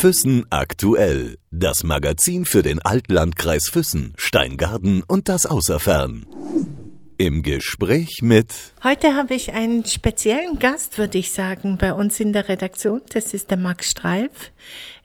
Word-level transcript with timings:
Füssen 0.00 0.46
aktuell. 0.48 1.36
Das 1.50 1.84
Magazin 1.84 2.46
für 2.46 2.62
den 2.62 2.80
Altlandkreis 2.80 3.68
Füssen, 3.68 4.14
Steingarten 4.16 5.02
und 5.06 5.28
das 5.28 5.44
Außerfern. 5.44 6.24
Im 7.18 7.42
Gespräch 7.42 8.20
mit. 8.22 8.46
Heute 8.82 9.14
habe 9.14 9.34
ich 9.34 9.52
einen 9.52 9.84
speziellen 9.84 10.58
Gast, 10.58 10.96
würde 10.96 11.18
ich 11.18 11.32
sagen, 11.32 11.76
bei 11.76 11.92
uns 11.92 12.18
in 12.18 12.32
der 12.32 12.48
Redaktion. 12.48 13.02
Das 13.12 13.34
ist 13.34 13.50
der 13.50 13.58
Max 13.58 13.90
Streif. 13.90 14.52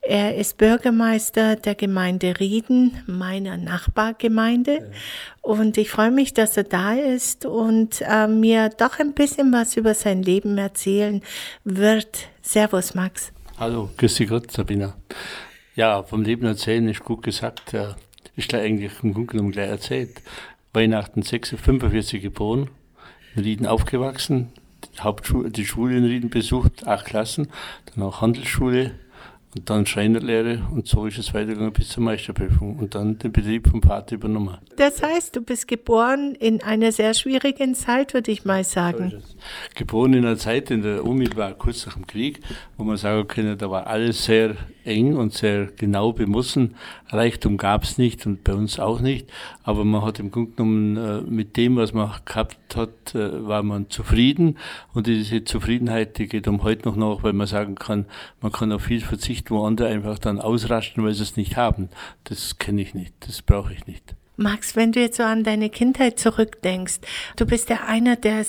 Er 0.01 0.37
ist 0.37 0.57
Bürgermeister 0.57 1.57
der 1.57 1.75
Gemeinde 1.75 2.39
Rieden, 2.39 3.03
meiner 3.05 3.57
Nachbargemeinde. 3.57 4.93
Und 5.41 5.77
ich 5.77 5.89
freue 5.89 6.11
mich, 6.11 6.33
dass 6.33 6.55
er 6.55 6.63
da 6.63 6.93
ist 6.93 7.45
und 7.45 7.99
äh, 7.99 8.27
mir 8.27 8.69
doch 8.69 8.99
ein 8.99 9.13
bisschen 9.13 9.51
was 9.51 9.75
über 9.75 9.93
sein 9.93 10.23
Leben 10.23 10.57
erzählen 10.57 11.21
wird. 11.65 12.29
Servus, 12.41 12.95
Max. 12.95 13.33
Hallo, 13.57 13.89
grüß 13.95 14.15
dich 14.15 14.27
Gott, 14.27 14.51
Sabina. 14.51 14.95
Ja, 15.77 16.03
vom 16.03 16.23
Leben 16.23 16.45
erzählen 16.45 16.89
ist 16.89 17.05
gut 17.05 17.23
gesagt. 17.23 17.73
Äh, 17.73 17.93
ist 18.35 18.49
gleich 18.49 18.63
eigentlich 18.63 18.91
im 19.01 19.13
Grunde 19.13 19.31
genommen 19.31 19.51
gleich 19.53 19.69
erzählt. 19.69 20.21
Weihnachten 20.73 21.23
45 21.23 22.21
geboren, 22.21 22.69
in 23.33 23.43
Rieden 23.43 23.65
aufgewachsen, 23.65 24.51
die, 24.83 24.99
Hauptschule, 24.99 25.51
die 25.51 25.65
Schule 25.65 25.95
in 25.95 26.03
Rieden 26.03 26.29
besucht, 26.29 26.85
acht 26.85 27.05
Klassen, 27.05 27.47
dann 27.85 28.03
auch 28.03 28.19
Handelsschule, 28.19 28.99
und 29.55 29.69
dann 29.69 29.85
Schreinerlehre 29.85 30.67
und 30.71 30.87
so 30.87 31.05
ist 31.05 31.17
es 31.17 31.33
weitergegangen 31.33 31.71
bis 31.71 31.89
zur 31.89 32.03
Meisterprüfung 32.03 32.77
und 32.77 32.93
dann 32.93 33.17
den 33.17 33.31
Betrieb 33.31 33.69
vom 33.69 33.81
Vater 33.81 34.15
übernommen. 34.15 34.57
Das 34.75 35.01
heißt, 35.01 35.35
du 35.35 35.41
bist 35.41 35.67
geboren 35.67 36.35
in 36.35 36.61
einer 36.61 36.91
sehr 36.91 37.13
schwierigen 37.13 37.73
Zeit, 37.73 38.13
würde 38.13 38.31
ich 38.31 38.43
mal 38.43 38.63
sagen. 38.63 39.23
Geboren 39.73 40.13
in 40.13 40.25
einer 40.25 40.37
Zeit, 40.37 40.71
in 40.71 40.81
der 40.81 41.05
unmittelbar 41.05 41.53
kurz 41.53 41.85
nach 41.85 41.93
dem 41.93 42.05
Krieg, 42.05 42.41
wo 42.77 42.83
man 42.83 42.97
sagen 42.97 43.27
kann, 43.27 43.57
da 43.57 43.71
war 43.71 43.87
alles 43.87 44.25
sehr 44.25 44.55
eng 44.85 45.15
und 45.15 45.33
sehr 45.33 45.67
genau 45.67 46.13
bemessen. 46.13 46.75
Reichtum 47.09 47.57
gab 47.57 47.83
es 47.83 47.97
nicht 47.97 48.25
und 48.25 48.43
bei 48.43 48.53
uns 48.53 48.79
auch 48.79 49.01
nicht, 49.01 49.31
aber 49.63 49.85
man 49.85 50.03
hat 50.03 50.19
im 50.19 50.31
Grunde 50.31 50.51
genommen 50.51 50.97
äh, 50.97 51.21
mit 51.21 51.57
dem, 51.57 51.75
was 51.75 51.93
man 51.93 52.11
gehabt 52.25 52.75
hat, 52.75 53.15
äh, 53.15 53.47
war 53.47 53.63
man 53.63 53.89
zufrieden 53.89 54.57
und 54.93 55.07
diese 55.07 55.43
Zufriedenheit, 55.43 56.17
die 56.17 56.27
geht 56.27 56.47
um 56.47 56.63
heute 56.63 56.87
noch 56.87 56.95
nach, 56.95 57.23
weil 57.23 57.33
man 57.33 57.47
sagen 57.47 57.75
kann, 57.75 58.05
man 58.41 58.51
kann 58.51 58.71
auf 58.71 58.83
viel 58.83 59.01
verzichten, 59.01 59.53
wo 59.55 59.65
andere 59.65 59.87
einfach 59.89 60.19
dann 60.19 60.39
ausrasten, 60.39 61.03
weil 61.03 61.13
sie 61.13 61.23
es 61.23 61.37
nicht 61.37 61.57
haben. 61.57 61.89
Das 62.23 62.57
kenne 62.57 62.81
ich 62.81 62.93
nicht, 62.93 63.13
das 63.27 63.41
brauche 63.41 63.73
ich 63.73 63.87
nicht. 63.87 64.15
Max, 64.37 64.75
wenn 64.75 64.91
du 64.91 64.99
jetzt 64.99 65.17
so 65.17 65.23
an 65.23 65.43
deine 65.43 65.69
Kindheit 65.69 66.19
zurückdenkst, 66.19 66.99
du 67.37 67.45
bist 67.45 67.69
ja 67.69 67.85
einer, 67.85 68.15
der 68.15 68.45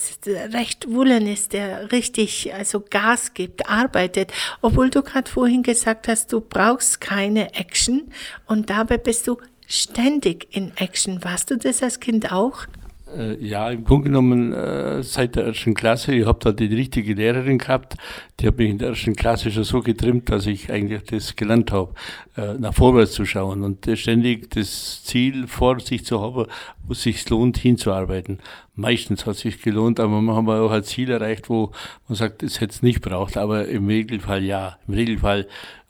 recht 0.52 0.88
wullen 0.88 1.26
ist, 1.26 1.52
der 1.52 1.92
richtig 1.92 2.52
also 2.54 2.82
Gas 2.88 3.34
gibt, 3.34 3.68
arbeitet, 3.68 4.32
obwohl 4.62 4.90
du 4.90 5.02
gerade 5.02 5.30
vorhin 5.30 5.62
gesagt 5.62 6.08
hast, 6.08 6.32
du 6.32 6.40
brauchst 6.40 7.00
keine 7.00 7.54
Action 7.54 8.10
und 8.46 8.70
dabei 8.70 8.98
bist 8.98 9.26
du 9.26 9.38
ständig 9.66 10.48
in 10.50 10.72
Action. 10.76 11.22
Warst 11.24 11.50
du 11.50 11.56
das 11.56 11.82
als 11.82 12.00
Kind 12.00 12.32
auch? 12.32 12.66
Äh, 13.14 13.36
ja, 13.44 13.70
im 13.70 13.84
Grunde 13.84 14.04
genommen 14.04 14.52
äh, 14.52 15.02
seit 15.02 15.36
der 15.36 15.46
ersten 15.46 15.74
Klasse. 15.74 16.14
Ich 16.14 16.26
habe 16.26 16.40
da 16.40 16.50
die 16.50 16.74
richtige 16.74 17.14
Lehrerin 17.14 17.58
gehabt, 17.58 17.96
die 18.40 18.48
hat 18.48 18.58
mich 18.58 18.70
in 18.70 18.78
der 18.78 18.88
ersten 18.88 19.14
Klasse 19.14 19.52
schon 19.52 19.62
so 19.62 19.80
getrimmt, 19.80 20.28
dass 20.28 20.46
ich 20.46 20.72
eigentlich 20.72 21.04
das 21.04 21.36
gelernt 21.36 21.70
habe, 21.70 21.94
äh, 22.36 22.54
nach 22.54 22.74
vorwärts 22.74 23.12
zu 23.12 23.24
schauen 23.24 23.62
und 23.62 23.88
ständig 23.94 24.50
das 24.50 25.04
Ziel 25.04 25.46
vor 25.46 25.78
sich 25.78 26.04
zu 26.04 26.20
haben, 26.20 26.46
wo 26.84 26.92
es 26.92 27.02
sich 27.02 27.28
lohnt, 27.30 27.58
hinzuarbeiten. 27.58 28.40
Meistens 28.74 29.24
hat 29.24 29.36
es 29.36 29.40
sich 29.40 29.62
gelohnt, 29.62 30.00
aber 30.00 30.20
man 30.20 30.36
hat 30.36 30.58
auch 30.58 30.72
ein 30.72 30.82
Ziel 30.82 31.10
erreicht, 31.10 31.48
wo 31.48 31.70
man 32.08 32.16
sagt, 32.16 32.42
es 32.42 32.60
hätte 32.60 32.74
es 32.74 32.82
nicht 32.82 33.02
braucht, 33.02 33.36
aber 33.36 33.68
im 33.68 33.86
Regelfall 33.86 34.42
ja. 34.42 34.78
Im 34.88 34.94
Regelfall 34.94 35.46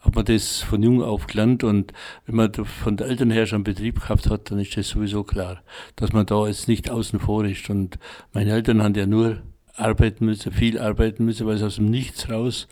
hat 0.06 0.14
man 0.14 0.24
das 0.24 0.60
von 0.60 0.82
jung 0.82 1.02
auf 1.02 1.26
gelernt 1.26 1.64
und 1.64 1.92
wenn 2.26 2.36
man 2.36 2.52
von 2.54 2.96
den 2.96 3.08
Eltern 3.08 3.30
her 3.30 3.46
schon 3.46 3.64
Betrieb 3.64 4.00
gehabt 4.00 4.30
hat, 4.30 4.50
dann 4.50 4.58
ist 4.58 4.76
das 4.76 4.88
sowieso 4.88 5.24
klar, 5.24 5.62
dass 5.96 6.12
man 6.12 6.26
da 6.26 6.46
jetzt 6.46 6.68
nicht 6.68 6.90
außen 6.90 7.20
vor 7.20 7.44
ist. 7.44 7.68
Und 7.70 7.98
meine 8.32 8.52
Eltern 8.52 8.82
haben 8.82 8.94
ja 8.94 9.06
nur 9.06 9.42
arbeiten 9.74 10.24
müssen, 10.24 10.52
viel 10.52 10.78
arbeiten 10.78 11.24
müssen, 11.24 11.46
weil 11.46 11.58
sie 11.58 11.66
aus 11.66 11.76
dem 11.76 11.86
Nichts 11.86 12.30
raus 12.30 12.68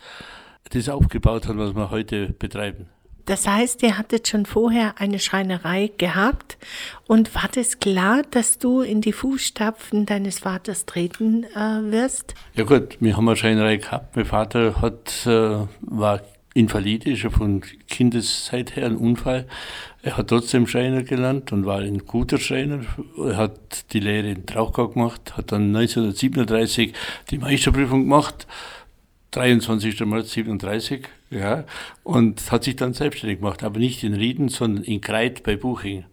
das 0.71 0.89
aufgebaut 0.89 1.47
haben, 1.47 1.59
was 1.59 1.75
wir 1.75 1.91
heute 1.91 2.29
betreiben. 2.29 2.87
Das 3.25 3.47
heißt, 3.47 3.81
ihr 3.81 3.97
hattet 3.97 4.27
schon 4.27 4.45
vorher 4.45 4.95
eine 4.99 5.17
Schreinerei 5.17 5.91
gehabt 5.97 6.57
und 7.07 7.33
war 7.33 7.49
das 7.53 7.79
klar, 7.79 8.21
dass 8.29 8.59
du 8.59 8.81
in 8.81 9.01
die 9.01 9.13
Fußstapfen 9.13 10.05
deines 10.05 10.39
Vaters 10.39 10.85
treten 10.85 11.43
äh, 11.43 11.91
wirst? 11.91 12.35
Ja 12.53 12.65
gut, 12.65 12.97
wir 12.99 13.17
haben 13.17 13.27
eine 13.27 13.35
Schreinerei 13.35 13.77
gehabt. 13.77 14.15
Mein 14.15 14.25
Vater 14.25 14.79
hat, 14.79 15.25
äh, 15.25 15.57
war 15.81 16.21
Invalid, 16.55 17.05
ist 17.05 17.23
ja 17.23 17.29
von 17.29 17.61
Kindeszeit 17.89 18.77
her 18.77 18.85
ein 18.85 18.95
Unfall. 18.95 19.45
Er 20.01 20.15
hat 20.15 20.29
trotzdem 20.29 20.67
Schreiner 20.67 21.03
gelernt 21.03 21.51
und 21.51 21.65
war 21.65 21.79
ein 21.79 22.05
guter 22.05 22.37
Schreiner. 22.37 22.79
Er 23.17 23.35
hat 23.35 23.91
die 23.91 23.99
Lehre 23.99 24.29
in 24.29 24.45
Trauchgau 24.45 24.87
gemacht, 24.87 25.35
hat 25.35 25.51
dann 25.51 25.75
1937 25.75 26.93
die 27.29 27.39
Meisterprüfung 27.39 28.03
gemacht, 28.03 28.47
23. 29.31 29.99
März 30.05 30.31
37, 30.31 31.09
ja, 31.29 31.65
und 32.03 32.49
hat 32.49 32.63
sich 32.63 32.77
dann 32.77 32.93
selbstständig 32.93 33.39
gemacht, 33.39 33.61
aber 33.61 33.79
nicht 33.79 34.01
in 34.05 34.13
Rieden, 34.13 34.47
sondern 34.47 34.85
in 34.85 35.01
Kreit 35.01 35.43
bei 35.43 35.57
Buching. 35.57 36.05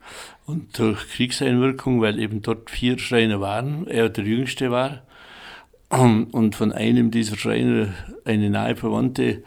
Und 0.45 0.77
durch 0.77 1.09
Kriegseinwirkung, 1.09 2.01
weil 2.01 2.19
eben 2.19 2.43
dort 2.43 2.69
vier 2.69 2.99
Schreiner 2.99 3.41
waren, 3.41 3.87
er 3.87 4.09
der 4.09 4.25
jüngste 4.25 4.73
war, 4.73 5.03
und 5.89 6.57
von 6.57 6.73
einem 6.73 7.13
dieser 7.13 7.37
Schreiner 7.37 7.95
eine 8.25 8.51
nahe 8.51 8.75
Verwandte 8.75 9.45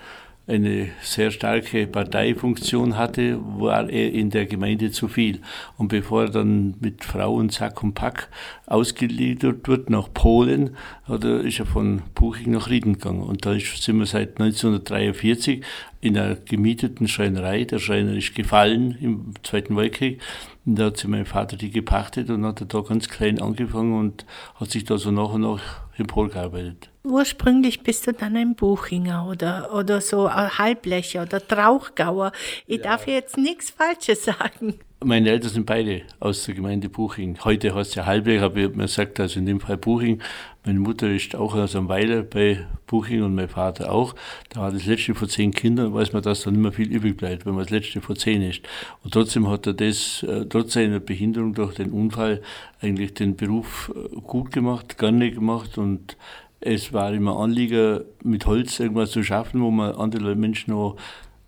eine 0.47 0.89
sehr 1.01 1.31
starke 1.31 1.87
Parteifunktion 1.87 2.97
hatte, 2.97 3.39
war 3.57 3.89
er 3.89 4.11
in 4.11 4.29
der 4.29 4.45
Gemeinde 4.45 4.91
zu 4.91 5.07
viel. 5.07 5.41
Und 5.77 5.87
bevor 5.87 6.23
er 6.23 6.29
dann 6.29 6.75
mit 6.79 7.03
Frauen 7.03 7.49
Sack 7.49 7.81
und 7.81 7.95
Pack 7.95 8.29
ausgeliefert 8.67 9.67
wird 9.67 9.89
nach 9.89 10.13
Polen, 10.13 10.75
hat 11.05 11.23
er, 11.23 11.41
ist 11.41 11.59
er 11.59 11.65
von 11.65 12.03
Buching 12.13 12.51
nach 12.51 12.69
Rieden 12.69 12.93
gegangen. 12.93 13.23
Und 13.23 13.45
da 13.45 13.57
sind 13.57 13.97
wir 13.97 14.05
seit 14.05 14.39
1943 14.39 15.63
in 16.01 16.17
einer 16.17 16.35
gemieteten 16.35 17.07
Schreinerei. 17.07 17.63
Der 17.63 17.79
Schreiner 17.79 18.13
ist 18.13 18.35
gefallen 18.35 18.97
im 19.01 19.33
Zweiten 19.41 19.75
Weltkrieg. 19.75 20.21
Und 20.65 20.77
da 20.77 20.85
hat 20.85 20.97
sich 20.97 21.09
mein 21.09 21.25
Vater 21.25 21.57
die 21.57 21.71
gepachtet 21.71 22.29
und 22.29 22.45
hat 22.45 22.63
da 22.71 22.81
ganz 22.81 23.09
klein 23.09 23.41
angefangen 23.41 23.97
und 23.97 24.25
hat 24.55 24.69
sich 24.69 24.83
da 24.83 24.99
so 24.99 25.09
nach 25.09 25.33
und 25.33 25.41
nach 25.41 25.61
emporgearbeitet. 25.97 26.89
Ursprünglich 27.05 27.81
bist 27.81 28.07
du 28.07 28.13
dann 28.13 28.35
ein 28.35 28.55
Buchinger 28.55 29.27
oder, 29.27 29.73
oder 29.75 30.01
so 30.01 30.25
ein 30.25 30.57
Halblecher 30.57 31.23
oder 31.23 31.45
Trauchgauer. 31.45 32.31
Ich 32.65 32.77
ja. 32.77 32.83
darf 32.83 33.07
jetzt 33.07 33.37
nichts 33.37 33.69
Falsches 33.69 34.25
sagen. 34.25 34.79
Meine 35.03 35.29
Eltern 35.29 35.51
sind 35.51 35.65
beide 35.67 36.01
aus 36.19 36.45
der 36.45 36.55
Gemeinde 36.55 36.89
Buching. 36.89 37.37
Heute 37.43 37.75
heißt 37.75 37.91
es 37.91 37.95
ja 37.95 38.07
Halblech, 38.07 38.41
aber 38.41 38.69
mir 38.69 38.69
gesagt, 38.69 39.19
also 39.19 39.39
in 39.39 39.45
dem 39.45 39.59
Fall 39.59 39.77
Buching. 39.77 40.19
Meine 40.65 40.79
Mutter 40.79 41.11
ist 41.11 41.35
auch 41.35 41.53
aus 41.53 41.75
einem 41.75 41.89
Weiler 41.89 42.23
bei 42.23 42.65
Buching 42.87 43.21
und 43.21 43.35
mein 43.35 43.49
Vater 43.49 43.91
auch. 43.91 44.15
Da 44.49 44.61
war 44.61 44.71
das 44.71 44.85
letzte 44.87 45.13
vor 45.13 45.27
zehn 45.27 45.51
Kindern, 45.51 45.93
weiß 45.93 46.13
man, 46.13 46.23
dass 46.23 46.41
da 46.41 46.49
nicht 46.49 46.59
mehr 46.59 46.71
viel 46.71 46.91
übrig 46.91 47.17
bleibt, 47.17 47.45
wenn 47.45 47.53
man 47.53 47.65
das 47.65 47.69
letzte 47.69 48.01
vor 48.01 48.15
zehn 48.15 48.41
ist. 48.41 48.61
Und 49.03 49.13
trotzdem 49.13 49.47
hat 49.47 49.67
er 49.67 49.73
das, 49.73 50.23
äh, 50.23 50.45
trotz 50.47 50.73
seiner 50.73 50.99
Behinderung 50.99 51.53
durch 51.53 51.75
den 51.75 51.91
Unfall, 51.91 52.41
eigentlich 52.81 53.13
den 53.13 53.35
Beruf 53.35 53.91
äh, 53.93 54.15
gut 54.21 54.51
gemacht, 54.51 54.97
gerne 54.97 55.29
gemacht 55.29 55.77
und 55.77 56.17
es 56.65 56.93
war 56.93 57.13
immer 57.13 57.37
Anliegen, 57.37 58.01
mit 58.23 58.45
Holz 58.45 58.79
irgendwas 58.79 59.11
zu 59.11 59.23
schaffen, 59.23 59.61
wo 59.61 59.69
man 59.69 59.93
andere 59.95 60.35
Menschen 60.35 60.71
noch 60.71 60.97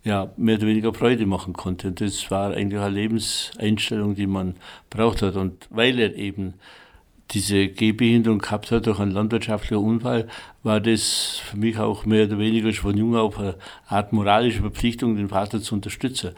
ja, 0.04 0.32
mehr 0.38 0.58
oder 0.58 0.68
weniger 0.68 0.94
Freude 0.94 1.26
machen 1.26 1.54
konnte. 1.54 1.88
Und 1.90 2.00
das 2.00 2.30
war 2.30 2.54
eigentlich 2.54 2.80
eine 2.80 2.96
Lebenseinstellung, 2.96 4.16
die 4.16 4.28
man 4.28 4.56
braucht 4.90 5.22
hat. 5.24 5.36
Und 5.36 5.68
weil 5.70 6.00
er 6.00 6.16
eben 6.16 6.54
diese 7.32 7.68
Gehbehinderung 7.68 8.40
gehabt 8.40 8.72
hat 8.72 8.86
durch 8.86 9.00
einen 9.00 9.12
landwirtschaftlichen 9.12 9.84
Unfall, 9.84 10.28
war 10.64 10.80
das 10.80 11.42
für 11.44 11.58
mich 11.58 11.78
auch 11.78 12.06
mehr 12.06 12.26
oder 12.26 12.38
weniger 12.38 12.72
schon 12.72 12.92
von 12.92 12.98
jung 12.98 13.16
auf 13.18 13.38
eine 13.38 13.56
Art 13.88 14.14
moralische 14.14 14.62
Verpflichtung, 14.62 15.18
den 15.18 15.30
Vater 15.30 15.62
zu 15.62 15.76
unterstützen. 15.76 16.32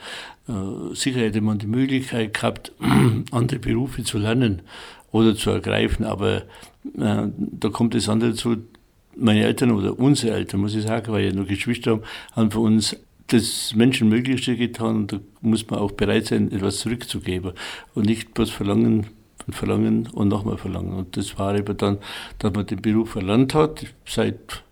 Äh, 0.48 0.96
sicher 0.96 1.20
hätte 1.20 1.42
man 1.42 1.60
die 1.60 1.68
Möglichkeit 1.68 2.34
gehabt, 2.34 2.72
andere 3.32 3.60
Berufe 3.60 4.04
zu 4.04 4.18
lernen 4.18 4.64
oder 5.12 5.36
zu 5.36 5.52
ergreifen, 5.52 6.06
aber 6.06 6.44
da 6.94 7.70
kommt 7.70 7.94
das 7.94 8.10
andere 8.10 8.32
dazu. 8.32 8.58
Meine 9.16 9.44
Eltern 9.44 9.72
oder 9.72 10.00
unsere 10.00 10.36
Eltern, 10.36 10.62
muss 10.62 10.76
ich 10.76 10.84
sagen, 10.84 11.12
weil 11.12 11.24
wir 11.24 11.30
ja 11.30 11.36
nur 11.36 11.46
Geschwister 11.46 11.92
haben, 11.92 12.04
haben 12.34 12.52
für 12.52 12.60
uns 12.60 12.96
das 13.28 13.74
Menschenmöglichste 13.76 14.56
getan 14.56 14.96
und 14.96 15.14
da 15.14 15.20
muss 15.42 15.70
man 15.70 15.80
auch 15.80 15.92
bereit 15.92 16.28
sein, 16.28 16.52
etwas 16.52 16.80
zurückzugeben 16.80 17.54
und 17.94 18.06
nicht 18.06 18.34
bloß 18.34 18.50
verlangen 18.50 19.08
und 19.46 19.54
verlangen 19.54 20.08
und 20.08 20.28
nochmal 20.28 20.58
verlangen. 20.58 20.94
Und 20.94 21.18
das 21.18 21.38
war 21.38 21.56
eben 21.56 21.78
dann, 21.78 22.00
dass 22.40 22.54
man 22.54 22.66
den 22.66 22.82
Beruf 22.82 23.16
erlernt 23.16 23.54
hat, 23.54 23.86
seit 24.06 24.64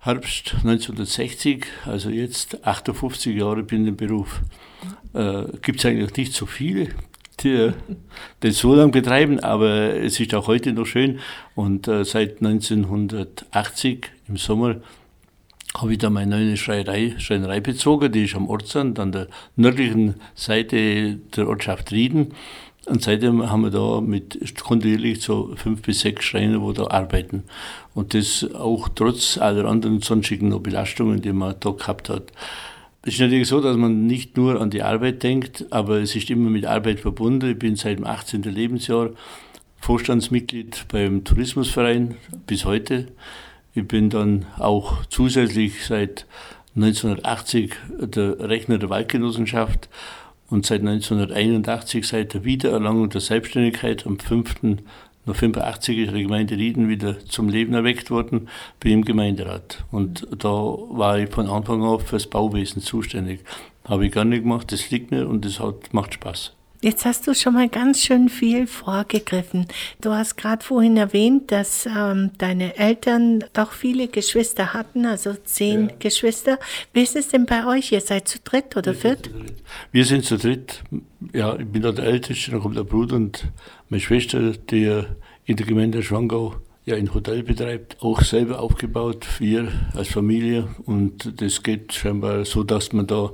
Herbst 0.00 0.56
1960, 0.56 1.64
also 1.86 2.10
jetzt 2.10 2.66
58 2.66 3.34
Jahre 3.34 3.62
bin 3.62 3.82
ich 3.82 3.88
im 3.88 3.96
Beruf. 3.96 4.42
Äh, 5.14 5.44
Gibt 5.62 5.78
es 5.78 5.86
eigentlich 5.86 6.14
nicht 6.16 6.34
so 6.34 6.44
viele, 6.44 6.88
die 7.44 7.72
das 8.40 8.58
so 8.58 8.74
lange 8.74 8.92
betreiben, 8.92 9.40
aber 9.40 9.94
es 9.94 10.18
ist 10.18 10.34
auch 10.34 10.46
heute 10.46 10.72
noch 10.72 10.86
schön. 10.86 11.20
Und 11.54 11.86
äh, 11.86 12.04
seit 12.04 12.42
1980 12.42 14.10
im 14.28 14.36
Sommer 14.36 14.76
habe 15.76 15.92
ich 15.92 15.98
da 15.98 16.10
meine 16.10 16.36
neue 16.36 16.56
Schreinerei, 16.56 17.14
Schreinerei 17.18 17.60
bezogen, 17.60 18.10
die 18.12 18.24
ist 18.24 18.36
am 18.36 18.48
Ortsrand, 18.48 18.98
an 18.98 19.12
der 19.12 19.28
nördlichen 19.56 20.14
Seite 20.34 21.16
der 21.36 21.48
Ortschaft 21.48 21.92
Rieden. 21.92 22.32
Und 22.86 23.02
seitdem 23.02 23.50
haben 23.50 23.62
wir 23.62 23.70
da 23.70 24.00
mit 24.00 24.38
kontinuierlich 24.62 25.22
so 25.22 25.54
fünf 25.56 25.82
bis 25.82 26.00
sechs 26.00 26.24
Schreiner, 26.26 26.60
wo 26.60 26.72
da 26.72 26.88
arbeiten. 26.88 27.44
Und 27.94 28.12
das 28.12 28.46
auch 28.54 28.88
trotz 28.94 29.38
aller 29.38 29.64
anderen 29.64 30.00
sonstigen 30.00 30.62
Belastungen, 30.62 31.22
die 31.22 31.32
man 31.32 31.54
da 31.60 31.70
gehabt 31.70 32.10
hat. 32.10 32.32
Es 33.06 33.14
ist 33.14 33.20
natürlich 33.20 33.48
so, 33.48 33.60
dass 33.60 33.76
man 33.76 34.06
nicht 34.06 34.38
nur 34.38 34.62
an 34.62 34.70
die 34.70 34.82
Arbeit 34.82 35.22
denkt, 35.22 35.66
aber 35.70 35.98
es 35.98 36.16
ist 36.16 36.30
immer 36.30 36.48
mit 36.48 36.64
Arbeit 36.64 37.00
verbunden. 37.00 37.50
Ich 37.50 37.58
bin 37.58 37.76
seit 37.76 37.98
dem 37.98 38.06
18. 38.06 38.44
Lebensjahr 38.44 39.10
Vorstandsmitglied 39.76 40.86
beim 40.88 41.22
Tourismusverein 41.22 42.16
bis 42.46 42.64
heute. 42.64 43.08
Ich 43.74 43.86
bin 43.86 44.08
dann 44.08 44.46
auch 44.56 45.04
zusätzlich 45.10 45.84
seit 45.84 46.24
1980 46.76 47.74
der 47.90 48.38
Rechner 48.40 48.78
der 48.78 48.88
Waldgenossenschaft 48.88 49.90
und 50.48 50.64
seit 50.64 50.80
1981 50.80 52.08
seit 52.08 52.32
der 52.32 52.44
Wiedererlangung 52.44 53.10
der 53.10 53.20
Selbstständigkeit 53.20 54.06
am 54.06 54.18
5. 54.18 54.54
November 55.26 55.66
80 55.66 55.98
ist 55.98 56.14
die 56.14 56.22
Gemeinde 56.22 56.56
Rieden 56.56 56.88
wieder 56.88 57.18
zum 57.26 57.48
Leben 57.48 57.72
erweckt 57.74 58.10
worden, 58.10 58.48
bin 58.80 58.92
im 58.92 59.04
Gemeinderat. 59.04 59.84
Und 59.90 60.26
da 60.36 60.48
war 60.48 61.18
ich 61.18 61.30
von 61.30 61.48
Anfang 61.48 61.82
an 61.82 62.00
fürs 62.00 62.26
Bauwesen 62.26 62.82
zuständig. 62.82 63.40
Habe 63.84 64.06
ich 64.06 64.12
gar 64.12 64.24
nicht 64.24 64.42
gemacht, 64.42 64.70
das 64.72 64.90
liegt 64.90 65.10
mir 65.10 65.28
und 65.28 65.44
das 65.44 65.60
hat, 65.60 65.94
macht 65.94 66.14
Spaß. 66.14 66.52
Jetzt 66.84 67.06
hast 67.06 67.26
du 67.26 67.32
schon 67.32 67.54
mal 67.54 67.70
ganz 67.70 68.02
schön 68.02 68.28
viel 68.28 68.66
vorgegriffen. 68.66 69.66
Du 70.02 70.10
hast 70.10 70.36
gerade 70.36 70.62
vorhin 70.62 70.98
erwähnt, 70.98 71.50
dass 71.50 71.86
ähm, 71.86 72.32
deine 72.36 72.76
Eltern 72.76 73.42
doch 73.54 73.72
viele 73.72 74.06
Geschwister 74.06 74.74
hatten, 74.74 75.06
also 75.06 75.32
zehn 75.32 75.88
ja. 75.88 75.94
Geschwister. 75.98 76.58
Wie 76.92 77.00
ist 77.00 77.16
es 77.16 77.28
denn 77.28 77.46
bei 77.46 77.64
euch? 77.66 77.90
Ihr 77.90 78.02
seid 78.02 78.28
zu 78.28 78.38
dritt 78.44 78.76
oder 78.76 78.92
viert? 78.92 79.30
Wir 79.92 80.04
sind 80.04 80.26
zu 80.26 80.36
dritt. 80.36 80.84
Ja, 81.32 81.58
ich 81.58 81.66
bin 81.66 81.80
da 81.80 81.90
der 81.90 82.04
Älteste, 82.04 82.50
dann 82.50 82.60
kommt 82.60 82.76
der 82.76 82.84
Bruder 82.84 83.16
und 83.16 83.46
meine 83.88 84.02
Schwester, 84.02 84.50
die 84.50 85.04
in 85.46 85.56
der 85.56 85.64
Gemeinde 85.64 86.02
Schwangau 86.02 86.56
ja 86.84 86.96
ein 86.96 87.14
Hotel 87.14 87.42
betreibt, 87.44 87.96
auch 88.02 88.20
selber 88.20 88.60
aufgebaut, 88.60 89.26
wir 89.38 89.72
als 89.94 90.08
Familie. 90.08 90.68
Und 90.84 91.40
das 91.40 91.62
geht 91.62 91.94
scheinbar 91.94 92.44
so, 92.44 92.62
dass 92.62 92.92
man 92.92 93.06
da 93.06 93.30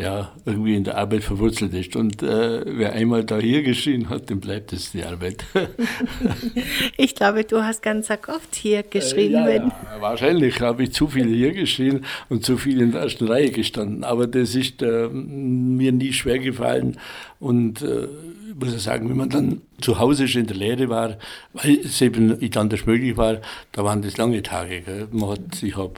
ja, 0.00 0.32
irgendwie 0.46 0.76
in 0.76 0.84
der 0.84 0.96
Arbeit 0.96 1.22
verwurzelt 1.22 1.74
ist. 1.74 1.94
Und 1.94 2.22
äh, 2.22 2.62
wer 2.66 2.92
einmal 2.94 3.24
da 3.24 3.38
hier 3.38 3.62
geschrien 3.62 4.08
hat, 4.08 4.30
dem 4.30 4.40
bleibt 4.40 4.72
es 4.72 4.92
die 4.92 5.04
Arbeit. 5.04 5.44
ich 6.96 7.14
glaube, 7.14 7.44
du 7.44 7.62
hast 7.62 7.82
ganz 7.82 8.10
oft 8.10 8.54
hier 8.54 8.82
geschrien. 8.82 9.34
Äh, 9.34 9.56
ja, 9.56 9.62
ja, 9.64 10.00
wahrscheinlich 10.00 10.58
habe 10.60 10.84
ich 10.84 10.92
zu 10.92 11.06
viel 11.08 11.28
hier 11.28 11.52
geschrien 11.52 12.04
und 12.30 12.44
zu 12.44 12.56
viel 12.56 12.80
in 12.80 12.92
der 12.92 13.02
ersten 13.02 13.28
Reihe 13.28 13.50
gestanden. 13.50 14.02
Aber 14.02 14.26
das 14.26 14.54
ist 14.54 14.80
äh, 14.82 15.08
mir 15.08 15.92
nie 15.92 16.14
schwer 16.14 16.38
gefallen. 16.38 16.96
Und 17.38 17.82
äh, 17.82 18.04
ich 18.04 18.56
muss 18.58 18.72
ja 18.72 18.78
sagen, 18.78 19.08
wenn 19.10 19.16
man 19.18 19.28
dann 19.28 19.60
zu 19.82 19.98
Hause 19.98 20.24
in 20.24 20.46
der 20.46 20.56
Lehre 20.56 20.88
war, 20.88 21.18
weil 21.52 21.78
es 21.84 22.00
eben 22.00 22.38
nicht 22.38 22.56
anders 22.56 22.86
möglich 22.86 23.16
war, 23.18 23.38
da 23.72 23.84
waren 23.84 24.00
das 24.00 24.16
lange 24.16 24.42
Tage. 24.42 24.80
Gell. 24.80 25.08
Man 25.10 25.30
hat, 25.30 25.62
ich 25.62 25.76
habe 25.76 25.94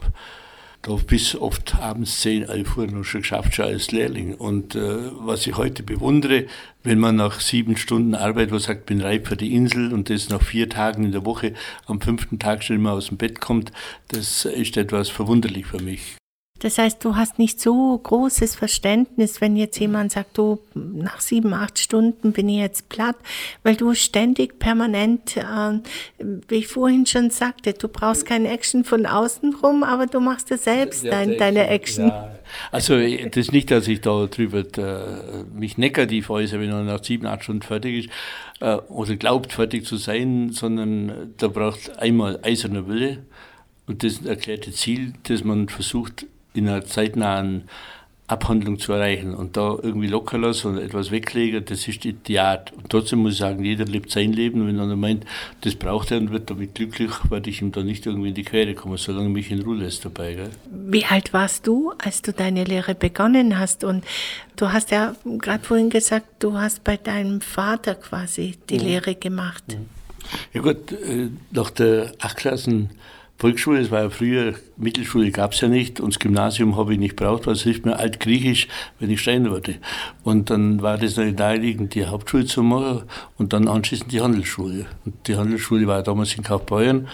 da 0.82 0.96
bis 0.96 1.36
oft 1.36 1.76
abends 1.76 2.20
10, 2.20 2.42
11 2.42 2.76
Uhr 2.76 2.86
noch 2.88 3.04
schon 3.04 3.22
geschafft, 3.22 3.54
schon 3.54 3.66
als 3.66 3.92
Lehrling. 3.92 4.34
Und 4.34 4.74
äh, 4.74 4.98
was 5.20 5.46
ich 5.46 5.56
heute 5.56 5.82
bewundere, 5.82 6.46
wenn 6.82 6.98
man 6.98 7.16
nach 7.16 7.40
sieben 7.40 7.76
Stunden 7.76 8.16
Arbeit, 8.16 8.50
wo 8.50 8.58
sagt, 8.58 8.86
bin 8.86 9.00
reif 9.00 9.28
für 9.28 9.36
die 9.36 9.54
Insel 9.54 9.92
und 9.92 10.10
das 10.10 10.28
nach 10.28 10.42
vier 10.42 10.68
Tagen 10.68 11.04
in 11.04 11.12
der 11.12 11.24
Woche, 11.24 11.54
am 11.86 12.00
fünften 12.00 12.38
Tag 12.40 12.64
schon 12.64 12.76
immer 12.76 12.92
aus 12.92 13.06
dem 13.06 13.16
Bett 13.16 13.40
kommt, 13.40 13.70
das 14.08 14.44
ist 14.44 14.76
etwas 14.76 15.08
verwunderlich 15.08 15.66
für 15.66 15.80
mich. 15.80 16.16
Das 16.62 16.78
heißt, 16.78 17.04
du 17.04 17.16
hast 17.16 17.40
nicht 17.40 17.60
so 17.60 17.98
großes 17.98 18.54
Verständnis, 18.54 19.40
wenn 19.40 19.56
jetzt 19.56 19.80
jemand 19.80 20.12
sagt, 20.12 20.38
du, 20.38 20.60
nach 20.74 21.20
sieben, 21.20 21.54
acht 21.54 21.80
Stunden 21.80 22.30
bin 22.30 22.48
ich 22.48 22.58
jetzt 22.58 22.88
platt, 22.88 23.16
weil 23.64 23.74
du 23.74 23.94
ständig 23.94 24.60
permanent, 24.60 25.36
äh, 25.36 25.42
wie 26.46 26.54
ich 26.54 26.68
vorhin 26.68 27.04
schon 27.04 27.30
sagte, 27.30 27.72
du 27.72 27.88
brauchst 27.88 28.26
keine 28.26 28.48
Action 28.48 28.84
von 28.84 29.06
außen 29.06 29.56
rum, 29.56 29.82
aber 29.82 30.06
du 30.06 30.20
machst 30.20 30.52
es 30.52 30.62
selbst, 30.62 31.02
ja, 31.02 31.10
dein, 31.10 31.36
deine 31.36 31.66
Action. 31.66 32.08
Ja. 32.08 32.38
Also 32.70 32.96
das 32.96 33.36
ist 33.36 33.52
nicht, 33.52 33.72
dass 33.72 33.88
ich 33.88 34.00
da 34.00 34.26
drüber 34.26 34.60
äh, 34.60 35.42
mich 35.52 35.78
negativ 35.78 36.30
äußere, 36.30 36.60
wenn 36.60 36.70
man 36.70 36.86
nach 36.86 37.02
sieben, 37.02 37.26
acht 37.26 37.42
Stunden 37.42 37.62
fertig 37.62 38.04
ist 38.04 38.10
äh, 38.60 38.76
oder 38.88 39.16
glaubt, 39.16 39.52
fertig 39.52 39.84
zu 39.84 39.96
sein, 39.96 40.50
sondern 40.52 41.32
da 41.38 41.48
braucht 41.48 41.98
einmal 41.98 42.38
eiserner 42.44 42.86
Wille 42.86 43.24
und 43.88 44.04
das 44.04 44.24
erklärte 44.24 44.70
Ziel, 44.70 45.14
das 45.24 45.42
man 45.42 45.68
versucht 45.68 46.26
in 46.54 46.68
einer 46.68 46.84
zeitnahen 46.84 47.64
Abhandlung 48.32 48.78
zu 48.78 48.92
erreichen 48.92 49.34
und 49.34 49.56
da 49.56 49.76
irgendwie 49.82 50.06
locker 50.06 50.38
lassen 50.38 50.68
und 50.68 50.78
etwas 50.78 51.10
weglegen, 51.10 51.64
das 51.64 51.86
ist 51.86 52.00
die 52.04 52.40
Art. 52.40 52.72
Und 52.72 52.88
trotzdem 52.88 53.18
muss 53.18 53.34
ich 53.34 53.38
sagen, 53.38 53.62
jeder 53.62 53.84
lebt 53.84 54.10
sein 54.10 54.32
Leben 54.32 54.62
und 54.62 54.68
wenn 54.68 54.80
einer 54.80 54.96
meint, 54.96 55.26
das 55.60 55.74
braucht 55.74 56.10
er 56.10 56.18
und 56.18 56.30
wird 56.30 56.48
damit 56.48 56.74
glücklich, 56.74 57.10
werde 57.28 57.50
ich 57.50 57.60
ihm 57.60 57.72
da 57.72 57.82
nicht 57.82 58.06
irgendwie 58.06 58.30
in 58.30 58.34
die 58.34 58.44
Quere 58.44 58.74
kommen, 58.74 58.96
solange 58.96 59.28
mich 59.28 59.50
in 59.50 59.60
Ruhe 59.62 59.76
lässt 59.76 60.04
dabei. 60.04 60.34
Gell? 60.34 60.50
Wie 60.70 61.04
alt 61.04 61.32
warst 61.34 61.66
du, 61.66 61.92
als 61.98 62.22
du 62.22 62.32
deine 62.32 62.64
Lehre 62.64 62.94
begonnen 62.94 63.58
hast? 63.58 63.84
Und 63.84 64.04
du 64.56 64.72
hast 64.72 64.92
ja 64.92 65.14
gerade 65.24 65.64
vorhin 65.64 65.90
gesagt, 65.90 66.26
du 66.38 66.54
hast 66.56 66.84
bei 66.84 66.96
deinem 66.96 67.42
Vater 67.42 67.96
quasi 67.96 68.56
die 68.70 68.78
mhm. 68.78 68.84
Lehre 68.84 69.14
gemacht. 69.14 69.64
Mhm. 69.68 69.86
Ja 70.54 70.62
gut, 70.62 70.92
äh, 70.92 71.28
nach 71.50 71.70
der 71.70 72.12
8 72.20 72.36
Klassen 72.36 72.90
Volksschule, 73.38 73.80
das 73.80 73.90
war 73.90 74.02
ja 74.02 74.10
früher, 74.10 74.54
Mittelschule 74.76 75.32
gab 75.32 75.52
es 75.52 75.60
ja 75.60 75.68
nicht 75.68 75.98
und 75.98 76.14
das 76.14 76.20
Gymnasium 76.20 76.76
habe 76.76 76.92
ich 76.92 77.00
nicht 77.00 77.16
braucht, 77.16 77.46
weil 77.46 77.54
es 77.54 77.62
hilft 77.62 77.84
mir 77.84 77.98
Altgriechisch, 77.98 78.68
wenn 79.00 79.10
ich 79.10 79.20
Stein 79.20 79.50
wurde. 79.50 79.76
Und 80.22 80.50
dann 80.50 80.80
war 80.80 80.96
das 80.96 81.16
naheliegend, 81.16 81.94
die 81.94 82.06
Hauptschule 82.06 82.44
zu 82.44 82.62
machen 82.62 83.02
und 83.38 83.52
dann 83.52 83.66
anschließend 83.66 84.12
die 84.12 84.20
Handelsschule. 84.20 84.86
Und 85.04 85.26
die 85.26 85.36
Handelsschule 85.36 85.88
war 85.88 86.02
damals 86.04 86.34
in 86.34 86.44
Kaufbeuern 86.44 87.08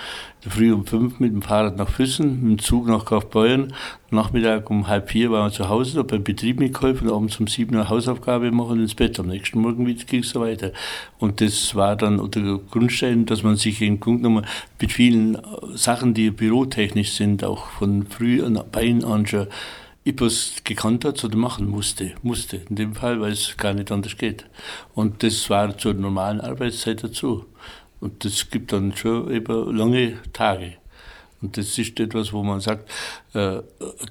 früh 0.50 0.72
um 0.72 0.86
fünf 0.86 1.20
mit 1.20 1.32
dem 1.32 1.42
Fahrrad 1.42 1.76
nach 1.76 1.88
Füssen, 1.88 2.42
mit 2.42 2.58
dem 2.60 2.64
Zug 2.64 2.86
nach 2.86 3.04
Kaufbeuren. 3.04 3.72
Nachmittag 4.10 4.70
um 4.70 4.88
halb 4.88 5.10
vier 5.10 5.30
waren 5.30 5.50
wir 5.50 5.52
zu 5.52 5.68
Hause, 5.68 5.96
da 5.96 6.02
beim 6.02 6.24
Betrieb 6.24 6.58
mitgeholfen, 6.58 7.10
abends 7.10 7.38
um 7.40 7.46
sieben 7.46 7.76
Uhr 7.76 7.88
Hausaufgabe 7.88 8.50
machen 8.50 8.72
und 8.72 8.80
ins 8.80 8.94
Bett. 8.94 9.18
Am 9.20 9.26
nächsten 9.26 9.60
Morgen 9.60 9.84
ging 9.84 10.20
es 10.20 10.30
so 10.30 10.40
weiter. 10.40 10.72
Und 11.18 11.40
das 11.40 11.74
war 11.74 11.96
dann 11.96 12.18
unter 12.18 12.58
Grundstein, 12.70 13.26
dass 13.26 13.42
man 13.42 13.56
sich 13.56 13.82
im 13.82 14.00
Grunde 14.00 14.22
genommen 14.22 14.46
mit 14.80 14.92
vielen 14.92 15.38
Sachen, 15.74 16.14
die 16.14 16.30
bürotechnisch 16.30 17.12
sind, 17.12 17.44
auch 17.44 17.66
von 17.70 18.06
früh 18.06 18.44
an 18.44 18.62
Bein 18.72 19.04
an 19.04 19.26
schon 19.26 19.46
etwas 20.08 20.54
gekannt 20.64 21.04
hat 21.04 21.22
oder 21.22 21.36
machen 21.36 21.68
musste. 21.68 22.12
Musste 22.22 22.62
in 22.70 22.76
dem 22.76 22.94
Fall, 22.94 23.20
weil 23.20 23.32
es 23.32 23.56
gar 23.56 23.74
nicht 23.74 23.92
anders 23.92 24.16
geht. 24.16 24.46
Und 24.94 25.22
das 25.22 25.50
war 25.50 25.76
zur 25.76 25.94
normalen 25.94 26.40
Arbeitszeit 26.40 27.04
dazu. 27.04 27.44
Und 28.00 28.24
das 28.24 28.50
gibt 28.50 28.72
dann 28.72 28.94
schon 28.96 29.30
eben 29.30 29.76
lange 29.76 30.18
Tage. 30.32 30.74
Und 31.40 31.56
das 31.56 31.78
ist 31.78 32.00
etwas, 32.00 32.32
wo 32.32 32.42
man 32.42 32.60
sagt, 32.60 32.90
äh, 33.32 33.60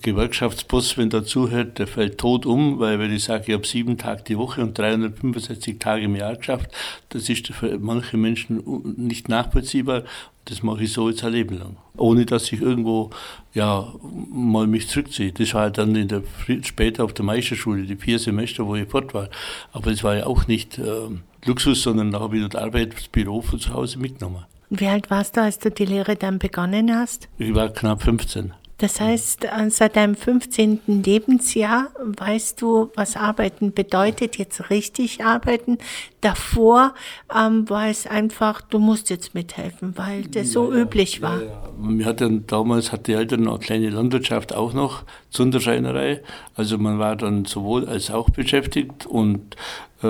Gewerkschaftsboss, 0.01 0.97
wenn 0.97 1.09
der 1.09 1.25
zuhört, 1.25 1.77
der 1.77 1.87
fällt 1.87 2.17
tot 2.19 2.45
um, 2.45 2.79
weil 2.79 2.99
wenn 2.99 3.13
ich 3.13 3.25
sage, 3.25 3.45
ich 3.47 3.53
habe 3.53 3.67
sieben 3.67 3.97
Tage 3.97 4.23
die 4.23 4.37
Woche 4.37 4.61
und 4.61 4.77
365 4.77 5.77
Tage 5.77 6.05
im 6.05 6.15
Jahr 6.15 6.37
geschafft, 6.37 6.71
das 7.09 7.27
ist 7.27 7.47
für 7.47 7.77
manche 7.79 8.15
Menschen 8.15 8.63
nicht 8.97 9.27
nachvollziehbar. 9.27 10.03
Das 10.45 10.63
mache 10.63 10.83
ich 10.83 10.93
so 10.93 11.09
jetzt 11.09 11.25
ein 11.25 11.33
Leben 11.33 11.59
lang. 11.59 11.75
Ohne 11.97 12.25
dass 12.25 12.49
ich 12.53 12.61
irgendwo, 12.61 13.09
ja, 13.53 13.93
mal 14.31 14.65
mich 14.65 14.87
zurückziehe. 14.87 15.33
Das 15.33 15.53
war 15.53 15.69
dann 15.69 15.93
in 15.97 16.07
der, 16.07 16.23
später 16.63 17.03
auf 17.03 17.13
der 17.13 17.25
Meisterschule, 17.25 17.83
die 17.83 17.97
vier 17.97 18.19
Semester, 18.19 18.65
wo 18.65 18.75
ich 18.75 18.87
fort 18.87 19.13
war. 19.13 19.27
Aber 19.73 19.91
das 19.91 20.05
war 20.05 20.15
ja 20.15 20.25
auch 20.25 20.47
nicht 20.47 20.77
äh, 20.77 21.09
Luxus, 21.47 21.81
sondern 21.81 22.13
habe 22.13 22.37
ich 22.37 22.47
das 22.47 22.61
Arbeitsbüro 22.61 23.41
von 23.41 23.59
zu 23.59 23.73
Hause 23.73 23.99
mitgenommen. 23.99 24.45
Wie 24.69 24.87
alt 24.87 25.09
warst 25.09 25.37
du, 25.37 25.41
als 25.41 25.59
du 25.59 25.71
die 25.71 25.85
Lehre 25.85 26.15
dann 26.15 26.39
begonnen 26.39 26.93
hast? 26.93 27.29
Ich 27.37 27.55
war 27.55 27.69
knapp 27.69 28.03
15. 28.03 28.53
Das 28.79 29.01
heißt, 29.01 29.45
äh, 29.45 29.69
seit 29.69 29.95
deinem 29.95 30.15
15. 30.15 30.81
Lebensjahr 31.03 31.89
weißt 31.99 32.61
du, 32.61 32.91
was 32.95 33.15
Arbeiten 33.15 33.73
bedeutet, 33.73 34.37
jetzt 34.37 34.69
richtig 34.69 35.23
arbeiten. 35.23 35.79
Davor 36.21 36.93
ähm, 37.35 37.67
war 37.69 37.87
es 37.87 38.05
einfach, 38.05 38.61
du 38.61 38.77
musst 38.77 39.09
jetzt 39.09 39.33
mithelfen, 39.33 39.97
weil 39.97 40.23
das 40.23 40.51
so 40.51 40.71
ja, 40.71 40.81
üblich 40.81 41.23
war. 41.23 41.41
Ja, 41.41 41.47
ja. 41.47 41.66
Wir 41.79 42.05
hatten 42.05 42.47
damals 42.47 42.91
hat 42.91 43.07
die 43.07 43.13
Eltern 43.13 43.41
noch 43.41 43.59
kleine 43.59 43.89
Landwirtschaft 43.89 44.53
auch 44.53 44.73
noch, 44.73 45.03
Sonderschreinerei. 45.29 46.21
Also 46.55 46.77
man 46.77 46.99
war 46.99 47.15
dann 47.15 47.45
sowohl 47.45 47.87
als 47.87 48.09
auch 48.09 48.29
beschäftigt 48.29 49.05
und 49.05 49.55
äh, 50.03 50.07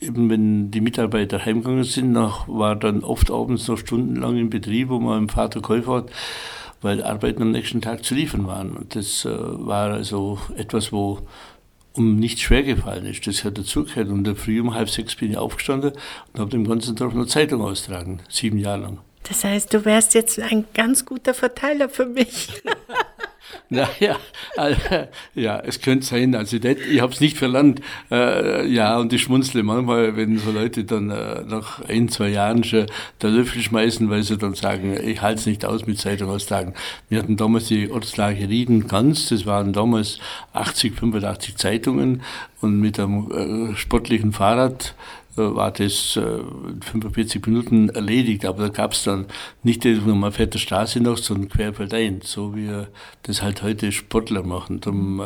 eben 0.00 0.30
wenn 0.30 0.70
die 0.70 0.80
Mitarbeiter 0.80 1.44
heimgegangen 1.44 1.84
sind, 1.84 2.12
nach, 2.12 2.48
war 2.48 2.76
dann 2.76 3.04
oft 3.04 3.30
abends 3.30 3.68
noch 3.68 3.78
stundenlang 3.78 4.36
im 4.36 4.50
Betrieb, 4.50 4.88
wo 4.88 4.98
man 4.98 5.26
dem 5.26 5.28
Vater 5.28 5.60
geholfen 5.60 5.92
hat 5.92 6.10
weil 6.82 7.02
Arbeiten 7.02 7.42
am 7.42 7.50
nächsten 7.50 7.80
Tag 7.80 8.04
zu 8.04 8.14
liefern 8.14 8.46
waren. 8.46 8.72
Und 8.72 8.94
das 8.94 9.24
äh, 9.24 9.30
war 9.30 9.92
also 9.92 10.38
etwas, 10.56 10.92
wo 10.92 11.18
um 11.92 12.16
nicht 12.16 12.38
schwer 12.38 12.62
gefallen 12.62 13.06
ist. 13.06 13.26
Das 13.26 13.44
hat 13.44 13.58
dazugehört. 13.58 14.08
Und 14.08 14.26
Früh 14.38 14.60
um 14.60 14.74
halb 14.74 14.88
sechs 14.88 15.16
bin 15.16 15.32
ich 15.32 15.36
aufgestanden 15.36 15.92
und 16.32 16.40
habe 16.40 16.50
den 16.50 16.64
ganzen 16.64 16.96
Tag 16.96 17.14
noch 17.14 17.26
Zeitung 17.26 17.62
austragen, 17.62 18.20
sieben 18.28 18.58
Jahre 18.58 18.82
lang. 18.82 19.09
Das 19.24 19.44
heißt, 19.44 19.72
du 19.72 19.84
wärst 19.84 20.14
jetzt 20.14 20.40
ein 20.40 20.64
ganz 20.74 21.04
guter 21.04 21.34
Verteiler 21.34 21.88
für 21.88 22.06
mich. 22.06 22.62
Naja, 23.68 24.16
also, 24.56 24.80
ja, 25.34 25.60
es 25.60 25.80
könnte 25.80 26.04
sein. 26.04 26.34
Also 26.34 26.56
nicht, 26.56 26.80
ich 26.90 27.00
habe 27.00 27.12
es 27.12 27.20
nicht 27.20 27.36
verlangt. 27.36 27.80
Äh, 28.10 28.66
ja, 28.66 28.98
und 28.98 29.12
ich 29.12 29.22
schmunzle 29.22 29.62
manchmal, 29.62 30.16
wenn 30.16 30.38
so 30.38 30.50
Leute 30.50 30.84
dann 30.84 31.10
äh, 31.10 31.42
nach 31.42 31.80
ein, 31.88 32.08
zwei 32.08 32.28
Jahren 32.28 32.64
schon 32.64 32.86
der 33.22 33.30
Löffel 33.30 33.62
schmeißen, 33.62 34.10
weil 34.10 34.24
sie 34.24 34.36
dann 34.36 34.54
sagen, 34.54 34.98
ich 35.04 35.22
halte 35.22 35.40
es 35.40 35.46
nicht 35.46 35.64
aus 35.64 35.86
mit 35.86 36.00
Zeitung 36.00 36.30
austragen. 36.30 36.74
Wir 37.08 37.20
hatten 37.20 37.36
damals 37.36 37.66
die 37.66 37.90
Ortslage 37.90 38.48
Rieden 38.48 38.88
ganz, 38.88 39.28
das 39.28 39.46
waren 39.46 39.72
damals 39.72 40.18
80, 40.52 40.96
85 40.96 41.56
Zeitungen 41.56 42.22
und 42.60 42.80
mit 42.80 42.98
einem 42.98 43.72
äh, 43.72 43.76
sportlichen 43.76 44.32
Fahrrad 44.32 44.94
war 45.54 45.70
das 45.70 46.16
äh, 46.16 46.38
45 46.80 47.46
Minuten 47.46 47.88
erledigt, 47.88 48.44
aber 48.44 48.64
da 48.64 48.68
gab 48.68 48.92
es 48.92 49.04
dann 49.04 49.26
nicht 49.62 49.84
man 49.84 50.32
fährt 50.32 50.54
der 50.54 50.58
Straße 50.58 51.00
noch, 51.00 51.16
sondern 51.16 51.48
querfeldein, 51.48 52.20
so 52.22 52.54
wie 52.54 52.70
das 53.22 53.42
halt 53.42 53.62
heute 53.62 53.92
Sportler 53.92 54.42
machen. 54.42 54.80
Darum 54.80 55.20
äh, 55.20 55.24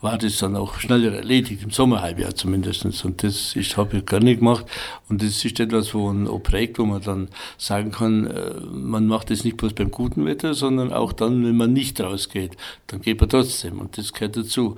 war 0.00 0.18
das 0.18 0.38
dann 0.38 0.56
auch 0.56 0.74
schneller 0.78 1.14
erledigt, 1.14 1.62
im 1.62 1.70
Sommerhalbjahr 1.70 2.34
zumindest. 2.34 2.84
Und 2.84 3.22
das 3.22 3.54
habe 3.76 3.98
ich 3.98 4.06
gar 4.06 4.20
nicht 4.20 4.38
gemacht. 4.38 4.66
Und 5.08 5.22
das 5.22 5.44
ist 5.44 5.60
etwas, 5.60 5.94
wo 5.94 6.12
man 6.12 6.28
auch 6.28 6.38
prägt, 6.38 6.78
wo 6.78 6.84
man 6.84 7.02
dann 7.02 7.28
sagen 7.58 7.90
kann, 7.90 8.26
äh, 8.26 8.60
man 8.72 9.06
macht 9.06 9.30
das 9.30 9.44
nicht 9.44 9.56
bloß 9.56 9.72
beim 9.74 9.90
guten 9.90 10.24
Wetter, 10.26 10.54
sondern 10.54 10.92
auch 10.92 11.12
dann, 11.12 11.44
wenn 11.44 11.56
man 11.56 11.72
nicht 11.72 12.00
rausgeht. 12.00 12.56
Dann 12.86 13.00
geht 13.00 13.20
man 13.20 13.28
trotzdem 13.28 13.78
und 13.78 13.96
das 13.98 14.12
gehört 14.12 14.36
dazu. 14.36 14.76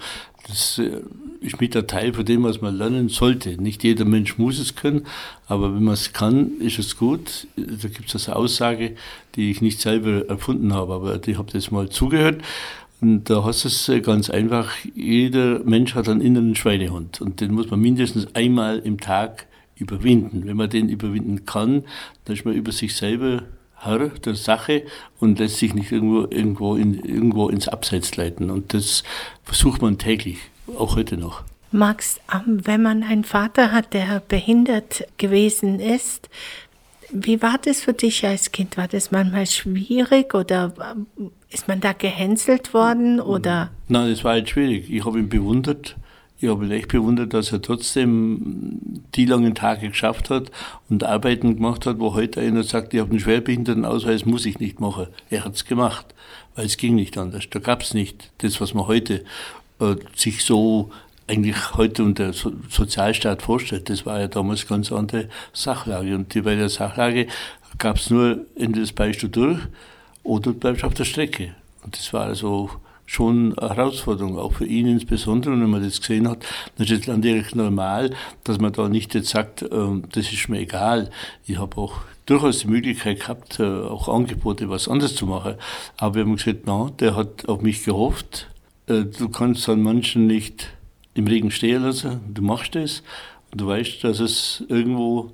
Das 0.48 0.78
äh, 0.78 1.00
ist 1.40 1.60
mit 1.60 1.74
der 1.74 1.86
Teil 1.86 2.12
von 2.12 2.24
dem, 2.24 2.42
was 2.42 2.60
man 2.60 2.76
lernen 2.76 3.08
sollte. 3.08 3.60
Nicht 3.60 3.84
jeder 3.84 4.04
Mensch 4.04 4.38
muss 4.38 4.58
es 4.58 4.74
können, 4.74 5.06
aber 5.46 5.74
wenn 5.74 5.84
man 5.84 5.94
es 5.94 6.12
kann, 6.12 6.60
ist 6.60 6.78
es 6.78 6.96
gut. 6.96 7.46
Da 7.56 7.88
gibt 7.88 8.14
es 8.14 8.28
eine 8.28 8.36
Aussage, 8.36 8.96
die 9.34 9.50
ich 9.50 9.60
nicht 9.60 9.80
selber 9.80 10.28
erfunden 10.28 10.72
habe, 10.74 10.94
aber 10.94 11.26
ich 11.26 11.38
habe 11.38 11.52
das 11.52 11.70
mal 11.70 11.88
zugehört. 11.88 12.42
Und 13.00 13.28
da 13.30 13.44
heißt 13.44 13.64
es 13.64 13.88
äh, 13.88 14.00
ganz 14.00 14.30
einfach, 14.30 14.70
jeder 14.94 15.58
Mensch 15.64 15.94
hat 15.94 16.08
einen 16.08 16.20
inneren 16.20 16.54
Schweinehund 16.54 17.20
und 17.20 17.40
den 17.40 17.52
muss 17.52 17.68
man 17.68 17.80
mindestens 17.80 18.34
einmal 18.36 18.78
im 18.78 19.00
Tag 19.00 19.46
überwinden. 19.74 20.46
Wenn 20.46 20.56
man 20.56 20.70
den 20.70 20.88
überwinden 20.88 21.44
kann, 21.44 21.84
dann 22.24 22.36
ist 22.36 22.44
man 22.44 22.54
über 22.54 22.70
sich 22.70 22.94
selber 22.94 23.42
Herr 23.84 24.08
der 24.08 24.34
Sache 24.34 24.84
und 25.18 25.38
lässt 25.38 25.58
sich 25.58 25.74
nicht 25.74 25.90
irgendwo, 25.90 26.26
irgendwo, 26.30 26.76
in, 26.76 27.02
irgendwo 27.02 27.48
ins 27.48 27.68
Abseits 27.68 28.16
leiten. 28.16 28.50
Und 28.50 28.74
das 28.74 29.02
versucht 29.44 29.82
man 29.82 29.98
täglich, 29.98 30.38
auch 30.78 30.96
heute 30.96 31.16
noch. 31.16 31.42
Max, 31.72 32.20
wenn 32.46 32.82
man 32.82 33.02
einen 33.02 33.24
Vater 33.24 33.72
hat, 33.72 33.94
der 33.94 34.22
behindert 34.28 35.06
gewesen 35.16 35.80
ist, 35.80 36.28
wie 37.10 37.42
war 37.42 37.58
das 37.58 37.82
für 37.82 37.92
dich 37.92 38.24
als 38.24 38.52
Kind? 38.52 38.76
War 38.76 38.88
das 38.88 39.10
manchmal 39.10 39.46
schwierig 39.46 40.34
oder 40.34 40.72
ist 41.50 41.68
man 41.68 41.80
da 41.80 41.92
gehänselt 41.92 42.72
worden? 42.72 43.20
Oder? 43.20 43.70
Nein, 43.88 44.10
das 44.10 44.24
war 44.24 44.32
halt 44.32 44.48
schwierig. 44.48 44.90
Ich 44.90 45.04
habe 45.04 45.18
ihn 45.18 45.28
bewundert 45.28 45.96
ich 46.42 46.48
habe 46.48 46.64
ihn 46.64 46.72
echt 46.72 46.88
bewundert, 46.88 47.34
dass 47.34 47.52
er 47.52 47.62
trotzdem 47.62 49.04
die 49.14 49.26
langen 49.26 49.54
Tage 49.54 49.88
geschafft 49.88 50.28
hat 50.28 50.50
und 50.90 51.04
Arbeiten 51.04 51.54
gemacht 51.54 51.86
hat, 51.86 52.00
wo 52.00 52.14
heute 52.14 52.40
einer 52.40 52.64
sagt, 52.64 52.92
ich 52.94 53.00
habe 53.00 53.10
einen 53.10 53.20
Schwerbehindertenausweis, 53.20 54.24
muss 54.24 54.44
ich 54.44 54.58
nicht 54.58 54.80
machen. 54.80 55.06
Er 55.30 55.44
hat 55.44 55.54
es 55.54 55.64
gemacht, 55.64 56.06
weil 56.56 56.66
es 56.66 56.76
ging 56.76 56.96
nicht 56.96 57.16
anders. 57.16 57.44
Da 57.48 57.60
gab 57.60 57.82
es 57.82 57.94
nicht 57.94 58.32
das, 58.38 58.60
was 58.60 58.74
man 58.74 58.88
heute 58.88 59.24
äh, 59.78 59.94
sich 60.16 60.44
so 60.44 60.90
eigentlich 61.28 61.74
heute 61.74 62.02
unter 62.02 62.32
so 62.32 62.52
Sozialstaat 62.68 63.40
vorstellt. 63.40 63.88
Das 63.88 64.04
war 64.04 64.18
ja 64.18 64.26
damals 64.26 64.66
ganz 64.66 64.90
andere 64.90 65.28
Sachlage. 65.52 66.14
Und 66.14 66.34
bei 66.42 66.56
der 66.56 66.68
Sachlage 66.68 67.28
gab 67.78 67.96
es 67.96 68.10
nur, 68.10 68.44
entweder 68.56 68.80
das 68.80 68.92
Beispiel 68.92 69.28
durch 69.28 69.60
oder 70.24 70.52
du 70.52 70.54
bleibst 70.54 70.82
auf 70.82 70.94
der 70.94 71.04
Strecke. 71.04 71.54
Und 71.84 71.96
das 71.96 72.12
war 72.12 72.24
also 72.24 72.70
schon 73.12 73.58
eine 73.58 73.76
Herausforderung, 73.76 74.38
auch 74.38 74.54
für 74.54 74.64
ihn 74.64 74.86
insbesondere. 74.86 75.52
Und 75.52 75.60
wenn 75.60 75.70
man 75.70 75.82
das 75.82 76.00
gesehen 76.00 76.28
hat, 76.28 76.46
dann 76.76 76.86
ist 76.86 76.92
es 76.92 77.06
natürlich 77.06 77.54
normal, 77.54 78.14
dass 78.44 78.58
man 78.58 78.72
da 78.72 78.88
nicht 78.88 79.14
jetzt 79.14 79.28
sagt, 79.28 79.62
äh, 79.62 79.68
das 80.12 80.32
ist 80.32 80.48
mir 80.48 80.60
egal. 80.60 81.10
Ich 81.46 81.58
habe 81.58 81.76
auch 81.76 82.00
durchaus 82.24 82.60
die 82.60 82.68
Möglichkeit 82.68 83.20
gehabt, 83.20 83.60
äh, 83.60 83.64
auch 83.64 84.08
Angebote, 84.08 84.70
was 84.70 84.88
anderes 84.88 85.14
zu 85.14 85.26
machen. 85.26 85.56
Aber 85.98 86.14
wir 86.14 86.22
haben 86.22 86.36
gesagt, 86.36 86.60
na, 86.64 86.90
der 87.00 87.14
hat 87.14 87.48
auf 87.48 87.60
mich 87.60 87.84
gehofft. 87.84 88.48
Äh, 88.86 89.04
du 89.04 89.28
kannst 89.28 89.68
an 89.68 89.82
manchen 89.82 90.26
nicht 90.26 90.70
im 91.12 91.26
Regen 91.26 91.50
stehen 91.50 91.82
lassen. 91.82 92.20
Du 92.32 92.40
machst 92.40 92.76
es. 92.76 93.02
Und 93.50 93.60
du 93.60 93.66
weißt, 93.66 94.04
dass 94.04 94.20
es 94.20 94.64
irgendwo 94.68 95.32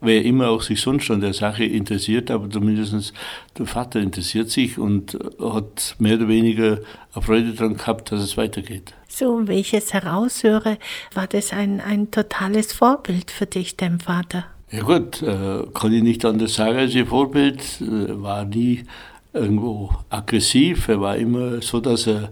wer 0.00 0.24
immer 0.24 0.50
auch 0.50 0.62
sich 0.62 0.80
sonst 0.80 1.10
an 1.10 1.20
der 1.20 1.32
Sache 1.32 1.64
interessiert, 1.64 2.30
aber 2.30 2.48
zumindest 2.50 3.12
der 3.58 3.66
Vater 3.66 4.00
interessiert 4.00 4.50
sich 4.50 4.78
und 4.78 5.18
hat 5.40 5.96
mehr 5.98 6.16
oder 6.16 6.28
weniger 6.28 6.78
eine 7.14 7.22
Freude 7.22 7.52
daran 7.52 7.76
gehabt, 7.76 8.12
dass 8.12 8.20
es 8.20 8.36
weitergeht. 8.36 8.94
So, 9.08 9.48
wie 9.48 9.60
ich 9.60 9.74
es 9.74 9.92
heraushöre, 9.92 10.78
war 11.14 11.26
das 11.26 11.52
ein, 11.52 11.80
ein 11.80 12.10
totales 12.10 12.72
Vorbild 12.72 13.30
für 13.30 13.46
dich, 13.46 13.76
dein 13.76 14.00
Vater. 14.00 14.44
Ja 14.70 14.82
gut, 14.82 15.22
äh, 15.22 15.62
kann 15.72 15.92
ich 15.92 16.02
nicht 16.02 16.24
anders 16.24 16.54
sagen 16.54 16.78
als 16.78 16.94
ihr 16.94 17.06
Vorbild. 17.06 17.80
Äh, 17.80 18.22
war 18.22 18.44
nie 18.44 18.84
irgendwo 19.32 19.90
aggressiv. 20.10 20.88
Er 20.88 21.00
war 21.00 21.16
immer 21.16 21.62
so, 21.62 21.80
dass 21.80 22.06
er 22.06 22.30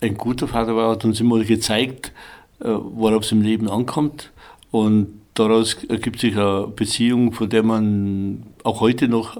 ein 0.00 0.16
guter 0.16 0.48
Vater 0.48 0.74
war, 0.74 0.90
hat 0.90 1.04
uns 1.04 1.20
immer 1.20 1.44
gezeigt, 1.44 2.12
äh, 2.60 2.68
worauf 2.68 3.24
es 3.24 3.32
im 3.32 3.42
Leben 3.42 3.68
ankommt. 3.68 4.30
Und 4.70 5.19
daraus 5.40 5.82
ergibt 5.84 6.20
sich 6.20 6.36
eine 6.36 6.68
Beziehung, 6.68 7.32
von 7.32 7.48
der 7.48 7.62
man 7.62 8.44
auch 8.62 8.80
heute 8.80 9.08
noch 9.08 9.36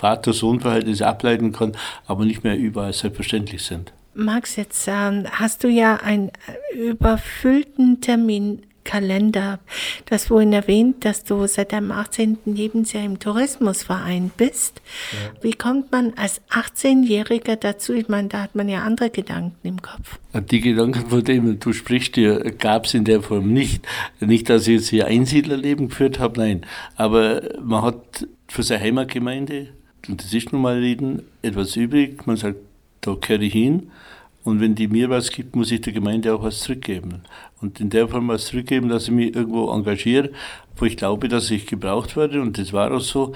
Vater-Sohn-Verhältnisse 0.00 1.06
ableiten 1.06 1.52
kann, 1.52 1.72
aber 2.06 2.24
nicht 2.24 2.42
mehr 2.42 2.56
überall 2.56 2.92
selbstverständlich 2.92 3.62
sind. 3.62 3.92
Max, 4.14 4.56
jetzt 4.56 4.88
äh, 4.88 5.24
hast 5.30 5.64
du 5.64 5.68
ja 5.68 5.96
einen 5.96 6.30
überfüllten 6.74 8.00
Termin 8.00 8.62
Kalender. 8.84 9.58
Du 10.06 10.14
hast 10.14 10.26
vorhin 10.26 10.52
erwähnt, 10.52 11.04
dass 11.04 11.24
du 11.24 11.46
seit 11.46 11.72
deinem 11.72 11.92
18. 11.92 12.38
Lebensjahr 12.44 13.04
im 13.04 13.18
Tourismusverein 13.18 14.30
bist. 14.36 14.82
Ja. 15.12 15.42
Wie 15.42 15.52
kommt 15.52 15.92
man 15.92 16.14
als 16.16 16.40
18-Jähriger 16.50 17.56
dazu? 17.56 17.92
Ich 17.94 18.08
meine, 18.08 18.28
da 18.28 18.42
hat 18.42 18.54
man 18.54 18.68
ja 18.68 18.82
andere 18.82 19.10
Gedanken 19.10 19.56
im 19.66 19.80
Kopf. 19.80 20.18
Die 20.50 20.60
Gedanken, 20.60 21.08
von 21.08 21.22
denen 21.22 21.60
du 21.60 21.72
sprichst, 21.72 22.18
gab 22.58 22.86
es 22.86 22.94
in 22.94 23.04
der 23.04 23.22
Form 23.22 23.52
nicht. 23.52 23.86
Nicht, 24.20 24.48
dass 24.48 24.66
ich 24.66 24.74
jetzt 24.74 24.88
hier 24.88 25.06
Einsiedlerleben 25.06 25.88
geführt 25.88 26.18
habe, 26.18 26.40
nein. 26.40 26.66
Aber 26.96 27.42
man 27.62 27.82
hat 27.82 28.26
für 28.48 28.62
seine 28.62 28.82
Heimatgemeinde, 28.82 29.68
und 30.08 30.22
das 30.22 30.34
ist 30.34 30.52
nun 30.52 30.62
mal 30.62 30.78
Reden, 30.78 31.22
etwas 31.42 31.76
übrig. 31.76 32.26
Man 32.26 32.36
sagt, 32.36 32.56
da 33.00 33.14
kehre 33.14 33.44
ich 33.44 33.52
hin. 33.52 33.90
Und 34.44 34.60
wenn 34.60 34.74
die 34.74 34.88
mir 34.88 35.08
was 35.08 35.30
gibt, 35.30 35.54
muss 35.54 35.70
ich 35.70 35.80
der 35.82 35.92
Gemeinde 35.92 36.34
auch 36.34 36.42
was 36.42 36.60
zurückgeben. 36.60 37.22
Und 37.60 37.80
in 37.80 37.90
der 37.90 38.08
Form 38.08 38.28
was 38.28 38.46
zurückgeben, 38.46 38.88
dass 38.88 39.04
ich 39.04 39.10
mich 39.10 39.34
irgendwo 39.34 39.70
engagiere, 39.70 40.30
wo 40.76 40.84
ich 40.84 40.96
glaube, 40.96 41.28
dass 41.28 41.50
ich 41.50 41.66
gebraucht 41.66 42.16
werde. 42.16 42.40
Und 42.40 42.58
das 42.58 42.72
war 42.72 42.92
auch 42.92 43.00
so. 43.00 43.34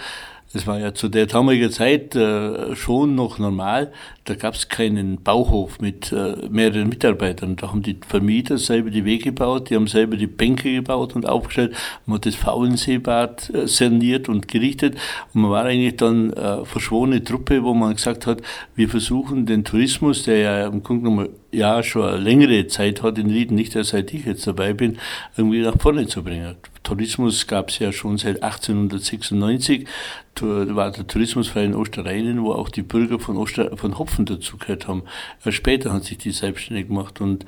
Das 0.52 0.66
war 0.66 0.78
ja 0.78 0.94
zu 0.94 1.08
der 1.08 1.26
damaligen 1.26 1.70
Zeit 1.70 2.14
äh, 2.14 2.74
schon 2.76 3.14
noch 3.14 3.38
normal. 3.38 3.92
Da 4.24 4.34
gab 4.34 4.54
es 4.54 4.68
keinen 4.68 5.22
Bauhof 5.22 5.80
mit 5.80 6.12
äh, 6.12 6.48
mehreren 6.48 6.88
Mitarbeitern. 6.88 7.56
Da 7.56 7.70
haben 7.70 7.82
die 7.82 7.98
Vermieter 8.06 8.56
selber 8.56 8.90
die 8.90 9.04
Wege 9.04 9.24
gebaut, 9.24 9.70
die 9.70 9.74
haben 9.74 9.86
selber 9.86 10.16
die 10.16 10.26
Bänke 10.26 10.72
gebaut 10.72 11.14
und 11.14 11.28
aufgestellt. 11.28 11.74
Man 12.06 12.16
hat 12.16 12.26
das 12.26 12.36
Faulenseebad 12.36 13.50
äh, 13.50 13.66
saniert 13.66 14.28
und 14.28 14.48
gerichtet. 14.48 14.96
Und 15.34 15.42
man 15.42 15.50
war 15.50 15.64
eigentlich 15.64 15.96
dann 15.96 16.32
verschworene 16.64 17.22
Truppe, 17.22 17.62
wo 17.62 17.74
man 17.74 17.94
gesagt 17.94 18.26
hat, 18.26 18.42
wir 18.74 18.88
versuchen 18.88 19.46
den 19.46 19.64
Tourismus, 19.64 20.24
der 20.24 20.38
ja 20.38 20.66
im 20.66 20.82
Grunde 20.82 21.04
genommen 21.04 21.28
ja 21.52 21.82
schon 21.82 22.08
eine 22.08 22.18
längere 22.18 22.66
Zeit 22.66 23.02
hat 23.02 23.18
in 23.18 23.30
Rieden, 23.30 23.54
nicht 23.54 23.74
erst 23.74 23.90
seit 23.90 24.12
ich 24.12 24.24
jetzt 24.24 24.46
dabei 24.46 24.72
bin, 24.72 24.98
irgendwie 25.36 25.62
nach 25.62 25.80
vorne 25.80 26.06
zu 26.06 26.22
bringen. 26.22 26.56
Tourismus 26.86 27.48
gab 27.48 27.70
es 27.70 27.80
ja 27.80 27.90
schon 27.90 28.16
seit 28.16 28.44
1896. 28.44 29.88
Da 30.36 30.76
war 30.76 30.92
der 30.92 31.08
Tourismusverein 31.08 31.74
Osterreinen, 31.74 32.44
wo 32.44 32.52
auch 32.52 32.68
die 32.68 32.82
Bürger 32.82 33.18
von, 33.18 33.36
Oster, 33.36 33.76
von 33.76 33.98
Hopfen 33.98 34.24
dazugehört 34.24 34.86
haben. 34.86 35.02
Später 35.48 35.92
haben 35.92 36.02
sich 36.02 36.18
die 36.18 36.30
selbstständig 36.30 36.86
gemacht 36.86 37.20
und 37.20 37.44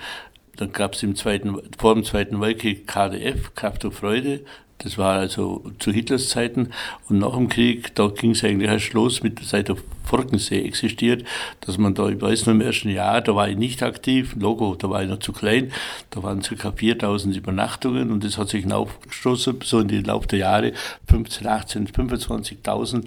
dann 0.57 0.73
gab 0.73 0.95
es 0.95 1.05
im 1.05 1.15
zweiten, 1.15 1.57
vor 1.79 1.95
dem 1.95 2.03
Zweiten 2.03 2.41
Weltkrieg 2.41 2.89
KDF, 2.89 3.55
Kraft 3.55 3.85
und 3.85 3.95
Freude, 3.95 4.41
das 4.79 4.97
war 4.97 5.19
also 5.19 5.65
zu 5.79 5.93
Hitlers 5.93 6.29
Zeiten. 6.29 6.71
Und 7.09 7.19
nach 7.19 7.35
dem 7.35 7.49
Krieg, 7.49 7.95
da 7.95 8.09
ging 8.09 8.33
es 8.33 8.45
eigentlich 8.45 8.71
erst 8.71 8.93
los 8.93 9.23
mit, 9.23 9.41
der 9.53 9.77
Forkensee 10.05 10.63
existiert, 10.63 11.25
dass 11.61 11.79
man 11.79 11.95
da, 11.95 12.09
ich 12.09 12.21
weiß 12.21 12.47
noch 12.47 12.55
im 12.55 12.63
ersten 12.63 12.89
Jahr, 12.89 13.21
da 13.21 13.35
war 13.35 13.49
ich 13.49 13.57
nicht 13.57 13.83
aktiv, 13.83 14.35
Logo, 14.39 14.75
da 14.75 14.89
war 14.89 15.03
ich 15.03 15.09
noch 15.09 15.19
zu 15.19 15.33
klein, 15.33 15.73
da 16.11 16.23
waren 16.23 16.41
ca. 16.41 16.73
4000 16.73 17.37
Übernachtungen 17.37 18.11
und 18.11 18.25
das 18.25 18.39
hat 18.39 18.49
sich 18.49 18.63
hinaufgestoßen, 18.63 19.59
so 19.65 19.81
in 19.81 19.89
den 19.89 20.05
Lauf 20.05 20.27
der 20.27 20.39
Jahre, 20.39 20.73
15, 21.09 21.47
18, 21.47 21.89
25.000. 21.89 23.05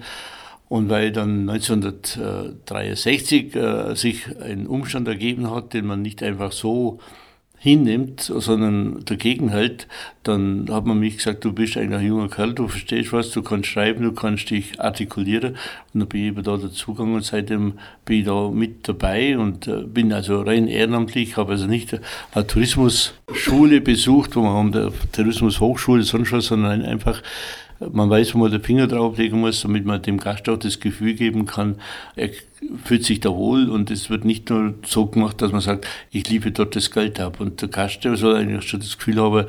Und 0.68 0.88
weil 0.88 1.12
dann 1.12 1.50
1963 1.50 3.54
äh, 3.54 3.94
sich 3.94 4.24
ein 4.40 4.66
Umstand 4.66 5.06
ergeben 5.06 5.50
hat, 5.50 5.74
den 5.74 5.86
man 5.86 6.00
nicht 6.00 6.22
einfach 6.22 6.52
so 6.52 6.98
hinnimmt, 7.62 8.22
sondern 8.22 9.04
dagegen 9.04 9.48
hält, 9.48 9.86
dann 10.24 10.66
hat 10.68 10.84
man 10.84 10.98
mich 10.98 11.18
gesagt, 11.18 11.44
du 11.44 11.52
bist 11.52 11.76
eigentlich 11.76 12.00
ein 12.00 12.06
junger 12.08 12.28
Kerl, 12.28 12.54
du 12.54 12.66
verstehst 12.66 13.12
was, 13.12 13.30
du 13.30 13.40
kannst 13.40 13.68
schreiben, 13.68 14.02
du 14.02 14.10
kannst 14.10 14.50
dich 14.50 14.80
artikulieren. 14.80 15.52
Und 15.94 16.00
dann 16.00 16.08
bin 16.08 16.22
ich 16.22 16.26
eben 16.26 16.42
da 16.42 16.56
dazugegangen 16.56 17.14
und 17.14 17.24
seitdem 17.24 17.74
bin 18.04 18.18
ich 18.18 18.24
da 18.24 18.48
mit 18.48 18.88
dabei 18.88 19.38
und 19.38 19.68
äh, 19.68 19.82
bin 19.82 20.12
also 20.12 20.40
rein 20.40 20.66
ehrenamtlich, 20.66 21.36
habe 21.36 21.52
also 21.52 21.68
nicht 21.68 21.96
eine 22.32 22.46
Tourismusschule 22.48 23.80
besucht, 23.80 24.34
wo 24.34 24.42
man 24.42 24.54
haben 24.54 24.72
der 24.72 24.92
Tourismushochschule 25.12 26.02
sonst 26.02 26.32
was, 26.32 26.46
sondern 26.46 26.82
einfach 26.82 27.22
man 27.90 28.10
weiß, 28.10 28.34
wo 28.34 28.38
man 28.38 28.50
den 28.50 28.62
Finger 28.62 28.86
drauflegen 28.86 29.40
muss, 29.40 29.62
damit 29.62 29.84
man 29.84 30.02
dem 30.02 30.18
Gast 30.18 30.48
auch 30.48 30.58
das 30.58 30.80
Gefühl 30.80 31.14
geben 31.14 31.46
kann, 31.46 31.76
er 32.16 32.30
fühlt 32.84 33.04
sich 33.04 33.20
da 33.20 33.30
wohl 33.30 33.68
und 33.68 33.90
es 33.90 34.10
wird 34.10 34.24
nicht 34.24 34.50
nur 34.50 34.74
so 34.86 35.06
gemacht, 35.06 35.42
dass 35.42 35.52
man 35.52 35.60
sagt, 35.60 35.86
ich 36.10 36.28
liebe 36.28 36.52
dort 36.52 36.76
das 36.76 36.90
Geld 36.90 37.18
ab. 37.20 37.40
Und 37.40 37.60
der 37.60 37.68
Gast 37.68 38.02
soll 38.02 38.36
eigentlich 38.36 38.68
schon 38.68 38.80
das 38.80 38.96
Gefühl 38.98 39.20
haben, 39.20 39.46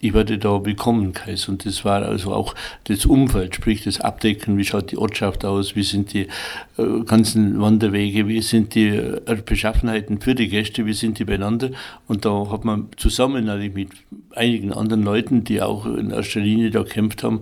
ich 0.00 0.12
werde 0.12 0.38
da 0.38 0.64
willkommen 0.64 1.12
geheißen. 1.12 1.54
Und 1.54 1.64
das 1.64 1.84
war 1.84 2.02
also 2.02 2.32
auch 2.32 2.54
das 2.84 3.06
Umfeld, 3.06 3.54
sprich 3.54 3.84
das 3.84 4.00
Abdecken, 4.00 4.58
wie 4.58 4.64
schaut 4.64 4.90
die 4.90 4.98
Ortschaft 4.98 5.44
aus, 5.44 5.74
wie 5.74 5.82
sind 5.82 6.12
die 6.12 6.28
äh, 6.76 7.04
ganzen 7.06 7.60
Wanderwege, 7.60 8.28
wie 8.28 8.42
sind 8.42 8.74
die 8.74 8.88
äh, 8.88 9.42
Beschaffenheiten 9.44 10.20
für 10.20 10.34
die 10.34 10.48
Gäste, 10.48 10.84
wie 10.84 10.92
sind 10.92 11.18
die 11.18 11.24
beieinander. 11.24 11.70
Und 12.06 12.24
da 12.24 12.50
hat 12.50 12.64
man 12.64 12.88
zusammen 12.96 13.48
also 13.48 13.68
mit 13.72 13.90
einigen 14.34 14.72
anderen 14.72 15.02
Leuten, 15.02 15.44
die 15.44 15.62
auch 15.62 15.86
in 15.86 16.10
erster 16.10 16.40
Linie 16.40 16.70
da 16.70 16.82
gekämpft 16.82 17.22
haben, 17.22 17.40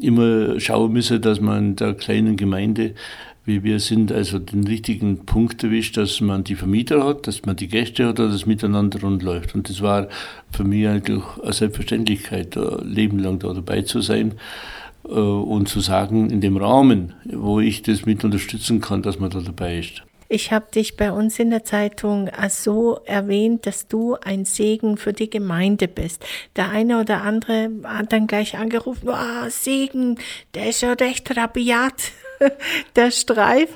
immer 0.00 0.58
schauen 0.60 0.92
müssen, 0.92 1.20
dass 1.20 1.40
man 1.40 1.76
der 1.76 1.94
kleinen 1.94 2.36
Gemeinde 2.36 2.94
wir 3.46 3.80
sind, 3.80 4.10
also 4.10 4.38
den 4.38 4.66
richtigen 4.66 5.24
Punkt 5.24 5.62
erwischt, 5.62 5.96
dass 5.96 6.20
man 6.20 6.44
die 6.44 6.56
Vermieter 6.56 7.04
hat, 7.04 7.26
dass 7.26 7.44
man 7.44 7.56
die 7.56 7.68
Gäste 7.68 8.06
hat, 8.06 8.18
dass 8.18 8.34
es 8.34 8.46
miteinander 8.46 9.00
rund 9.00 9.22
läuft. 9.22 9.54
Und 9.54 9.68
das 9.68 9.80
war 9.82 10.08
für 10.50 10.64
mich 10.64 10.86
eigentlich 10.86 11.22
eine 11.42 11.52
Selbstverständlichkeit, 11.52 12.56
ein 12.56 12.86
Leben 12.88 13.18
lang 13.18 13.38
da 13.38 13.52
dabei 13.52 13.82
zu 13.82 14.00
sein 14.00 14.34
äh, 15.04 15.10
und 15.10 15.68
zu 15.68 15.80
sagen, 15.80 16.30
in 16.30 16.40
dem 16.40 16.56
Rahmen, 16.56 17.14
wo 17.24 17.60
ich 17.60 17.82
das 17.82 18.04
mit 18.04 18.24
unterstützen 18.24 18.80
kann, 18.80 19.02
dass 19.02 19.20
man 19.20 19.30
da 19.30 19.40
dabei 19.40 19.78
ist. 19.78 20.02
Ich 20.28 20.50
habe 20.50 20.66
dich 20.74 20.96
bei 20.96 21.12
uns 21.12 21.38
in 21.38 21.50
der 21.50 21.62
Zeitung 21.62 22.28
so 22.48 22.98
erwähnt, 23.04 23.64
dass 23.64 23.86
du 23.86 24.16
ein 24.16 24.44
Segen 24.44 24.96
für 24.96 25.12
die 25.12 25.30
Gemeinde 25.30 25.86
bist. 25.86 26.24
Der 26.56 26.70
eine 26.70 27.00
oder 27.00 27.22
andere 27.22 27.70
hat 27.84 28.12
dann 28.12 28.26
gleich 28.26 28.58
angerufen, 28.58 29.08
oh, 29.08 29.48
Segen, 29.48 30.18
der 30.54 30.70
ist 30.70 30.80
ja 30.80 30.94
recht 30.94 31.36
rabiat. 31.36 32.10
der 32.96 33.10
Streif. 33.10 33.70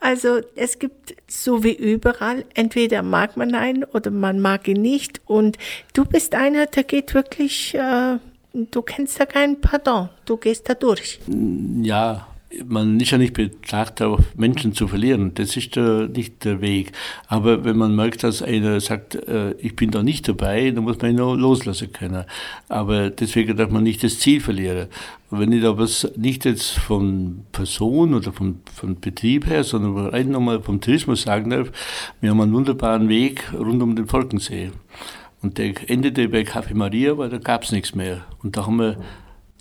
Also 0.00 0.40
es 0.54 0.78
gibt 0.78 1.16
so 1.26 1.64
wie 1.64 1.74
überall, 1.74 2.44
entweder 2.54 3.02
mag 3.02 3.36
man 3.36 3.54
einen 3.54 3.84
oder 3.84 4.10
man 4.10 4.40
mag 4.40 4.68
ihn 4.68 4.82
nicht. 4.82 5.20
Und 5.26 5.58
du 5.94 6.04
bist 6.04 6.34
einer, 6.34 6.66
der 6.66 6.84
geht 6.84 7.14
wirklich, 7.14 7.74
äh, 7.74 8.18
du 8.52 8.82
kennst 8.82 9.18
da 9.18 9.26
keinen 9.26 9.60
Pardon, 9.60 10.08
du 10.24 10.36
gehst 10.36 10.68
da 10.68 10.74
durch. 10.74 11.20
Ja, 11.82 12.26
man 12.64 13.00
ist 13.00 13.10
ja 13.10 13.18
nicht 13.18 13.34
bedacht 13.34 14.00
darauf, 14.00 14.20
Menschen 14.36 14.72
zu 14.72 14.86
verlieren. 14.86 15.32
Das 15.34 15.56
ist 15.56 15.76
der, 15.76 16.08
nicht 16.08 16.44
der 16.44 16.60
Weg. 16.60 16.92
Aber 17.26 17.64
wenn 17.64 17.76
man 17.76 17.94
merkt, 17.94 18.22
dass 18.22 18.42
einer 18.42 18.80
sagt, 18.80 19.14
äh, 19.14 19.52
ich 19.58 19.74
bin 19.74 19.90
da 19.90 20.02
nicht 20.02 20.28
dabei, 20.28 20.70
dann 20.70 20.84
muss 20.84 21.00
man 21.00 21.12
ihn 21.12 21.20
auch 21.20 21.34
loslassen 21.34 21.92
können. 21.92 22.24
Aber 22.68 23.10
deswegen 23.10 23.56
darf 23.56 23.70
man 23.70 23.82
nicht 23.82 24.02
das 24.04 24.20
Ziel 24.20 24.40
verlieren. 24.40 24.88
Wenn 25.30 25.52
ich 25.52 25.62
da 25.62 25.76
was 25.76 26.10
nicht 26.16 26.44
jetzt 26.44 26.70
von 26.70 27.44
Person 27.50 28.14
oder 28.14 28.32
vom, 28.32 28.60
vom 28.72 29.00
Betrieb 29.00 29.46
her, 29.46 29.64
sondern 29.64 30.06
rein 30.06 30.30
nochmal 30.30 30.62
vom 30.62 30.80
Tourismus 30.80 31.22
sagen 31.22 31.50
darf, 31.50 31.72
wir 32.20 32.30
haben 32.30 32.40
einen 32.40 32.52
wunderbaren 32.52 33.08
Weg 33.08 33.52
rund 33.52 33.82
um 33.82 33.96
den 33.96 34.06
Volkensee. 34.06 34.70
Und 35.42 35.58
der 35.58 35.74
endete 35.90 36.28
bei 36.28 36.42
Café 36.42 36.74
Maria, 36.74 37.18
weil 37.18 37.28
da 37.28 37.38
gab 37.38 37.64
es 37.64 37.72
nichts 37.72 37.94
mehr. 37.94 38.24
Und 38.42 38.56
da 38.56 38.66
haben 38.66 38.78
wir 38.78 38.96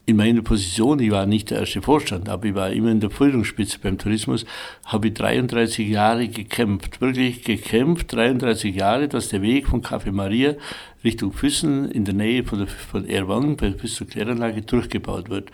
in 0.08 0.18
meiner 0.18 0.42
Position, 0.44 1.00
ich 1.00 1.10
war 1.10 1.26
nicht 1.26 1.50
der 1.50 1.62
erste 1.62 1.82
Vorstand, 1.82 2.30
aber 2.30 2.46
ich 2.46 2.56
war 2.56 2.70
immer 2.70 2.92
in 2.92 3.00
der 3.00 3.10
Führungsspitze 3.10 3.80
beim 3.80 3.98
Tourismus, 3.98 4.46
habe 4.86 5.08
ich 5.08 5.16
33 5.16 5.88
Jahre 5.88 6.28
gekämpft, 6.28 7.02
wirklich 7.02 7.44
gekämpft, 7.44 8.14
33 8.14 8.76
Jahre, 8.76 9.08
dass 9.08 9.30
der 9.30 9.42
Weg 9.42 9.68
von 9.68 9.82
Café 9.82 10.12
Maria 10.12 10.56
Richtung 11.04 11.34
Füssen 11.34 11.90
in 11.90 12.06
der 12.06 12.14
Nähe 12.14 12.44
von, 12.44 12.60
der, 12.60 12.68
von 12.68 13.08
Erwang 13.08 13.58
bis 13.58 13.96
zur 13.96 14.08
Kläranlage 14.08 14.62
durchgebaut 14.62 15.30
wird. 15.30 15.52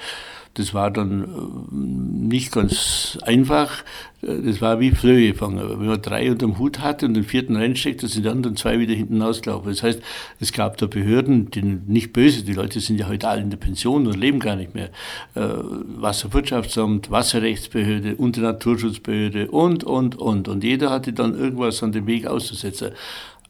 Das 0.56 0.74
war 0.74 0.92
dann 0.92 1.24
äh, 1.24 1.74
nicht 1.74 2.52
ganz 2.52 3.18
einfach. 3.22 3.84
Das 4.22 4.62
war 4.62 4.80
wie 4.80 4.92
Flöhe 4.92 5.34
fangen. 5.34 5.58
Wenn 5.80 5.88
man 5.88 6.02
drei 6.02 6.30
unter 6.30 6.46
dem 6.46 6.60
Hut 6.60 6.80
hatte 6.80 7.06
und 7.06 7.16
den 7.16 7.24
vierten 7.24 7.56
reinsteckt, 7.56 8.02
sind 8.02 8.24
die 8.24 8.30
anderen 8.30 8.56
zwei 8.56 8.78
wieder 8.78 8.94
hinten 8.94 9.22
ausgelaufen. 9.22 9.70
Das 9.70 9.82
heißt, 9.82 10.02
es 10.40 10.52
gab 10.52 10.78
da 10.78 10.86
Behörden, 10.86 11.50
die 11.50 11.62
nicht 11.62 12.14
böse, 12.14 12.44
die 12.44 12.54
Leute 12.54 12.82
sind 12.82 13.00
ja 13.00 13.08
heute 13.08 13.28
alle 13.30 13.42
in 13.42 13.50
der 13.50 13.58
Pension 13.58 14.06
und 14.06 14.18
leben 14.18 14.40
gar 14.40 14.56
nicht 14.56 14.76
mehr. 14.76 14.90
Äh, 15.36 15.42
Wasserwirtschaftsamt, 15.42 17.10
Wasserrechtsbehörde 17.10 18.16
die 18.16 18.40
Naturschutzbehörde 18.40 19.50
und, 19.50 19.84
und, 19.84 20.16
und. 20.20 20.48
Und 20.48 20.64
jeder 20.64 20.90
hatte 20.90 21.14
dann 21.14 21.38
irgendwas 21.38 21.82
an 21.82 21.92
dem 21.92 22.08
Weg 22.08 22.28
auszusetzen. 22.28 22.92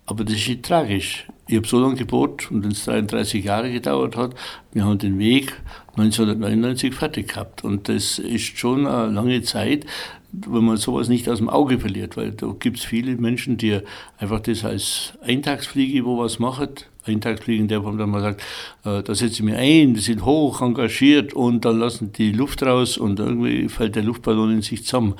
Aber 0.06 0.24
das 0.24 0.36
ist 0.36 0.48
nicht 0.48 0.64
tragisch. 0.64 1.26
Ich 1.48 1.56
habe 1.56 1.68
so 1.68 1.80
lange 1.80 1.96
gebohrt 1.96 2.52
und 2.52 2.64
wenn 2.64 2.72
es 2.72 2.86
33 2.86 3.46
Jahre 3.46 3.72
gedauert 3.72 4.16
hat, 4.16 4.36
wir 4.74 4.86
haben 4.86 4.98
den 4.98 5.20
Weg 5.20 5.54
1999 5.96 6.94
fertig 6.94 7.30
gehabt. 7.30 7.64
Und 7.64 7.90
das 7.90 8.20
ist 8.20 8.58
schon 8.58 8.88
eine 8.88 9.12
lange 9.12 9.42
Zeit, 9.42 9.86
wenn 10.32 10.64
man 10.64 10.78
sowas 10.78 11.10
nicht 11.10 11.28
aus 11.28 11.40
dem 11.40 11.50
Auge 11.50 11.80
verliert, 11.80 12.16
weil 12.16 12.32
da 12.32 12.54
gibt 12.58 12.78
es 12.78 12.86
viele 12.86 13.16
Menschen, 13.18 13.58
die 13.58 13.80
einfach 14.18 14.40
das 14.40 14.64
als 14.64 15.14
Eintagsfliege 15.22 16.06
wo 16.06 16.18
was 16.20 16.40
machen. 16.40 16.70
Eintagsfliege 17.06 17.62
in 17.62 17.68
der 17.68 17.82
Form, 17.82 17.98
dass 17.98 18.08
man 18.08 18.22
sagt, 18.22 18.42
äh, 18.86 19.02
da 19.02 19.16
setze 19.16 19.34
ich 19.34 19.42
mich 19.42 19.56
ein, 19.56 19.96
die 19.96 20.00
sind 20.00 20.24
hoch 20.24 20.62
engagiert 20.62 21.34
und 21.34 21.66
dann 21.66 21.80
lassen 21.80 22.14
die 22.14 22.32
Luft 22.32 22.62
raus 22.62 22.98
und 22.98 23.20
irgendwie 23.20 23.68
fällt 23.70 23.96
der 23.96 24.04
Luftballon 24.04 24.52
in 24.52 24.62
sich 24.62 24.86
zusammen. 24.86 25.16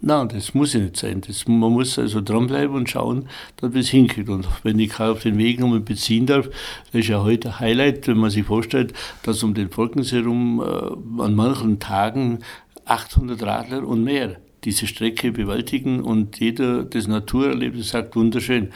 Nein, 0.00 0.28
das 0.30 0.54
muss 0.54 0.72
ja 0.72 0.80
nicht 0.80 0.96
sein. 0.96 1.20
Das, 1.26 1.46
man 1.46 1.72
muss 1.72 1.98
also 1.98 2.22
dranbleiben 2.22 2.74
und 2.74 2.88
schauen, 2.88 3.28
dass 3.56 3.70
man 3.70 3.80
es 3.80 3.88
hinkriegt. 3.90 4.30
Und 4.30 4.46
wenn 4.62 4.78
ich 4.78 4.98
auf 4.98 5.22
den 5.22 5.36
Weg 5.36 5.60
nochmal 5.60 5.80
beziehen 5.80 6.24
darf, 6.24 6.48
das 6.92 7.02
ist 7.02 7.08
ja 7.08 7.22
heute 7.22 7.48
ein 7.48 7.60
Highlight, 7.60 8.08
wenn 8.08 8.16
man 8.16 8.30
sich 8.30 8.46
vorstellt, 8.46 8.94
dass 9.22 9.42
um 9.42 9.52
den 9.52 9.68
Volkensee 9.68 10.16
herum 10.16 10.60
äh, 10.60 11.22
an 11.22 11.34
manchen 11.34 11.78
Tagen 11.78 12.38
800 12.86 13.42
Radler 13.42 13.86
und 13.86 14.02
mehr 14.02 14.36
diese 14.64 14.86
Strecke 14.86 15.32
bewältigen 15.32 16.02
und 16.02 16.40
jeder 16.40 16.84
das 16.84 17.06
Naturerlebnis 17.06 17.90
sagt, 17.90 18.16
wunderschön. 18.16 18.70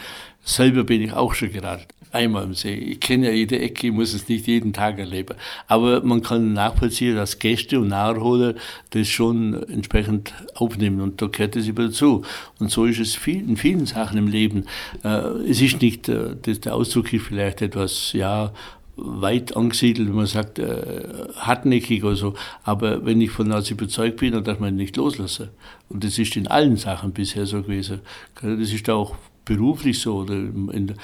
Selber 0.44 0.84
bin 0.84 1.02
ich 1.02 1.12
auch 1.12 1.34
schon 1.34 1.52
geradelt 1.52 1.94
einmal 2.14 2.44
am 2.44 2.54
See. 2.54 2.74
Ich 2.74 3.00
kenne 3.00 3.26
ja 3.26 3.32
jede 3.32 3.58
Ecke, 3.58 3.88
ich 3.88 3.92
muss 3.92 4.14
es 4.14 4.28
nicht 4.28 4.46
jeden 4.46 4.72
Tag 4.72 4.98
erleben. 4.98 5.36
Aber 5.66 6.02
man 6.02 6.22
kann 6.22 6.52
nachvollziehen, 6.52 7.16
dass 7.16 7.38
Gäste 7.38 7.80
und 7.80 7.88
Naherholer 7.88 8.54
das 8.90 9.08
schon 9.08 9.62
entsprechend 9.68 10.32
aufnehmen 10.54 11.00
und 11.00 11.20
da 11.20 11.26
gehört 11.26 11.56
es 11.56 11.66
immer 11.66 11.86
dazu. 11.86 12.22
Und 12.60 12.70
so 12.70 12.84
ist 12.84 13.00
es 13.00 13.16
viel, 13.16 13.48
in 13.48 13.56
vielen 13.56 13.86
Sachen 13.86 14.16
im 14.16 14.28
Leben. 14.28 14.66
Äh, 15.02 15.08
es 15.48 15.60
ist 15.60 15.82
nicht, 15.82 16.08
äh, 16.08 16.36
der 16.36 16.74
Ausdruck 16.74 17.12
ist 17.12 17.26
vielleicht 17.26 17.60
etwas, 17.60 18.12
ja, 18.12 18.52
weit 18.96 19.56
angesiedelt, 19.56 20.06
wenn 20.06 20.14
man 20.14 20.26
sagt, 20.26 20.60
äh, 20.60 21.02
hartnäckig 21.36 22.04
oder 22.04 22.14
so. 22.14 22.34
Aber 22.62 23.04
wenn 23.04 23.20
ich 23.20 23.32
von 23.32 23.48
das 23.48 23.68
überzeugt 23.72 24.18
bin, 24.18 24.32
dann 24.32 24.44
darf 24.44 24.60
man 24.60 24.74
ihn 24.74 24.76
nicht 24.76 24.96
loslassen. 24.96 25.48
Und 25.88 26.04
das 26.04 26.16
ist 26.16 26.36
in 26.36 26.46
allen 26.46 26.76
Sachen 26.76 27.10
bisher 27.10 27.44
so 27.44 27.62
gewesen. 27.62 28.02
Das 28.40 28.72
ist 28.72 28.88
auch 28.88 29.16
beruflich 29.44 30.00
so 30.00 30.18
oder 30.18 30.34
in 30.34 30.86
der, 30.88 30.96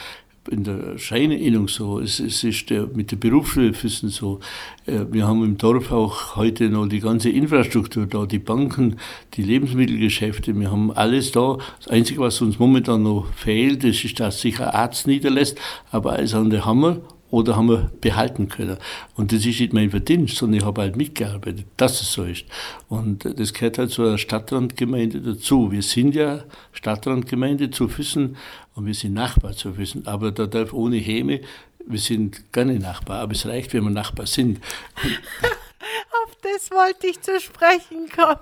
in 0.50 0.64
der 0.64 0.98
Scheinerinnung 0.98 1.68
so, 1.68 2.00
es, 2.00 2.18
es 2.18 2.42
ist 2.44 2.70
der, 2.70 2.86
mit 2.86 3.10
der 3.10 3.16
Berufswissen 3.16 4.08
so. 4.08 4.40
Äh, 4.86 5.04
wir 5.10 5.26
haben 5.26 5.44
im 5.44 5.58
Dorf 5.58 5.92
auch 5.92 6.36
heute 6.36 6.70
noch 6.70 6.86
die 6.86 7.00
ganze 7.00 7.30
Infrastruktur 7.30 8.06
da, 8.06 8.26
die 8.26 8.38
Banken, 8.38 8.96
die 9.34 9.42
Lebensmittelgeschäfte, 9.42 10.58
wir 10.58 10.70
haben 10.70 10.90
alles 10.92 11.32
da. 11.32 11.58
Das 11.78 11.88
Einzige, 11.88 12.20
was 12.20 12.40
uns 12.40 12.58
momentan 12.58 13.02
noch 13.02 13.26
fehlt, 13.34 13.84
ist, 13.84 14.18
dass 14.18 14.40
sich 14.40 14.60
ein 14.60 14.68
Arzt 14.68 15.06
niederlässt, 15.06 15.58
aber 15.90 16.12
alles 16.12 16.34
andere 16.34 16.64
haben 16.64 16.80
wir 16.80 17.02
oder 17.30 17.56
haben 17.56 17.68
wir 17.68 17.90
behalten 18.00 18.48
können. 18.48 18.76
Und 19.14 19.32
das 19.32 19.44
ist 19.46 19.60
nicht 19.60 19.72
mein 19.72 19.90
Verdienst, 19.90 20.36
sondern 20.36 20.60
ich 20.60 20.66
habe 20.66 20.82
halt 20.82 20.96
mitgearbeitet, 20.96 21.66
dass 21.76 22.00
es 22.00 22.12
so 22.12 22.24
ist. 22.24 22.44
Und 22.88 23.24
das 23.38 23.52
gehört 23.52 23.78
halt 23.78 23.90
zur 23.90 24.18
Stadtrandgemeinde 24.18 25.20
dazu. 25.20 25.70
Wir 25.70 25.82
sind 25.82 26.14
ja 26.14 26.44
Stadtrandgemeinde 26.72 27.70
zu 27.70 27.88
Füssen 27.88 28.36
und 28.74 28.86
wir 28.86 28.94
sind 28.94 29.14
Nachbar 29.14 29.52
zu 29.52 29.74
Füssen. 29.74 30.06
Aber 30.06 30.32
da 30.32 30.46
darf 30.46 30.72
ohne 30.72 30.96
Häme, 30.96 31.40
wir 31.86 31.98
sind 31.98 32.52
gerne 32.52 32.78
Nachbar, 32.78 33.20
aber 33.20 33.32
es 33.32 33.46
reicht, 33.46 33.72
wenn 33.74 33.84
wir 33.84 33.90
Nachbar 33.90 34.26
sind. 34.26 34.60
Auf 36.24 36.36
das 36.42 36.70
wollte 36.70 37.06
ich 37.06 37.20
zu 37.20 37.40
sprechen 37.40 38.08
kommen. 38.14 38.38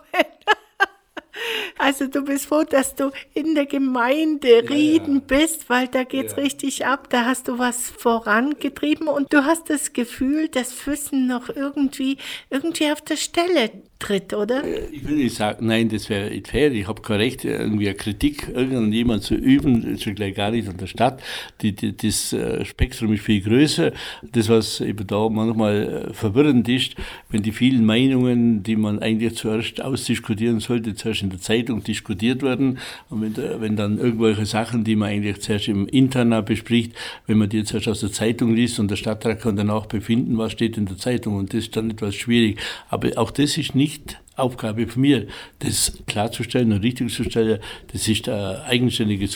Also 1.78 2.06
du 2.06 2.22
bist 2.24 2.46
froh, 2.46 2.64
dass 2.64 2.94
du 2.94 3.10
in 3.34 3.54
der 3.54 3.66
Gemeinde 3.66 4.62
ja, 4.62 4.68
Rieden 4.68 5.16
ja. 5.16 5.38
bist, 5.38 5.68
weil 5.70 5.88
da 5.88 6.04
geht's 6.04 6.34
ja. 6.36 6.42
richtig 6.42 6.86
ab. 6.86 7.08
Da 7.10 7.24
hast 7.24 7.48
du 7.48 7.58
was 7.58 7.90
vorangetrieben 7.90 9.08
und 9.08 9.32
du 9.32 9.44
hast 9.44 9.70
das 9.70 9.92
Gefühl, 9.92 10.48
dass 10.48 10.72
Füssen 10.72 11.26
noch 11.26 11.48
irgendwie, 11.48 12.18
irgendwie 12.50 12.90
auf 12.90 13.00
der 13.00 13.16
Stelle 13.16 13.70
tritt, 13.98 14.32
oder? 14.32 14.64
Äh, 14.64 14.86
ich 14.92 15.06
will 15.06 15.16
nicht 15.16 15.34
sagen, 15.34 15.66
nein, 15.66 15.88
das 15.88 16.08
wäre 16.08 16.30
nicht 16.30 16.48
fair. 16.48 16.72
Ich 16.72 16.86
habe 16.86 17.02
kein 17.02 17.16
Recht, 17.16 17.44
irgendwie 17.44 17.88
eine 17.88 17.96
Kritik 17.96 18.48
irgendjemand 18.54 19.22
zu 19.22 19.34
üben, 19.34 19.98
schon 19.98 20.14
gleich 20.14 20.34
gar 20.34 20.50
nicht 20.50 20.68
an 20.68 20.76
der 20.76 20.86
Stadt. 20.86 21.22
Die, 21.62 21.72
die, 21.72 21.96
das 21.96 22.32
äh, 22.32 22.64
Spektrum 22.64 23.12
ist 23.12 23.22
viel 23.22 23.40
größer. 23.40 23.92
Das, 24.22 24.48
was 24.48 24.80
eben 24.80 25.06
da 25.06 25.28
manchmal 25.28 26.08
äh, 26.10 26.14
verwirrend 26.14 26.68
ist, 26.68 26.94
wenn 27.30 27.42
die 27.42 27.52
vielen 27.52 27.84
Meinungen, 27.84 28.62
die 28.62 28.76
man 28.76 29.00
eigentlich 29.00 29.36
zuerst 29.36 29.80
ausdiskutieren 29.80 30.60
sollte, 30.60 30.94
zuerst 30.94 31.22
in 31.22 31.30
der 31.30 31.40
Zeitung 31.40 31.82
diskutiert 31.82 32.42
werden 32.42 32.78
und 33.10 33.36
wenn, 33.36 33.60
wenn 33.60 33.76
dann 33.76 33.98
irgendwelche 33.98 34.46
Sachen, 34.46 34.84
die 34.84 34.96
man 34.96 35.08
eigentlich 35.08 35.40
zuerst 35.40 35.68
im 35.68 35.88
Internet 35.88 36.46
bespricht, 36.46 36.92
wenn 37.26 37.38
man 37.38 37.48
die 37.48 37.64
zuerst 37.64 37.88
aus 37.88 38.00
der 38.00 38.12
Zeitung 38.12 38.54
liest 38.54 38.78
und 38.78 38.90
der 38.90 38.96
Stadtrat 38.96 39.40
kann 39.40 39.56
danach 39.56 39.86
befinden, 39.86 40.38
was 40.38 40.52
steht 40.52 40.76
in 40.76 40.86
der 40.86 40.98
Zeitung 40.98 41.36
und 41.36 41.52
das 41.52 41.64
ist 41.64 41.76
dann 41.76 41.90
etwas 41.90 42.14
schwierig. 42.14 42.58
Aber 42.88 43.10
auch 43.16 43.30
das 43.30 43.56
ist 43.58 43.74
nicht 43.74 43.87
nicht 43.88 44.20
Aufgabe 44.36 44.86
von 44.86 45.00
mir, 45.02 45.26
das 45.60 45.94
klarzustellen 46.06 46.72
und 46.72 46.82
richtig 46.82 47.12
zu 47.12 47.24
stellen. 47.24 47.58
Das 47.90 48.06
ist 48.06 48.28
eine 48.28 48.62
eigenständige 48.64 49.26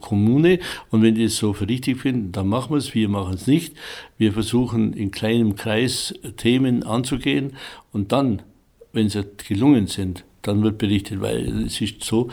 Kommune 0.00 0.60
und 0.90 1.02
wenn 1.02 1.16
die 1.16 1.24
es 1.24 1.36
so 1.36 1.52
für 1.52 1.68
richtig 1.68 1.98
finden, 2.00 2.30
dann 2.32 2.46
machen 2.46 2.70
wir 2.70 2.78
es. 2.78 2.94
Wir 2.94 3.08
machen 3.08 3.34
es 3.34 3.46
nicht. 3.46 3.74
Wir 4.16 4.32
versuchen 4.32 4.92
in 4.94 5.10
kleinem 5.10 5.56
Kreis 5.56 6.14
Themen 6.36 6.84
anzugehen 6.84 7.54
und 7.92 8.12
dann, 8.12 8.42
wenn 8.92 9.08
sie 9.08 9.26
gelungen 9.48 9.88
sind, 9.88 10.24
dann 10.42 10.62
wird 10.62 10.78
berichtet, 10.78 11.20
weil 11.20 11.64
es 11.66 11.80
ist 11.80 12.04
so, 12.04 12.28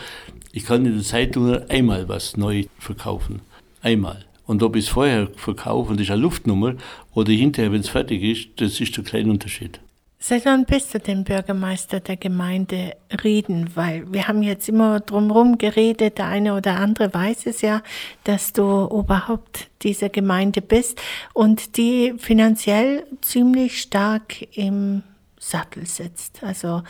ich 0.52 0.64
kann 0.64 0.86
in 0.86 0.94
der 0.94 1.02
Zeitung 1.02 1.52
einmal 1.68 2.08
was 2.08 2.36
neu 2.36 2.64
verkaufen. 2.78 3.40
Einmal. 3.82 4.24
Und 4.46 4.62
ob 4.62 4.76
ich 4.76 4.84
es 4.84 4.90
vorher 4.90 5.28
verkaufe, 5.34 5.90
und 5.90 5.98
das 5.98 6.06
ist 6.06 6.12
eine 6.12 6.22
Luftnummer, 6.22 6.76
oder 7.14 7.32
hinterher, 7.32 7.72
wenn 7.72 7.80
es 7.80 7.88
fertig 7.88 8.22
ist, 8.22 8.48
das 8.56 8.80
ist 8.80 8.96
der 8.96 9.02
kleine 9.02 9.30
Unterschied. 9.30 9.80
Seit 10.18 10.46
wann 10.46 10.64
bist 10.64 10.94
du 10.94 10.98
denn 10.98 11.24
Bürgermeister 11.24 12.00
der 12.00 12.16
Gemeinde 12.16 12.96
Rieden? 13.22 13.70
Weil 13.76 14.10
wir 14.12 14.26
haben 14.26 14.42
jetzt 14.42 14.68
immer 14.68 15.00
drumherum 15.00 15.58
geredet, 15.58 16.18
der 16.18 16.26
eine 16.26 16.54
oder 16.54 16.76
andere 16.76 17.12
weiß 17.12 17.46
es 17.46 17.60
ja, 17.60 17.82
dass 18.24 18.52
du 18.52 18.64
Oberhaupt 18.64 19.68
dieser 19.82 20.08
Gemeinde 20.08 20.62
bist 20.62 21.00
und 21.34 21.76
die 21.76 22.14
finanziell 22.18 23.06
ziemlich 23.20 23.80
stark 23.80 24.56
im 24.56 25.02
Sattel 25.38 25.86
sitzt. 25.86 26.42
Also 26.42 26.82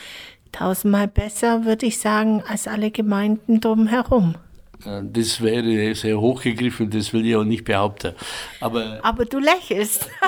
tausendmal 0.52 1.08
besser, 1.08 1.64
würde 1.64 1.86
ich 1.86 1.98
sagen, 1.98 2.42
als 2.46 2.68
alle 2.68 2.90
Gemeinden 2.90 3.60
drumherum. 3.60 4.36
Äh, 4.84 5.02
das 5.02 5.40
wäre 5.40 5.94
sehr 5.94 6.20
hochgegriffen, 6.20 6.90
das 6.90 7.12
will 7.12 7.26
ich 7.26 7.36
auch 7.36 7.44
nicht 7.44 7.64
behaupten. 7.64 8.14
Aber, 8.60 9.00
Aber 9.02 9.24
du 9.24 9.40
lächelst. 9.40 10.08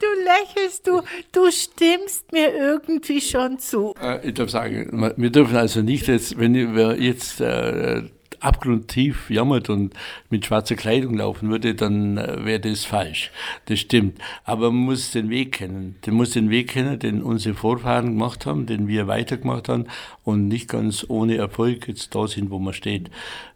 du 0.00 0.06
lächelst, 0.24 0.86
du, 0.86 1.02
du 1.32 1.50
stimmst 1.50 2.32
mir 2.32 2.54
irgendwie 2.54 3.20
schon 3.20 3.58
zu. 3.58 3.94
Äh, 4.00 4.28
ich 4.28 4.34
darf 4.34 4.50
sagen, 4.50 5.12
wir 5.16 5.30
dürfen 5.30 5.56
also 5.56 5.82
nicht 5.82 6.06
jetzt, 6.08 6.38
wenn 6.38 6.54
wir 6.74 7.00
jetzt 7.00 7.40
äh, 7.40 8.02
abgrundtief 8.44 9.30
jammert 9.30 9.70
und 9.70 9.94
mit 10.30 10.46
schwarzer 10.46 10.76
Kleidung 10.76 11.16
laufen 11.16 11.50
würde, 11.50 11.74
dann 11.74 12.18
äh, 12.18 12.44
wäre 12.44 12.60
das 12.60 12.84
falsch. 12.84 13.30
Das 13.66 13.80
stimmt. 13.80 14.18
Aber 14.44 14.70
man 14.70 14.82
muss 14.82 15.10
den 15.10 15.30
Weg 15.30 15.52
kennen. 15.52 15.96
Man 16.06 16.16
muss 16.16 16.30
den 16.30 16.50
Weg 16.50 16.68
kennen, 16.68 16.98
den 16.98 17.22
unsere 17.22 17.54
Vorfahren 17.54 18.06
gemacht 18.06 18.46
haben, 18.46 18.66
den 18.66 18.86
wir 18.86 19.06
weitergemacht 19.06 19.68
haben 19.68 19.86
und 20.24 20.48
nicht 20.48 20.68
ganz 20.68 21.06
ohne 21.08 21.36
Erfolg 21.36 21.88
jetzt 21.88 22.14
da 22.14 22.28
sind, 22.28 22.50
wo 22.50 22.58
man 22.58 22.74
steht. 22.74 23.10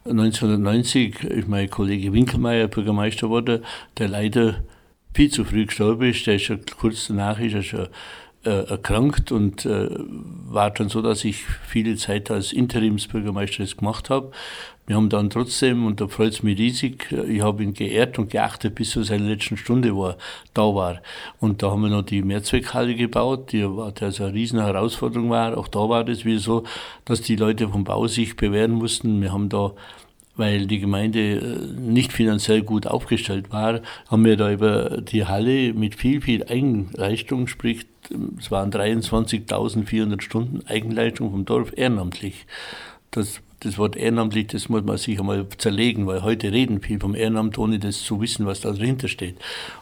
1990 0.04 1.22
ist 1.24 1.48
mein 1.48 1.68
Kollege 1.68 2.12
Winkelmeier 2.12 2.68
Bürgermeister 2.68 3.26
geworden, 3.26 3.64
der 3.98 4.08
leider 4.08 4.62
viel 5.14 5.30
zu 5.30 5.44
früh 5.44 5.66
gestorben 5.66 6.10
ist. 6.10 6.26
Der 6.26 6.36
ist 6.36 6.42
schon 6.42 6.60
kurz 6.78 7.08
danach 7.08 7.38
ist 7.40 7.54
er 7.54 7.62
schon 7.62 7.88
äh, 8.44 8.70
erkrankt 8.70 9.32
und 9.32 9.66
äh, 9.66 9.88
war 9.90 10.70
dann 10.70 10.88
so, 10.88 11.02
dass 11.02 11.24
ich 11.24 11.44
viele 11.66 11.96
Zeit 11.96 12.30
als 12.30 12.52
Interimsbürgermeister 12.52 13.64
das 13.64 13.76
gemacht 13.76 14.10
habe. 14.10 14.30
Wir 14.86 14.96
haben 14.96 15.10
dann 15.10 15.28
trotzdem, 15.28 15.84
und 15.84 16.00
da 16.00 16.08
freut 16.08 16.32
es 16.32 16.42
mich 16.42 16.58
riesig, 16.58 17.12
äh, 17.12 17.24
ich 17.24 17.42
habe 17.42 17.62
ihn 17.62 17.74
geehrt 17.74 18.18
und 18.18 18.30
geachtet, 18.30 18.74
bis 18.74 18.90
zu 18.90 19.02
seiner 19.02 19.26
letzten 19.26 19.56
Stunde, 19.56 19.94
wo 19.94 20.06
er 20.06 20.18
da 20.54 20.62
war. 20.74 21.02
Und 21.40 21.62
da 21.62 21.70
haben 21.72 21.82
wir 21.82 21.90
noch 21.90 22.02
die 22.02 22.22
Mehrzweckhalle 22.22 22.94
gebaut, 22.94 23.52
die 23.52 23.64
war, 23.64 23.92
die 23.92 24.04
also 24.04 24.24
eine 24.24 24.32
riesen 24.32 24.60
Herausforderung 24.60 25.30
war. 25.30 25.58
Auch 25.58 25.68
da 25.68 25.88
war 25.88 26.04
das 26.04 26.24
wieder 26.24 26.40
so, 26.40 26.64
dass 27.04 27.20
die 27.20 27.36
Leute 27.36 27.68
vom 27.68 27.84
Bau 27.84 28.06
sich 28.06 28.36
bewähren 28.36 28.72
mussten. 28.72 29.20
Wir 29.20 29.32
haben 29.32 29.48
da 29.48 29.72
weil 30.38 30.66
die 30.66 30.78
Gemeinde 30.78 31.18
äh, 31.18 31.78
nicht 31.78 32.12
finanziell 32.12 32.62
gut 32.62 32.86
aufgestellt 32.86 33.52
war, 33.52 33.80
haben 34.08 34.24
wir 34.24 34.36
da 34.36 34.50
über 34.50 35.02
die 35.02 35.26
Halle 35.26 35.74
mit 35.74 35.94
viel, 35.94 36.22
viel 36.22 36.44
Eigenleistung, 36.44 37.46
sprich 37.46 37.86
es 38.38 38.50
waren 38.50 38.70
23.400 38.70 40.22
Stunden 40.22 40.66
Eigenleistung 40.66 41.30
vom 41.30 41.44
Dorf 41.44 41.72
ehrenamtlich. 41.76 42.46
Das, 43.10 43.40
das 43.60 43.76
Wort 43.76 43.96
ehrenamtlich, 43.96 44.46
das 44.46 44.68
muss 44.68 44.84
man 44.84 44.98
sich 44.98 45.18
einmal 45.18 45.46
zerlegen, 45.58 46.06
weil 46.06 46.22
heute 46.22 46.52
reden 46.52 46.80
viel 46.80 47.00
vom 47.00 47.14
Ehrenamt, 47.14 47.58
ohne 47.58 47.78
das 47.78 48.02
zu 48.02 48.20
wissen, 48.20 48.46
was 48.46 48.60
da 48.60 48.70
dahinter 48.72 49.08
steht. 49.08 49.36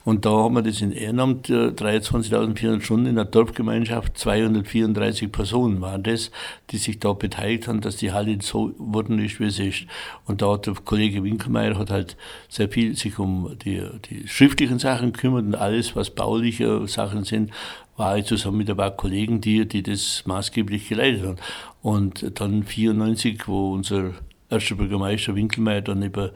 Und 0.05 0.25
da 0.25 0.31
haben 0.31 0.55
wir 0.55 0.63
das 0.63 0.81
in 0.81 0.93
Ehrenamt, 0.93 1.49
23.400 1.49 2.77
äh, 2.77 2.81
Stunden 2.81 3.07
in 3.07 3.17
der 3.17 3.27
Dorfgemeinschaft, 3.27 4.17
234 4.17 5.31
Personen 5.31 5.81
waren 5.81 6.03
das, 6.03 6.31
die 6.71 6.79
sich 6.79 7.01
da 7.01 7.13
beteiligt 7.13 7.69
haben, 7.69 7.83
dass 7.83 7.97
die 7.97 8.13
Halle 8.13 8.39
so 8.41 8.73
worden 8.79 9.19
ist, 9.19 9.41
wie 9.41 9.51
sie 9.51 9.69
ist. 9.69 9.87
Und 10.25 10.41
da 10.41 10.53
hat 10.53 10.67
der 10.67 10.75
Kollege 10.75 11.23
Winkelmeier 11.23 11.79
hat 11.79 11.91
halt 11.91 12.17
sehr 12.49 12.69
viel 12.69 12.97
sich 12.97 13.19
um 13.19 13.57
die, 13.65 13.83
die 14.09 14.27
schriftlichen 14.27 14.79
Sachen 14.79 15.13
gekümmert 15.13 15.45
und 15.45 15.55
alles, 15.55 15.95
was 15.95 16.11
bauliche 16.11 16.89
Sachen 16.89 17.25
sind, 17.25 17.51
war 17.97 18.19
ich 18.19 18.27
zusammen 18.27 18.59
mit 18.59 18.71
ein 18.71 18.77
paar 18.77 18.91
Kollegen, 18.91 19.41
die, 19.41 19.67
die 19.67 19.83
das 19.83 20.23
maßgeblich 20.27 20.89
geleitet 20.89 21.25
haben. 21.25 21.37
Und 21.83 22.41
dann 22.41 22.63
94, 22.63 23.47
wo 23.49 23.73
unser 23.73 24.13
erster 24.51 24.77
Bürgermeister 24.77 25.35
Winkelmeier 25.35 25.83
dann 25.83 26.03
über 26.03 26.33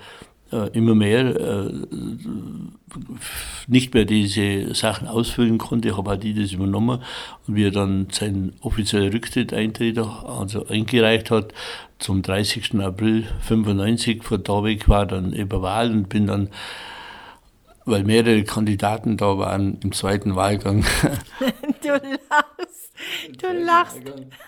äh, 0.52 0.68
immer 0.72 0.94
mehr 0.94 1.36
äh, 1.36 1.72
nicht 3.68 3.94
mehr 3.94 4.04
diese 4.04 4.74
Sachen 4.74 5.06
ausfüllen 5.06 5.58
konnte, 5.58 5.96
habe 5.96 6.12
auch 6.12 6.16
die 6.16 6.34
das 6.34 6.52
übernommen 6.52 7.00
und 7.46 7.54
wie 7.54 7.66
er 7.66 7.70
dann 7.70 8.08
seinen 8.10 8.54
offiziellen 8.60 9.12
Rücktritt 9.12 9.52
Eintritt 9.52 9.98
also 9.98 10.66
eingereicht 10.66 11.30
hat, 11.30 11.54
zum 11.98 12.22
30. 12.22 12.80
April 12.80 13.28
95 13.42 14.24
vor 14.24 14.38
Dabeck 14.38 14.88
war 14.88 15.06
dann 15.06 15.32
über 15.32 15.62
Wahl 15.62 15.90
und 15.90 16.08
bin 16.08 16.26
dann 16.26 16.48
weil 17.90 18.04
mehrere 18.04 18.42
Kandidaten 18.44 19.16
da 19.16 19.36
waren 19.38 19.78
im 19.82 19.92
zweiten 19.92 20.36
Wahlgang. 20.36 20.84
du 21.82 21.88
lachst. 21.88 22.92
Du 23.38 23.52
lachst. 23.52 23.98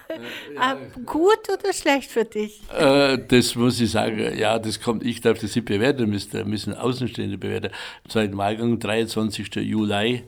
Äh, 0.08 1.00
gut 1.06 1.48
oder 1.52 1.72
schlecht 1.72 2.10
für 2.10 2.24
dich? 2.24 2.60
Äh, 2.76 3.18
das 3.28 3.54
muss 3.54 3.80
ich 3.80 3.90
sagen, 3.90 4.36
ja, 4.36 4.58
das 4.58 4.80
kommt, 4.80 5.04
ich 5.04 5.20
darf 5.20 5.38
das 5.38 5.54
nicht 5.54 5.64
bewerten, 5.64 6.08
müssen, 6.08 6.48
müssen 6.48 6.74
Außenstehende 6.74 7.38
bewerten. 7.38 7.70
Im 8.04 8.10
zweiten 8.10 8.36
Wahlgang, 8.36 8.78
23. 8.78 9.54
Juli 9.56 10.22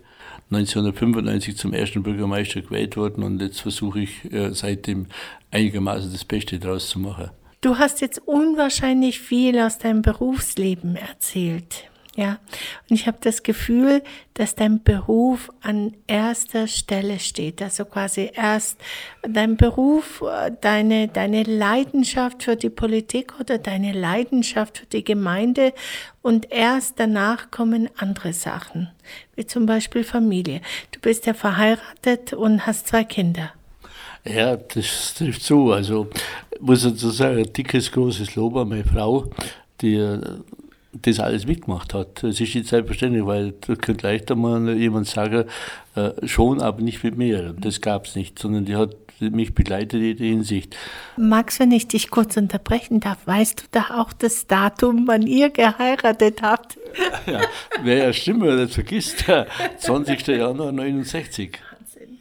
1995 0.51 1.57
zum 1.57 1.73
ersten 1.73 2.03
Bürgermeister 2.03 2.61
gewählt 2.61 2.97
worden 2.97 3.23
und 3.23 3.41
jetzt 3.41 3.61
versuche 3.61 4.01
ich 4.01 4.33
äh, 4.33 4.53
seitdem 4.53 5.07
einigermaßen 5.51 6.13
das 6.13 6.25
Beste 6.25 6.59
draus 6.59 6.89
zu 6.89 6.99
machen. 6.99 7.31
Du 7.61 7.79
hast 7.79 8.01
jetzt 8.03 8.21
unwahrscheinlich 8.27 9.21
viel 9.21 9.59
aus 9.59 9.79
deinem 9.79 10.03
Berufsleben 10.03 10.97
erzählt. 10.97 11.91
Ja, 12.17 12.39
und 12.89 12.95
ich 12.95 13.09
habe 13.09 13.19
das 13.21 13.43
Gefühl, 13.43 14.01
dass 14.35 14.55
dein 14.55 14.85
Beruf 14.85 15.51
an 15.63 15.97
erster 16.07 16.69
Stelle 16.69 17.19
steht. 17.19 17.61
Also 17.61 17.85
quasi 17.85 18.31
erst 18.33 18.81
dein 19.23 19.57
Beruf, 19.57 20.23
deine, 20.61 21.09
deine 21.09 21.43
Leidenschaft 21.43 22.45
für 22.45 22.55
die 22.55 22.71
Politik 22.71 23.41
oder 23.41 23.59
deine 23.59 23.93
Leidenschaft 23.93 24.79
für 24.79 24.87
die 24.87 25.03
Gemeinde 25.03 25.73
und 26.23 26.53
erst 26.53 27.01
danach 27.01 27.51
kommen 27.51 27.91
andere 27.97 28.33
Sachen, 28.33 28.91
wie 29.35 29.47
zum 29.47 29.67
Beispiel 29.67 30.05
Familie. 30.05 30.61
Du 30.93 31.01
bist 31.01 31.27
ja 31.27 31.35
verheiratet 31.35 32.33
und 32.33 32.65
hast 32.65 32.87
zwei 32.87 33.03
Kinder. 33.03 33.53
Ja, 34.25 34.57
das 34.57 35.15
trifft 35.15 35.43
zu. 35.43 35.73
Also 35.73 36.09
muss 36.61 36.85
ich 36.85 36.99
so 36.99 37.11
sagen, 37.11 37.39
ein 37.39 37.53
dickes, 37.53 37.91
großes 37.91 38.37
Lob 38.37 38.57
an 38.57 38.69
meine 38.69 38.85
Frau, 38.85 39.29
die 39.81 39.99
das 41.03 41.21
alles 41.21 41.47
mitgemacht 41.47 41.95
hat. 41.95 42.23
Das 42.23 42.41
ist 42.41 42.55
nicht 42.55 42.67
selbstverständlich, 42.67 43.27
weil 43.27 43.53
da 43.67 43.75
könnte 43.75 44.07
leichter 44.07 44.35
mal 44.35 44.77
jemand 44.77 45.07
sagen, 45.07 45.45
äh, 45.95 46.11
schon, 46.27 46.61
aber 46.61 46.81
nicht 46.83 47.03
mit 47.05 47.17
mir. 47.17 47.55
Das 47.59 47.81
gab 47.81 48.07
es 48.07 48.17
nicht, 48.17 48.39
sondern 48.39 48.65
die 48.65 48.77
hat 48.77 48.97
mich 49.21 49.55
begleitet 49.55 50.01
in 50.03 50.17
der 50.17 50.27
Hinsicht. 50.27 50.77
Max, 51.17 51.61
wenn 51.61 51.73
ich 51.73 51.89
dich 51.89 52.11
kurz 52.11 52.37
unterbrechen 52.37 53.01
darf, 53.01 53.27
weißt 53.27 53.61
du 53.61 53.65
da 53.71 54.01
auch 54.01 54.13
das 54.13 54.47
Datum, 54.47 55.05
wann 55.07 55.23
ihr 55.23 55.51
geheiratet 55.51 56.43
habt? 56.43 56.79
ja, 57.27 57.41
wer 57.83 57.97
ja 57.99 58.13
stimmt, 58.13 58.43
wer 58.43 58.57
das 58.57 58.75
vergisst, 58.75 59.25
20. 59.79 60.27
Januar 60.27 60.73
69. 60.73 61.59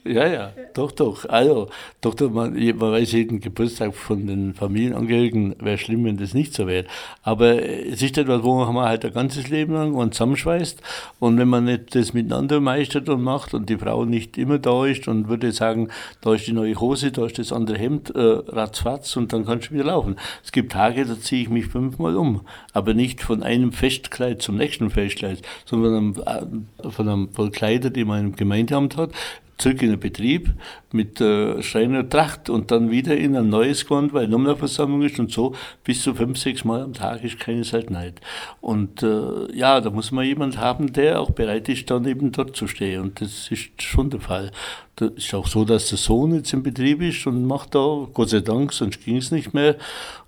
Ja, 0.05 0.27
ja, 0.27 0.53
doch, 0.73 0.91
doch. 0.91 1.29
Also, 1.29 1.69
doch, 2.01 2.13
doch 2.13 2.29
man, 2.29 2.53
man 2.53 2.91
weiß 2.91 3.13
jeden 3.13 3.39
Geburtstag 3.39 3.95
von 3.95 4.27
den 4.27 4.53
Familienangehörigen, 4.53 5.55
wäre 5.59 5.77
schlimm, 5.77 6.03
wenn 6.03 6.17
das 6.17 6.33
nicht 6.33 6.53
so 6.53 6.67
wäre. 6.67 6.85
Aber 7.21 7.63
es 7.63 8.01
ist 8.01 8.17
etwas, 8.17 8.43
wo 8.43 8.65
man 8.65 8.85
halt 8.85 9.05
ein 9.05 9.13
ganzes 9.13 9.47
Leben 9.49 9.73
lang 9.73 9.93
und 9.93 10.13
zusammenschweißt. 10.13 10.81
Und 11.19 11.37
wenn 11.37 11.47
man 11.47 11.63
nicht 11.63 11.95
das 11.95 12.13
miteinander 12.13 12.59
meistert 12.59 13.07
und 13.07 13.21
macht 13.21 13.53
und 13.53 13.69
die 13.69 13.77
Frau 13.77 14.03
nicht 14.03 14.37
immer 14.37 14.59
da 14.59 14.85
ist 14.85 15.07
und 15.07 15.29
würde 15.29 15.53
sagen, 15.53 15.87
da 16.19 16.33
ist 16.33 16.47
die 16.47 16.53
neue 16.53 16.75
Hose, 16.81 17.13
da 17.13 17.25
ist 17.25 17.39
das 17.39 17.53
andere 17.53 17.77
Hemd, 17.77 18.13
äh, 18.13 18.19
ratzfatz 18.19 19.15
und 19.15 19.31
dann 19.31 19.45
kannst 19.45 19.69
du 19.69 19.75
wieder 19.75 19.85
laufen. 19.85 20.17
Es 20.43 20.51
gibt 20.51 20.73
Tage, 20.73 21.05
da 21.05 21.17
ziehe 21.17 21.43
ich 21.43 21.49
mich 21.49 21.67
fünfmal 21.67 22.17
um. 22.17 22.41
Aber 22.73 22.93
nicht 22.93 23.21
von 23.21 23.41
einem 23.41 23.71
Festkleid 23.71 24.41
zum 24.41 24.57
nächsten 24.57 24.89
Festkleid, 24.89 25.41
sondern 25.65 26.13
von 26.15 26.27
einem, 26.27 26.67
äh, 26.83 26.89
von 26.89 27.07
einem 27.07 27.51
Kleider, 27.53 27.89
die 27.89 28.03
man 28.03 28.19
im 28.19 28.35
Gemeindeamt 28.35 28.97
hat, 28.97 29.11
zurück 29.57 29.81
in 29.81 29.89
den 29.89 29.99
Betrieb 29.99 30.51
mit 30.91 31.21
äh, 31.21 31.61
Schreinertracht 31.61 32.49
und 32.49 32.71
dann 32.71 32.91
wieder 32.91 33.15
in 33.15 33.35
ein 33.35 33.49
neues 33.49 33.85
Gewand, 33.85 34.13
weil 34.13 34.27
noch 34.27 34.39
eine 34.39 34.55
Versammlung 34.55 35.01
ist 35.03 35.19
und 35.19 35.31
so 35.31 35.55
bis 35.83 36.03
zu 36.03 36.13
fünf, 36.13 36.37
sechs 36.37 36.63
Mal 36.63 36.81
am 36.81 36.93
Tag 36.93 37.23
ist 37.23 37.39
keine 37.39 37.63
Seltenheit. 37.63 38.21
Und 38.61 39.03
äh, 39.03 39.55
ja, 39.55 39.81
da 39.81 39.89
muss 39.89 40.11
man 40.11 40.25
jemand 40.25 40.57
haben, 40.57 40.93
der 40.93 41.19
auch 41.19 41.31
bereit 41.31 41.69
ist, 41.69 41.89
dann 41.89 42.05
eben 42.05 42.31
dort 42.31 42.55
zu 42.55 42.67
stehen. 42.67 43.01
Und 43.01 43.21
das 43.21 43.49
ist 43.51 43.81
schon 43.81 44.09
der 44.09 44.19
Fall. 44.19 44.51
Das 44.95 45.11
ist 45.15 45.33
auch 45.33 45.47
so, 45.47 45.65
dass 45.65 45.89
der 45.89 45.97
Sohn 45.97 46.35
jetzt 46.35 46.53
im 46.53 46.63
Betrieb 46.63 47.01
ist 47.01 47.25
und 47.25 47.45
macht 47.45 47.75
da, 47.75 48.07
Gott 48.13 48.29
sei 48.29 48.41
Dank, 48.41 48.73
sonst 48.73 49.03
ging 49.03 49.17
es 49.17 49.31
nicht 49.31 49.53
mehr. 49.53 49.77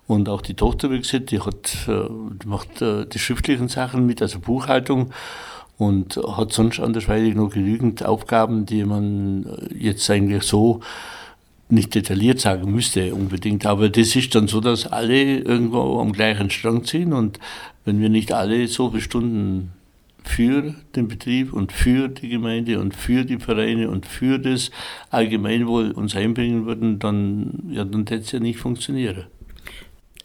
Und 0.08 0.30
auch 0.30 0.42
die 0.42 0.54
Tochter, 0.54 0.92
wie 0.92 1.00
gesagt, 1.00 1.32
die 1.32 1.40
hat, 1.40 1.88
äh, 1.88 2.08
die 2.10 2.48
macht 2.48 2.82
äh, 2.82 3.06
die 3.06 3.20
schriftlichen 3.20 3.70
Sachen 3.70 4.06
mit, 4.06 4.22
also 4.22 4.40
Buchhaltung 4.40 5.12
und 5.78 6.18
hat 6.18 6.54
sonst 6.54 6.80
andersweitig 6.80 7.36
noch 7.36 7.50
genügend 7.50 8.06
Aufgaben, 8.06 8.66
die 8.66 8.84
man 8.86 9.46
jetzt 9.78 10.10
eigentlich 10.10 10.44
so 10.44 10.82
nicht 11.68 11.96
detailliert 11.96 12.40
sagen 12.40 12.72
müsste 12.72 13.14
unbedingt. 13.14 13.66
Aber 13.66 13.90
das 13.90 14.16
ist 14.16 14.36
dann 14.36 14.48
so, 14.48 14.62
dass 14.62 14.88
alle 14.88 15.40
irgendwo 15.40 16.00
am 16.00 16.14
gleichen 16.14 16.50
Strang 16.50 16.84
ziehen 16.84 17.12
und 17.14 17.40
wenn 17.84 18.00
wir 18.00 18.10
nicht 18.10 18.32
alle 18.32 18.68
so 18.68 18.90
viele 18.90 19.02
Stunden 19.02 19.72
für 20.24 20.74
den 20.96 21.08
Betrieb 21.08 21.54
und 21.54 21.72
für 21.72 22.08
die 22.08 22.30
Gemeinde 22.30 22.80
und 22.80 22.96
für 22.96 23.26
die 23.26 23.38
Vereine 23.38 23.90
und 23.90 24.08
für 24.08 24.40
das 24.40 24.72
Allgemeinwohl 25.12 25.92
uns 25.92 26.16
einbringen 26.16 26.66
würden, 26.66 26.98
dann, 26.98 27.64
ja, 27.70 27.84
dann 27.84 28.02
hätte 28.02 28.24
es 28.24 28.32
ja 28.32 28.40
nicht 28.40 28.58
funktionieren 28.58 29.26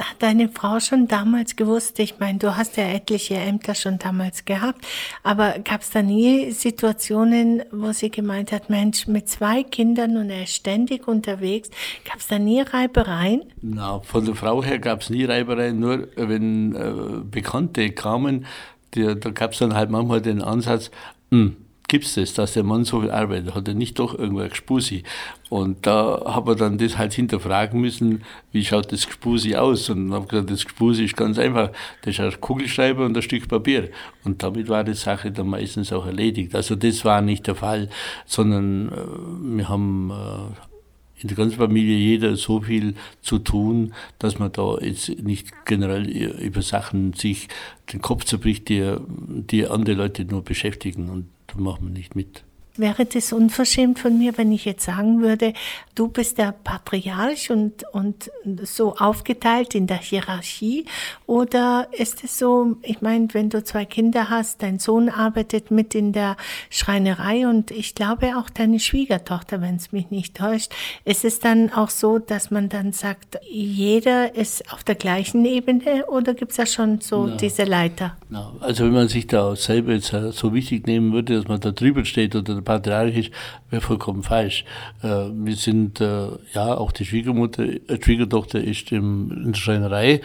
hat 0.00 0.16
deine 0.20 0.48
Frau 0.48 0.80
schon 0.80 1.08
damals 1.08 1.56
gewusst? 1.56 1.98
Ich 1.98 2.18
meine, 2.18 2.38
du 2.38 2.56
hast 2.56 2.76
ja 2.76 2.84
etliche 2.84 3.34
Ämter 3.34 3.74
schon 3.74 3.98
damals 3.98 4.44
gehabt, 4.44 4.86
aber 5.22 5.58
gab 5.64 5.82
es 5.82 5.90
da 5.90 6.02
nie 6.02 6.50
Situationen, 6.50 7.62
wo 7.70 7.92
sie 7.92 8.10
gemeint 8.10 8.52
hat, 8.52 8.70
Mensch, 8.70 9.06
mit 9.06 9.28
zwei 9.28 9.62
Kindern 9.62 10.16
und 10.16 10.30
er 10.30 10.44
ist 10.44 10.54
ständig 10.54 11.06
unterwegs, 11.08 11.70
gab 12.04 12.18
es 12.18 12.26
da 12.26 12.38
nie 12.38 12.60
Reibereien? 12.60 13.42
Na, 13.62 14.00
von 14.00 14.24
der 14.24 14.34
Frau 14.34 14.62
her 14.62 14.78
gab 14.78 15.02
es 15.02 15.10
nie 15.10 15.24
Reibereien, 15.24 15.78
nur 15.78 16.08
wenn 16.16 16.74
äh, 16.74 16.92
Bekannte 17.30 17.90
kamen, 17.90 18.46
die, 18.94 19.18
da 19.18 19.30
gab 19.30 19.52
es 19.52 19.58
dann 19.58 19.74
halt 19.74 19.90
manchmal 19.90 20.20
den 20.20 20.42
Ansatz, 20.42 20.90
mh, 21.30 21.38
hm, 21.38 21.56
gibt 21.90 22.04
es 22.04 22.14
das, 22.14 22.34
dass 22.34 22.52
der 22.52 22.62
Mann 22.62 22.84
so 22.84 23.00
viel 23.00 23.10
arbeitet? 23.10 23.52
Hat 23.52 23.66
er 23.66 23.74
nicht 23.74 23.98
doch 23.98 24.16
irgendwo 24.16 24.46
Gspusi? 24.46 25.02
Und 25.48 25.84
da 25.88 26.22
habe 26.24 26.52
ich 26.52 26.58
dann 26.58 26.78
das 26.78 26.96
halt 26.96 27.12
hinterfragen 27.12 27.80
müssen, 27.80 28.22
wie 28.52 28.64
schaut 28.64 28.92
das 28.92 29.08
Gspusi 29.08 29.56
aus? 29.56 29.90
Und 29.90 30.12
habe 30.12 30.28
gesagt, 30.28 30.50
das 30.52 30.64
Gspusi 30.64 31.04
ist 31.04 31.16
ganz 31.16 31.36
einfach. 31.36 31.72
Das 32.02 32.14
ist 32.14 32.20
ein 32.20 32.40
Kugelschreiber 32.40 33.04
und 33.04 33.16
ein 33.16 33.22
Stück 33.22 33.48
Papier. 33.48 33.90
Und 34.22 34.40
damit 34.44 34.68
war 34.68 34.84
die 34.84 34.94
Sache 34.94 35.32
dann 35.32 35.48
meistens 35.48 35.92
auch 35.92 36.06
erledigt. 36.06 36.54
Also 36.54 36.76
das 36.76 37.04
war 37.04 37.22
nicht 37.22 37.48
der 37.48 37.56
Fall, 37.56 37.88
sondern 38.24 38.88
äh, 38.90 39.56
wir 39.56 39.68
haben 39.68 40.12
äh, 40.12 41.22
in 41.22 41.28
der 41.28 41.36
ganzen 41.36 41.58
Familie 41.58 41.96
jeder 41.96 42.36
so 42.36 42.60
viel 42.60 42.94
zu 43.20 43.40
tun, 43.40 43.94
dass 44.20 44.38
man 44.38 44.52
da 44.52 44.78
jetzt 44.80 45.08
nicht 45.08 45.66
generell 45.66 46.06
über 46.08 46.62
Sachen 46.62 47.14
sich 47.14 47.48
den 47.92 48.00
Kopf 48.00 48.24
zerbricht, 48.26 48.68
die, 48.68 48.94
die 49.08 49.66
andere 49.66 49.96
Leute 49.96 50.24
nur 50.24 50.44
beschäftigen. 50.44 51.10
Und 51.10 51.26
machen 51.56 51.86
wir 51.86 51.92
nicht 51.92 52.14
mit. 52.14 52.44
Wäre 52.80 53.04
das 53.04 53.34
unverschämt 53.34 53.98
von 53.98 54.16
mir, 54.16 54.38
wenn 54.38 54.52
ich 54.52 54.64
jetzt 54.64 54.86
sagen 54.86 55.20
würde, 55.20 55.52
du 55.94 56.08
bist 56.08 56.38
der 56.38 56.52
Patriarch 56.52 57.50
und, 57.50 57.84
und 57.92 58.30
so 58.62 58.96
aufgeteilt 58.96 59.74
in 59.74 59.86
der 59.86 59.98
Hierarchie? 59.98 60.86
Oder 61.26 61.88
ist 61.92 62.24
es 62.24 62.38
so, 62.38 62.76
ich 62.80 63.02
meine, 63.02 63.28
wenn 63.32 63.50
du 63.50 63.62
zwei 63.62 63.84
Kinder 63.84 64.30
hast, 64.30 64.62
dein 64.62 64.78
Sohn 64.78 65.10
arbeitet 65.10 65.70
mit 65.70 65.94
in 65.94 66.12
der 66.14 66.38
Schreinerei 66.70 67.46
und 67.46 67.70
ich 67.70 67.94
glaube 67.94 68.38
auch 68.38 68.48
deine 68.48 68.80
Schwiegertochter, 68.80 69.60
wenn 69.60 69.76
es 69.76 69.92
mich 69.92 70.10
nicht 70.10 70.38
täuscht, 70.38 70.72
ist 71.04 71.26
es 71.26 71.38
dann 71.38 71.70
auch 71.70 71.90
so, 71.90 72.18
dass 72.18 72.50
man 72.50 72.70
dann 72.70 72.92
sagt, 72.92 73.38
jeder 73.50 74.34
ist 74.34 74.72
auf 74.72 74.84
der 74.84 74.94
gleichen 74.94 75.44
Ebene 75.44 76.06
oder 76.06 76.32
gibt 76.32 76.52
es 76.52 76.56
da 76.56 76.64
schon 76.64 77.02
so 77.02 77.26
no. 77.26 77.36
diese 77.36 77.64
Leiter? 77.64 78.16
No. 78.30 78.56
Also 78.60 78.84
wenn 78.84 78.94
man 78.94 79.08
sich 79.08 79.26
da 79.26 79.54
selber 79.54 79.92
jetzt 79.92 80.14
so 80.32 80.54
wichtig 80.54 80.86
nehmen 80.86 81.12
würde, 81.12 81.36
dass 81.36 81.48
man 81.48 81.60
da 81.60 81.72
drüber 81.72 82.06
steht 82.06 82.34
oder 82.34 82.62
patriarchisch, 82.70 83.32
wäre 83.68 83.82
vollkommen 83.82 84.22
falsch. 84.22 84.64
Äh, 85.02 85.08
wir 85.32 85.56
sind, 85.56 86.00
äh, 86.00 86.28
ja, 86.54 86.74
auch 86.76 86.92
die 86.92 87.04
Schwiegermutter, 87.04 87.64
äh, 87.64 87.98
Schwiegertochter 88.00 88.62
ist 88.62 88.92
in 88.92 89.52
der 89.52 89.58
Schreinerei 89.58 90.20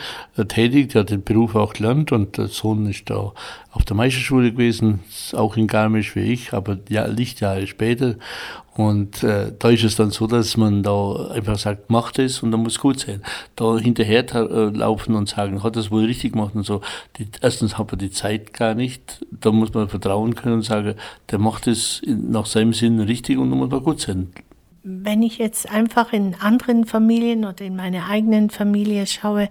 tätig, 0.47 0.89
die 0.89 0.99
hat 0.99 1.10
den 1.10 1.23
Beruf 1.23 1.55
auch 1.55 1.73
gelernt 1.73 2.12
und 2.12 2.38
der 2.38 2.47
Sohn 2.47 2.86
ist 2.88 3.10
da 3.10 3.34
auf 3.71 3.84
der 3.84 3.95
Meisterschule 3.95 4.51
gewesen, 4.51 4.99
auch 5.34 5.58
in 5.58 5.65
Garmisch 5.65 6.15
wie 6.15 6.31
ich, 6.31 6.53
aber 6.53 6.77
ja, 6.88 7.08
Lichtjahre 7.08 7.65
später. 7.65 8.15
Und 8.78 9.24
äh, 9.24 9.54
da 9.58 9.70
ist 9.70 9.86
es 9.86 9.96
dann 9.96 10.12
so, 10.12 10.28
dass 10.28 10.58
man 10.58 10.84
da 10.84 11.28
einfach 11.28 11.58
sagt, 11.58 11.90
macht 11.90 12.20
es 12.20 12.44
und 12.44 12.52
dann 12.52 12.62
muss 12.62 12.80
gut 12.80 13.00
sein. 13.00 13.22
Da 13.56 13.78
hinterher 13.78 14.26
äh, 14.36 14.70
laufen 14.70 15.16
und 15.16 15.30
sagen, 15.30 15.64
hat 15.64 15.78
das 15.78 15.92
wohl 15.92 16.04
richtig 16.04 16.34
gemacht 16.34 16.56
und 16.56 16.66
so. 16.66 16.82
Die, 17.18 17.28
erstens 17.42 17.78
hat 17.78 17.92
man 17.92 18.00
die 18.00 18.12
Zeit 18.12 18.54
gar 18.54 18.76
nicht. 18.76 19.26
Da 19.32 19.52
muss 19.52 19.74
man 19.74 19.88
vertrauen 19.88 20.36
können 20.36 20.56
und 20.56 20.64
sagen, 20.64 20.96
der 21.32 21.40
macht 21.40 21.68
es 21.68 22.02
nach 22.06 22.46
seinem 22.46 22.74
Sinn 22.74 23.00
richtig 23.00 23.38
und 23.38 23.50
dann 23.50 23.60
muss 23.60 23.70
man 23.70 23.82
gut 23.82 24.02
sein 24.02 24.34
wenn 24.88 25.24
ich 25.24 25.39
jetzt 25.39 25.69
einfach 25.71 26.13
in 26.13 26.36
anderen 26.36 26.86
Familien 26.86 27.43
oder 27.43 27.65
in 27.65 27.76
meine 27.76 28.06
eigenen 28.06 28.52
Familie 28.52 29.08
schaue, 29.08 29.50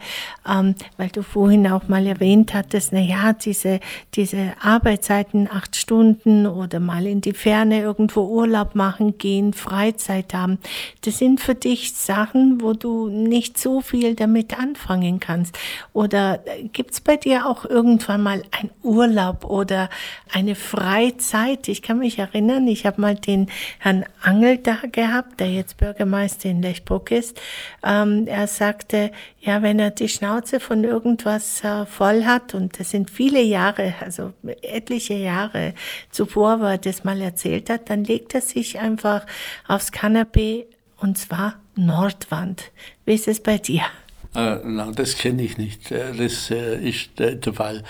ähm, 0.48 0.76
weil 0.96 1.08
du 1.08 1.22
vorhin 1.22 1.66
auch 1.66 1.88
mal 1.88 2.06
erwähnt 2.06 2.54
hattest, 2.54 2.92
na 2.92 3.00
ja, 3.00 3.32
diese, 3.32 3.80
diese 4.14 4.52
Arbeitszeiten, 4.60 5.48
acht 5.50 5.74
Stunden 5.74 6.46
oder 6.46 6.78
mal 6.78 7.04
in 7.04 7.20
die 7.20 7.32
Ferne 7.32 7.80
irgendwo 7.80 8.22
Urlaub 8.28 8.76
machen 8.76 9.18
gehen, 9.18 9.54
Freizeit 9.54 10.32
haben, 10.34 10.58
das 11.00 11.18
sind 11.18 11.40
für 11.40 11.56
dich 11.56 11.94
Sachen, 11.94 12.60
wo 12.60 12.72
du 12.72 13.08
nicht 13.08 13.58
so 13.58 13.80
viel 13.80 14.14
damit 14.14 14.56
anfangen 14.56 15.18
kannst. 15.18 15.58
Oder 15.92 16.38
gibt's 16.72 17.00
bei 17.00 17.16
dir 17.16 17.46
auch 17.46 17.64
irgendwann 17.64 18.22
mal 18.22 18.44
ein 18.52 18.70
Urlaub 18.84 19.44
oder 19.44 19.90
eine 20.32 20.54
Freizeit? 20.54 21.66
Ich 21.66 21.82
kann 21.82 21.98
mich 21.98 22.20
erinnern, 22.20 22.68
ich 22.68 22.86
habe 22.86 23.00
mal 23.00 23.16
den 23.16 23.48
Herrn 23.80 24.04
Angel 24.22 24.58
da 24.58 24.76
gehabt, 24.92 25.23
gehabt, 25.24 25.40
der 25.40 25.50
jetzt 25.50 25.76
Bürgermeister 25.76 26.48
in 26.48 26.62
Lechbruck 26.62 27.10
ist. 27.10 27.40
Ähm, 27.84 28.26
er 28.26 28.46
sagte, 28.46 29.10
ja, 29.40 29.62
wenn 29.62 29.78
er 29.78 29.90
die 29.90 30.08
Schnauze 30.08 30.60
von 30.60 30.84
irgendwas 30.84 31.62
äh, 31.64 31.86
voll 31.86 32.24
hat, 32.24 32.54
und 32.54 32.78
das 32.78 32.90
sind 32.90 33.10
viele 33.10 33.42
Jahre, 33.42 33.94
also 34.00 34.32
etliche 34.62 35.14
Jahre 35.14 35.74
zuvor, 36.10 36.60
wo 36.60 36.64
er 36.64 36.78
das 36.78 37.04
mal 37.04 37.20
erzählt 37.20 37.70
hat, 37.70 37.90
dann 37.90 38.04
legt 38.04 38.34
er 38.34 38.40
sich 38.40 38.78
einfach 38.78 39.26
aufs 39.66 39.92
Kanapee 39.92 40.66
und 40.98 41.18
zwar 41.18 41.56
Nordwand. 41.76 42.70
Wie 43.04 43.14
ist 43.14 43.28
es 43.28 43.40
bei 43.40 43.58
dir? 43.58 43.82
Äh, 44.34 44.58
na, 44.64 44.90
das 44.92 45.16
kenne 45.16 45.42
ich 45.42 45.58
nicht. 45.58 45.90
Äh, 45.90 46.12
das 46.16 46.50
äh, 46.50 46.76
ist 46.88 47.18
der, 47.18 47.36
der 47.36 47.52
Fall. 47.52 47.82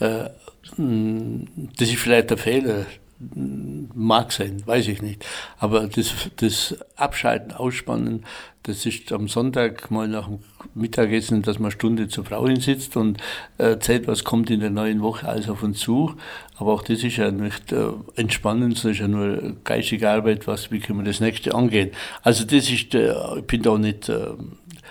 Äh, 0.00 0.30
hm, 0.76 1.48
das 1.76 1.88
ist 1.88 1.98
vielleicht 1.98 2.30
der 2.30 2.38
Fehler 2.38 2.86
Mag 3.20 4.30
sein, 4.30 4.62
weiß 4.64 4.86
ich 4.86 5.02
nicht. 5.02 5.26
Aber 5.58 5.88
das, 5.88 6.12
das 6.36 6.76
Abschalten, 6.94 7.50
Ausspannen, 7.50 8.24
das 8.62 8.86
ist 8.86 9.10
am 9.12 9.26
Sonntag 9.26 9.90
mal 9.90 10.06
nach 10.06 10.28
dem 10.28 10.38
Mittagessen, 10.74 11.42
dass 11.42 11.58
man 11.58 11.66
eine 11.66 11.72
Stunde 11.72 12.08
zur 12.08 12.24
Frau 12.24 12.46
hinsitzt 12.46 12.96
und 12.96 13.18
erzählt, 13.56 14.06
was 14.06 14.22
kommt 14.22 14.50
in 14.50 14.60
der 14.60 14.70
neuen 14.70 15.02
Woche 15.02 15.26
alles 15.26 15.48
auf 15.48 15.64
uns 15.64 15.80
zu. 15.80 16.14
Aber 16.58 16.74
auch 16.74 16.82
das 16.82 17.02
ist 17.02 17.16
ja 17.16 17.32
nicht 17.32 17.72
äh, 17.72 17.88
entspannend, 18.14 18.78
sondern 18.78 18.92
ist 18.92 19.00
ja 19.00 19.08
nur 19.08 19.56
geistige 19.64 20.10
Arbeit, 20.10 20.46
was, 20.46 20.70
wie 20.70 20.78
können 20.78 21.00
wir 21.00 21.04
das 21.04 21.20
nächste 21.20 21.54
angehen. 21.54 21.90
Also 22.22 22.44
das 22.44 22.70
ist, 22.70 22.94
äh, 22.94 23.14
ich 23.38 23.44
bin 23.46 23.62
da 23.62 23.78
nicht 23.78 24.08
äh, 24.08 24.28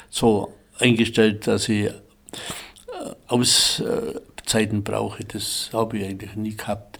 so 0.09 0.53
eingestellt, 0.79 1.47
dass 1.47 1.69
ich 1.69 1.85
äh, 1.85 1.91
Auszeiten 3.27 4.83
brauche. 4.83 5.23
Das 5.23 5.69
habe 5.71 5.99
ich 5.99 6.05
eigentlich 6.05 6.35
nie 6.35 6.57
gehabt 6.57 6.99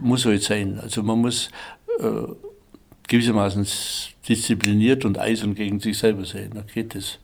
muss 0.00 0.24
halt 0.24 0.42
sein. 0.42 0.78
Also 0.80 1.02
man 1.02 1.20
muss 1.20 1.50
äh, 2.00 2.26
gewissermaßen 3.08 3.66
diszipliniert 4.28 5.04
und 5.04 5.18
eisern 5.18 5.54
gegen 5.54 5.80
sich 5.80 5.98
selber 5.98 6.24
sein. 6.24 6.50
Dann 6.54 6.66
geht 6.66 6.94
es. 6.94 7.18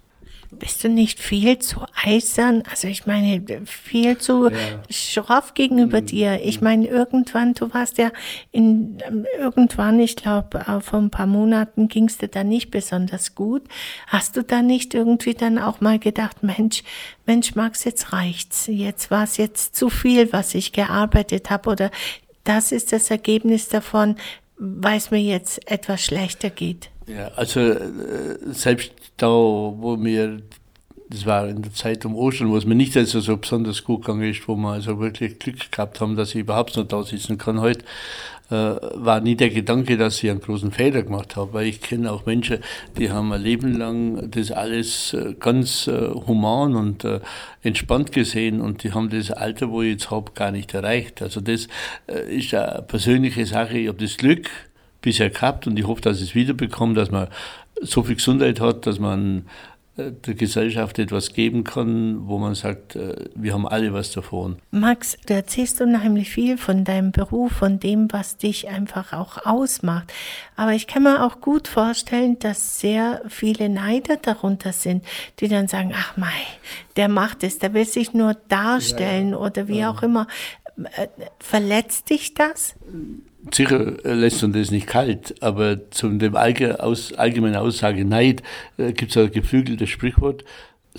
bist 0.50 0.82
du 0.82 0.88
nicht 0.88 1.20
viel 1.20 1.58
zu 1.58 1.80
eisern? 2.04 2.62
Also 2.70 2.88
ich 2.88 3.06
meine, 3.06 3.42
viel 3.64 4.18
zu 4.18 4.50
ja. 4.50 4.56
schroff 4.90 5.54
gegenüber 5.54 6.00
mhm. 6.00 6.06
dir. 6.06 6.40
Ich 6.42 6.60
meine, 6.60 6.86
irgendwann, 6.86 7.54
du 7.54 7.72
warst 7.72 7.98
ja 7.98 8.10
in, 8.50 8.98
irgendwann, 9.38 10.00
ich 10.00 10.16
glaube, 10.16 10.64
vor 10.80 10.98
ein 10.98 11.10
paar 11.10 11.26
Monaten 11.26 11.88
ging 11.88 12.04
es 12.04 12.18
dir 12.18 12.28
da 12.28 12.44
nicht 12.44 12.70
besonders 12.70 13.34
gut. 13.34 13.62
Hast 14.08 14.36
du 14.36 14.42
da 14.42 14.62
nicht 14.62 14.94
irgendwie 14.94 15.34
dann 15.34 15.58
auch 15.58 15.80
mal 15.80 15.98
gedacht, 15.98 16.42
Mensch, 16.42 16.82
Mensch, 17.24 17.54
Max, 17.54 17.84
jetzt 17.84 18.12
reicht's. 18.12 18.66
Jetzt 18.66 19.10
war 19.10 19.24
es 19.24 19.36
jetzt 19.36 19.76
zu 19.76 19.90
viel, 19.90 20.32
was 20.32 20.54
ich 20.54 20.72
gearbeitet 20.72 21.50
habe 21.50 21.70
oder 21.70 21.90
das 22.48 22.72
ist 22.72 22.92
das 22.92 23.10
Ergebnis 23.10 23.68
davon, 23.68 24.16
weil 24.56 24.96
es 24.96 25.10
mir 25.10 25.20
jetzt 25.20 25.70
etwas 25.70 26.00
schlechter 26.02 26.50
geht. 26.50 26.90
Ja, 27.06 27.28
also 27.36 27.60
äh, 27.60 28.38
selbst 28.52 28.92
da, 29.16 29.28
wo 29.28 29.96
mir, 29.96 30.42
das 31.10 31.26
war 31.26 31.48
in 31.48 31.62
der 31.62 31.72
Zeit 31.72 32.04
um 32.04 32.14
Ostern, 32.14 32.50
wo 32.50 32.56
es 32.56 32.66
mir 32.66 32.74
nicht 32.74 32.96
also 32.96 33.20
so 33.20 33.36
besonders 33.36 33.84
gut 33.84 34.02
gegangen 34.02 34.30
ist, 34.30 34.46
wo 34.46 34.56
wir 34.56 34.72
also 34.72 34.98
wirklich 35.00 35.38
Glück 35.38 35.70
gehabt 35.70 36.00
haben, 36.00 36.16
dass 36.16 36.30
ich 36.30 36.42
überhaupt 36.42 36.76
noch 36.76 36.86
da 36.86 37.02
sitzen 37.02 37.38
kann 37.38 37.60
heute, 37.60 37.84
äh, 38.50 38.54
war 38.54 39.20
nie 39.20 39.34
der 39.34 39.50
Gedanke, 39.50 39.96
dass 39.96 40.22
ich 40.22 40.30
einen 40.30 40.40
großen 40.40 40.72
Fehler 40.72 41.02
gemacht 41.02 41.36
habe, 41.36 41.52
weil 41.52 41.66
ich 41.66 41.80
kenne 41.80 42.10
auch 42.12 42.26
Menschen, 42.26 42.58
die 42.98 43.10
haben 43.10 43.32
ein 43.32 43.42
Leben 43.42 43.76
lang 43.76 44.30
das 44.30 44.50
alles 44.50 45.14
äh, 45.14 45.34
ganz 45.38 45.86
äh, 45.86 46.10
human 46.26 46.74
und 46.76 47.04
äh, 47.04 47.20
entspannt 47.62 48.12
gesehen 48.12 48.60
und 48.60 48.82
die 48.84 48.92
haben 48.92 49.10
das 49.10 49.30
Alter, 49.30 49.70
wo 49.70 49.82
ich 49.82 49.92
jetzt 49.92 50.10
habe, 50.10 50.32
gar 50.34 50.50
nicht 50.50 50.72
erreicht. 50.74 51.22
Also 51.22 51.40
das 51.40 51.68
äh, 52.06 52.36
ist 52.36 52.54
eine 52.54 52.82
persönliche 52.82 53.46
Sache. 53.46 53.78
Ich 53.78 53.88
habe 53.88 53.98
das 53.98 54.16
Glück, 54.16 54.48
bisher 55.00 55.30
gehabt 55.30 55.66
und 55.66 55.78
ich 55.78 55.86
hoffe, 55.86 56.02
dass 56.02 56.20
es 56.20 56.34
wiederbekommt, 56.34 56.96
dass 56.96 57.10
man 57.10 57.28
so 57.80 58.02
viel 58.02 58.16
Gesundheit 58.16 58.60
hat, 58.60 58.86
dass 58.86 58.98
man 58.98 59.46
der 59.98 60.34
Gesellschaft 60.34 60.98
etwas 60.98 61.32
geben 61.32 61.64
kann, 61.64 62.28
wo 62.28 62.38
man 62.38 62.54
sagt, 62.54 62.94
äh, 62.94 63.16
wir 63.34 63.52
haben 63.52 63.66
alle 63.66 63.92
was 63.92 64.12
davon. 64.12 64.56
Max, 64.70 65.16
du 65.26 65.34
erzählst 65.34 65.80
unheimlich 65.80 66.30
viel 66.30 66.56
von 66.56 66.84
deinem 66.84 67.10
Beruf, 67.10 67.52
von 67.52 67.80
dem, 67.80 68.06
was 68.12 68.36
dich 68.36 68.68
einfach 68.68 69.12
auch 69.12 69.44
ausmacht. 69.44 70.12
Aber 70.54 70.72
ich 70.72 70.86
kann 70.86 71.02
mir 71.02 71.24
auch 71.24 71.40
gut 71.40 71.66
vorstellen, 71.66 72.38
dass 72.38 72.78
sehr 72.80 73.22
viele 73.28 73.68
Neider 73.68 74.16
darunter 74.16 74.72
sind, 74.72 75.04
die 75.40 75.48
dann 75.48 75.66
sagen, 75.66 75.92
ach 75.94 76.16
mei, 76.16 76.26
der 76.96 77.08
macht 77.08 77.42
es, 77.42 77.58
der 77.58 77.74
will 77.74 77.86
sich 77.86 78.14
nur 78.14 78.34
darstellen 78.48 79.30
ja, 79.30 79.36
ja. 79.36 79.44
oder 79.44 79.68
wie 79.68 79.80
ja. 79.80 79.90
auch 79.90 80.02
immer. 80.02 80.28
Äh, 80.76 81.08
verletzt 81.40 82.10
dich 82.10 82.34
das? 82.34 82.76
Sicher 83.52 83.96
lässt 84.02 84.42
uns 84.42 84.56
das 84.56 84.70
nicht 84.70 84.86
kalt, 84.86 85.42
aber 85.42 85.90
zu 85.90 86.08
dem 86.08 86.36
allgemeinen 86.36 87.56
Aussage 87.56 88.04
Neid 88.04 88.42
äh, 88.76 88.92
gibt 88.92 89.10
es 89.10 89.16
ein 89.16 89.30
geflügeltes 89.30 89.88
Sprichwort, 89.88 90.44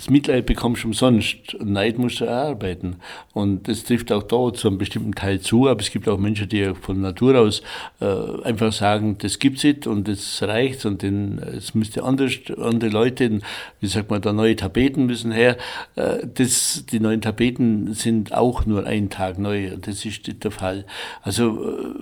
das 0.00 0.08
Mitleid 0.08 0.46
bekommst 0.46 0.82
du 0.82 0.88
umsonst 0.88 1.54
und 1.56 1.72
Neid 1.72 1.98
musst 1.98 2.20
du 2.20 2.24
erarbeiten. 2.24 2.96
Und 3.34 3.68
das 3.68 3.84
trifft 3.84 4.10
auch 4.12 4.22
da 4.22 4.50
zu 4.50 4.68
einem 4.68 4.78
bestimmten 4.78 5.12
Teil 5.12 5.40
zu, 5.40 5.68
aber 5.68 5.82
es 5.82 5.90
gibt 5.90 6.08
auch 6.08 6.16
Menschen, 6.16 6.48
die 6.48 6.72
von 6.74 7.02
Natur 7.02 7.38
aus 7.38 7.62
äh, 8.00 8.06
einfach 8.42 8.72
sagen, 8.72 9.18
das 9.18 9.38
gibt's 9.38 9.62
nicht 9.62 9.86
und 9.86 10.08
das 10.08 10.42
reicht 10.42 10.86
und 10.86 11.02
es 11.02 11.74
müsste 11.74 12.02
anders, 12.02 12.32
andere 12.56 12.90
Leute, 12.90 13.40
wie 13.80 13.86
sagt 13.88 14.10
man, 14.10 14.22
da 14.22 14.32
neue 14.32 14.56
Tapeten 14.56 15.04
müssen 15.04 15.32
her. 15.32 15.58
Äh, 15.96 16.26
das, 16.32 16.86
die 16.90 16.98
neuen 16.98 17.20
Tapeten 17.20 17.92
sind 17.92 18.32
auch 18.32 18.64
nur 18.64 18.86
einen 18.86 19.10
Tag 19.10 19.38
neu 19.38 19.74
und 19.74 19.86
das 19.86 20.06
ist 20.06 20.42
der 20.42 20.50
Fall. 20.50 20.86
Also 21.20 21.62
äh, 21.62 21.94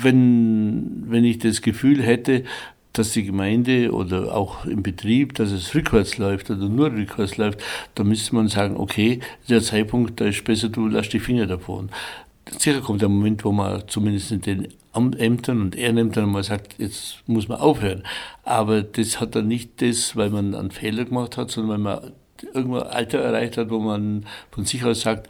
wenn, 0.00 1.06
wenn 1.08 1.24
ich 1.24 1.40
das 1.40 1.60
Gefühl 1.60 2.04
hätte, 2.04 2.44
dass 2.92 3.12
die 3.12 3.24
Gemeinde 3.24 3.92
oder 3.92 4.34
auch 4.34 4.64
im 4.64 4.82
Betrieb, 4.82 5.34
dass 5.34 5.50
es 5.50 5.74
rückwärts 5.74 6.18
läuft 6.18 6.50
oder 6.50 6.68
nur 6.68 6.92
rückwärts 6.92 7.36
läuft, 7.36 7.62
da 7.94 8.04
müsste 8.04 8.34
man 8.34 8.48
sagen, 8.48 8.76
okay, 8.76 9.20
der 9.48 9.62
Zeitpunkt, 9.62 10.20
da 10.20 10.26
ist 10.26 10.44
besser, 10.44 10.68
du 10.68 10.88
lass 10.88 11.08
die 11.08 11.20
Finger 11.20 11.46
davon. 11.46 11.90
Sicher 12.58 12.80
kommt 12.80 13.00
der 13.00 13.08
Moment, 13.08 13.44
wo 13.44 13.52
man 13.52 13.86
zumindest 13.88 14.32
in 14.32 14.40
den 14.42 14.68
Ämtern 14.94 15.60
und 15.62 15.76
Ehrenämtern 15.76 16.30
mal 16.30 16.42
sagt, 16.42 16.74
jetzt 16.78 17.22
muss 17.26 17.48
man 17.48 17.58
aufhören. 17.58 18.02
Aber 18.42 18.82
das 18.82 19.20
hat 19.20 19.34
dann 19.34 19.48
nicht 19.48 19.80
das, 19.80 20.16
weil 20.16 20.30
man 20.30 20.54
einen 20.54 20.70
Fehler 20.70 21.04
gemacht 21.04 21.36
hat, 21.36 21.50
sondern 21.50 21.70
weil 21.70 21.78
man 21.78 22.12
irgendwann 22.52 22.88
Alter 22.88 23.20
erreicht 23.20 23.56
hat, 23.56 23.70
wo 23.70 23.78
man 23.78 24.26
von 24.50 24.64
sich 24.64 24.84
aus 24.84 25.02
sagt, 25.02 25.28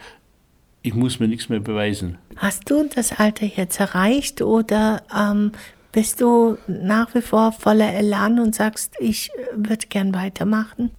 ich 0.82 0.94
muss 0.94 1.20
mir 1.20 1.28
nichts 1.28 1.48
mehr 1.48 1.60
beweisen. 1.60 2.18
Hast 2.36 2.68
du 2.68 2.88
das 2.92 3.12
Alter 3.12 3.46
jetzt 3.46 3.78
erreicht 3.78 4.42
oder 4.42 5.02
ähm, 5.16 5.52
bist 5.92 6.20
du 6.20 6.56
nach 6.66 7.14
wie 7.14 7.20
vor 7.20 7.52
voller 7.52 7.92
Elan 7.92 8.40
und 8.40 8.54
sagst, 8.54 8.94
ich 8.98 9.30
würde 9.54 9.86
gern 9.88 10.14
weitermachen? 10.14 10.90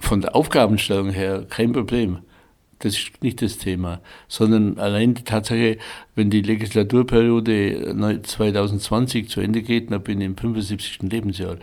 Von 0.00 0.22
der 0.22 0.34
Aufgabenstellung 0.34 1.10
her 1.10 1.44
kein 1.48 1.72
Problem. 1.72 2.18
Das 2.80 2.96
ist 2.96 3.22
nicht 3.22 3.42
das 3.42 3.58
Thema, 3.58 4.00
sondern 4.28 4.78
allein 4.78 5.14
die 5.14 5.24
Tatsache, 5.24 5.78
wenn 6.14 6.30
die 6.30 6.42
Legislaturperiode 6.42 8.22
2020 8.22 9.28
zu 9.28 9.40
Ende 9.40 9.62
geht, 9.62 9.90
dann 9.90 10.02
bin 10.04 10.20
ich 10.20 10.26
im 10.26 10.36
75. 10.36 11.00
Lebensjahr. 11.02 11.56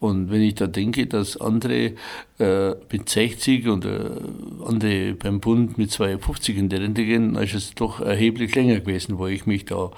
Und 0.00 0.30
wenn 0.30 0.40
ich 0.40 0.54
da 0.54 0.66
denke, 0.66 1.06
dass 1.06 1.38
andere 1.38 1.92
äh, 2.38 2.70
mit 2.90 3.06
60 3.06 3.68
und 3.68 3.84
äh, 3.84 4.00
andere 4.64 5.12
beim 5.12 5.40
Bund 5.40 5.76
mit 5.76 5.90
52 5.90 6.56
in 6.56 6.70
die 6.70 6.76
Rente 6.76 7.04
gehen, 7.04 7.34
dann 7.34 7.44
ist 7.44 7.54
es 7.54 7.74
doch 7.74 8.00
erheblich 8.00 8.54
länger 8.54 8.80
gewesen, 8.80 9.18
wo 9.18 9.26
ich 9.26 9.44
mich 9.44 9.66
da 9.66 9.90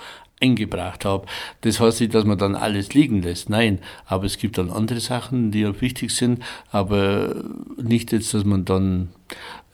eingebracht 0.45 1.05
habe. 1.05 1.27
Das 1.63 1.81
heißt 1.81 2.01
nicht, 2.01 2.15
dass 2.15 2.25
man 2.25 2.39
dann 2.39 2.55
alles 2.55 2.95
liegen 2.95 3.23
lässt. 3.23 3.49
Nein, 3.49 3.79
aber 4.07 4.25
es 4.25 4.39
gibt 4.39 4.59
dann 4.59 4.71
andere 4.71 5.01
Sachen, 5.01 5.51
die 5.51 5.67
auch 5.67 5.81
wichtig 5.81 6.11
sind, 6.11 6.43
aber 6.71 7.35
nicht 7.77 8.13
jetzt, 8.13 8.35
dass 8.35 8.45
man 8.45 8.65
dann 8.65 9.11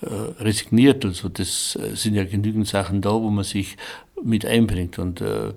äh, 0.01 0.07
resigniert. 0.43 1.05
Also 1.05 1.29
das 1.29 1.77
äh, 1.77 1.97
sind 1.97 2.15
ja 2.15 2.25
genügend 2.25 2.69
Sachen 2.69 3.01
da, 3.01 3.11
wo 3.11 3.31
man 3.31 3.45
sich 3.45 3.77
mit 4.23 4.47
einbringt. 4.47 4.99
Und 4.99 5.21
äh, 5.21 5.53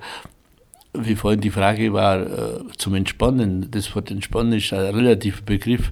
wie 0.94 1.16
vorhin 1.16 1.42
die 1.42 1.52
Frage 1.52 1.94
war 1.94 2.22
äh, 2.22 2.60
zum 2.78 2.96
Entspannen, 2.96 3.70
das 3.72 3.96
Wort 3.96 4.12
Entspannen 4.12 4.54
ist 4.54 4.74
ein 4.74 4.96
relativer 4.96 5.42
Begriff. 5.42 5.92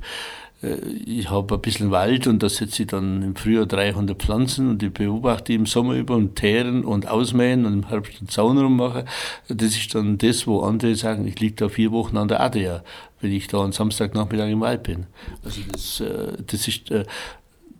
Äh, 0.61 0.75
ich 1.05 1.29
habe 1.29 1.55
ein 1.55 1.61
bisschen 1.61 1.91
Wald 1.91 2.27
und 2.27 2.43
da 2.43 2.49
setze 2.49 2.83
ich 2.83 2.87
dann 2.87 3.21
im 3.21 3.35
Frühjahr 3.35 3.65
300 3.65 4.21
Pflanzen 4.21 4.69
und 4.69 4.83
ich 4.83 4.93
beobachte 4.93 5.53
im 5.53 5.65
Sommer 5.65 5.95
über 5.95 6.15
und 6.15 6.35
teeren 6.35 6.83
und 6.83 7.07
ausmähen 7.07 7.65
und 7.65 7.73
im 7.73 7.87
Herbst 7.87 8.19
den 8.19 8.29
Zaun 8.29 8.57
rummachen. 8.57 9.03
Das 9.47 9.75
ist 9.75 9.93
dann 9.95 10.17
das, 10.17 10.47
wo 10.47 10.61
andere 10.61 10.95
sagen, 10.95 11.27
ich 11.27 11.39
liege 11.39 11.55
da 11.55 11.69
vier 11.69 11.91
Wochen 11.91 12.17
an 12.17 12.27
der 12.27 12.41
Adria, 12.41 12.83
wenn 13.19 13.31
ich 13.31 13.47
da 13.47 13.59
am 13.59 13.71
Samstagnachmittag 13.71 14.49
im 14.49 14.61
Wald 14.61 14.83
bin. 14.83 15.07
Also 15.43 15.61
das, 15.71 15.99
äh, 15.99 16.37
das 16.45 16.67
ist, 16.67 16.91
äh, 16.91 17.05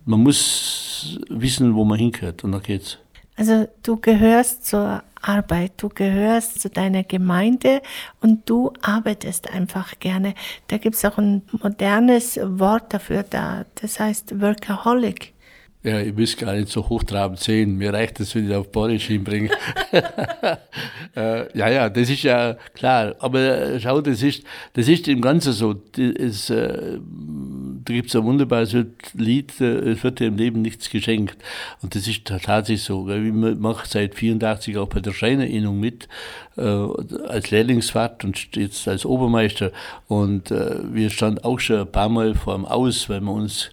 man 0.06 0.22
muss 0.22 1.20
wissen, 1.30 1.76
wo 1.76 1.86
man 1.86 2.00
hingehört 2.00 2.44
und 2.44 2.54
dann 2.54 2.64
geht's. 2.64 2.98
Also 3.36 3.68
du 3.84 3.98
gehörst 3.98 4.66
zur 4.66 5.04
Arbeit, 5.22 5.74
du 5.78 5.90
gehörst 5.90 6.62
zu 6.62 6.70
deiner 6.70 7.04
Gemeinde 7.04 7.82
und 8.20 8.50
du 8.50 8.74
arbeitest 8.82 9.52
einfach 9.52 10.00
gerne. 10.00 10.34
Da 10.68 10.78
gibt 10.78 10.96
es 10.96 11.06
auch 11.06 11.18
ein 11.18 11.44
modernes 11.52 12.40
Wort 12.42 12.94
dafür 12.94 13.24
da, 13.24 13.66
das 13.76 14.00
heißt 14.00 14.42
Workaholic. 14.42 15.34
Ja, 15.84 16.00
ich 16.00 16.16
muss 16.16 16.38
gar 16.38 16.54
nicht 16.54 16.70
so 16.70 16.88
hochtrabend 16.88 17.40
sehen. 17.40 17.76
Mir 17.76 17.92
reicht 17.92 18.20
es, 18.20 18.36
wenn 18.36 18.48
ich 18.48 18.56
auf 18.56 18.72
Borisch 18.72 19.08
hinbringe. 19.08 19.50
äh, 21.16 21.58
ja, 21.58 21.70
ja, 21.70 21.90
das 21.90 22.08
ist 22.08 22.22
ja 22.22 22.56
klar. 22.76 23.16
Aber 23.18 23.40
äh, 23.40 23.80
schau, 23.80 24.00
das 24.00 24.22
ist, 24.22 24.44
das 24.74 24.88
ist 24.88 25.08
im 25.08 25.22
Ganzen 25.22 25.54
so. 25.54 25.74
Das, 25.74 26.52
äh, 26.52 27.00
da 27.92 27.96
gibt 27.96 28.08
es 28.08 28.16
ein 28.16 28.24
wunderbares 28.24 28.74
Lied, 29.14 29.60
äh, 29.60 29.92
es 29.92 30.04
wird 30.04 30.20
dir 30.20 30.28
im 30.28 30.38
Leben 30.38 30.62
nichts 30.62 30.90
geschenkt. 30.90 31.38
Und 31.82 31.94
das 31.94 32.08
ist 32.08 32.26
tatsächlich 32.26 32.84
so. 32.84 33.10
Ich 33.10 33.34
mache 33.34 33.86
seit 33.86 34.16
84 34.16 34.78
auch 34.78 34.88
bei 34.88 35.02
der 35.02 35.12
Schreinerinnung 35.12 35.78
mit, 35.78 36.08
äh, 36.56 36.62
als 36.62 37.52
Lehrlingsfahrt 37.52 38.24
und 38.24 38.56
jetzt 38.56 38.88
als 38.88 39.06
Obermeister. 39.06 39.72
Und 40.08 40.52
äh, 40.52 40.78
wir 40.94 41.10
standen 41.10 41.44
auch 41.44 41.60
schon 41.60 41.82
ein 41.82 41.92
paar 41.92 42.08
Mal 42.08 42.34
vor 42.34 42.56
dem 42.56 42.66
Aus, 42.66 43.10
weil 43.10 43.20
wir 43.20 43.32
uns 43.32 43.72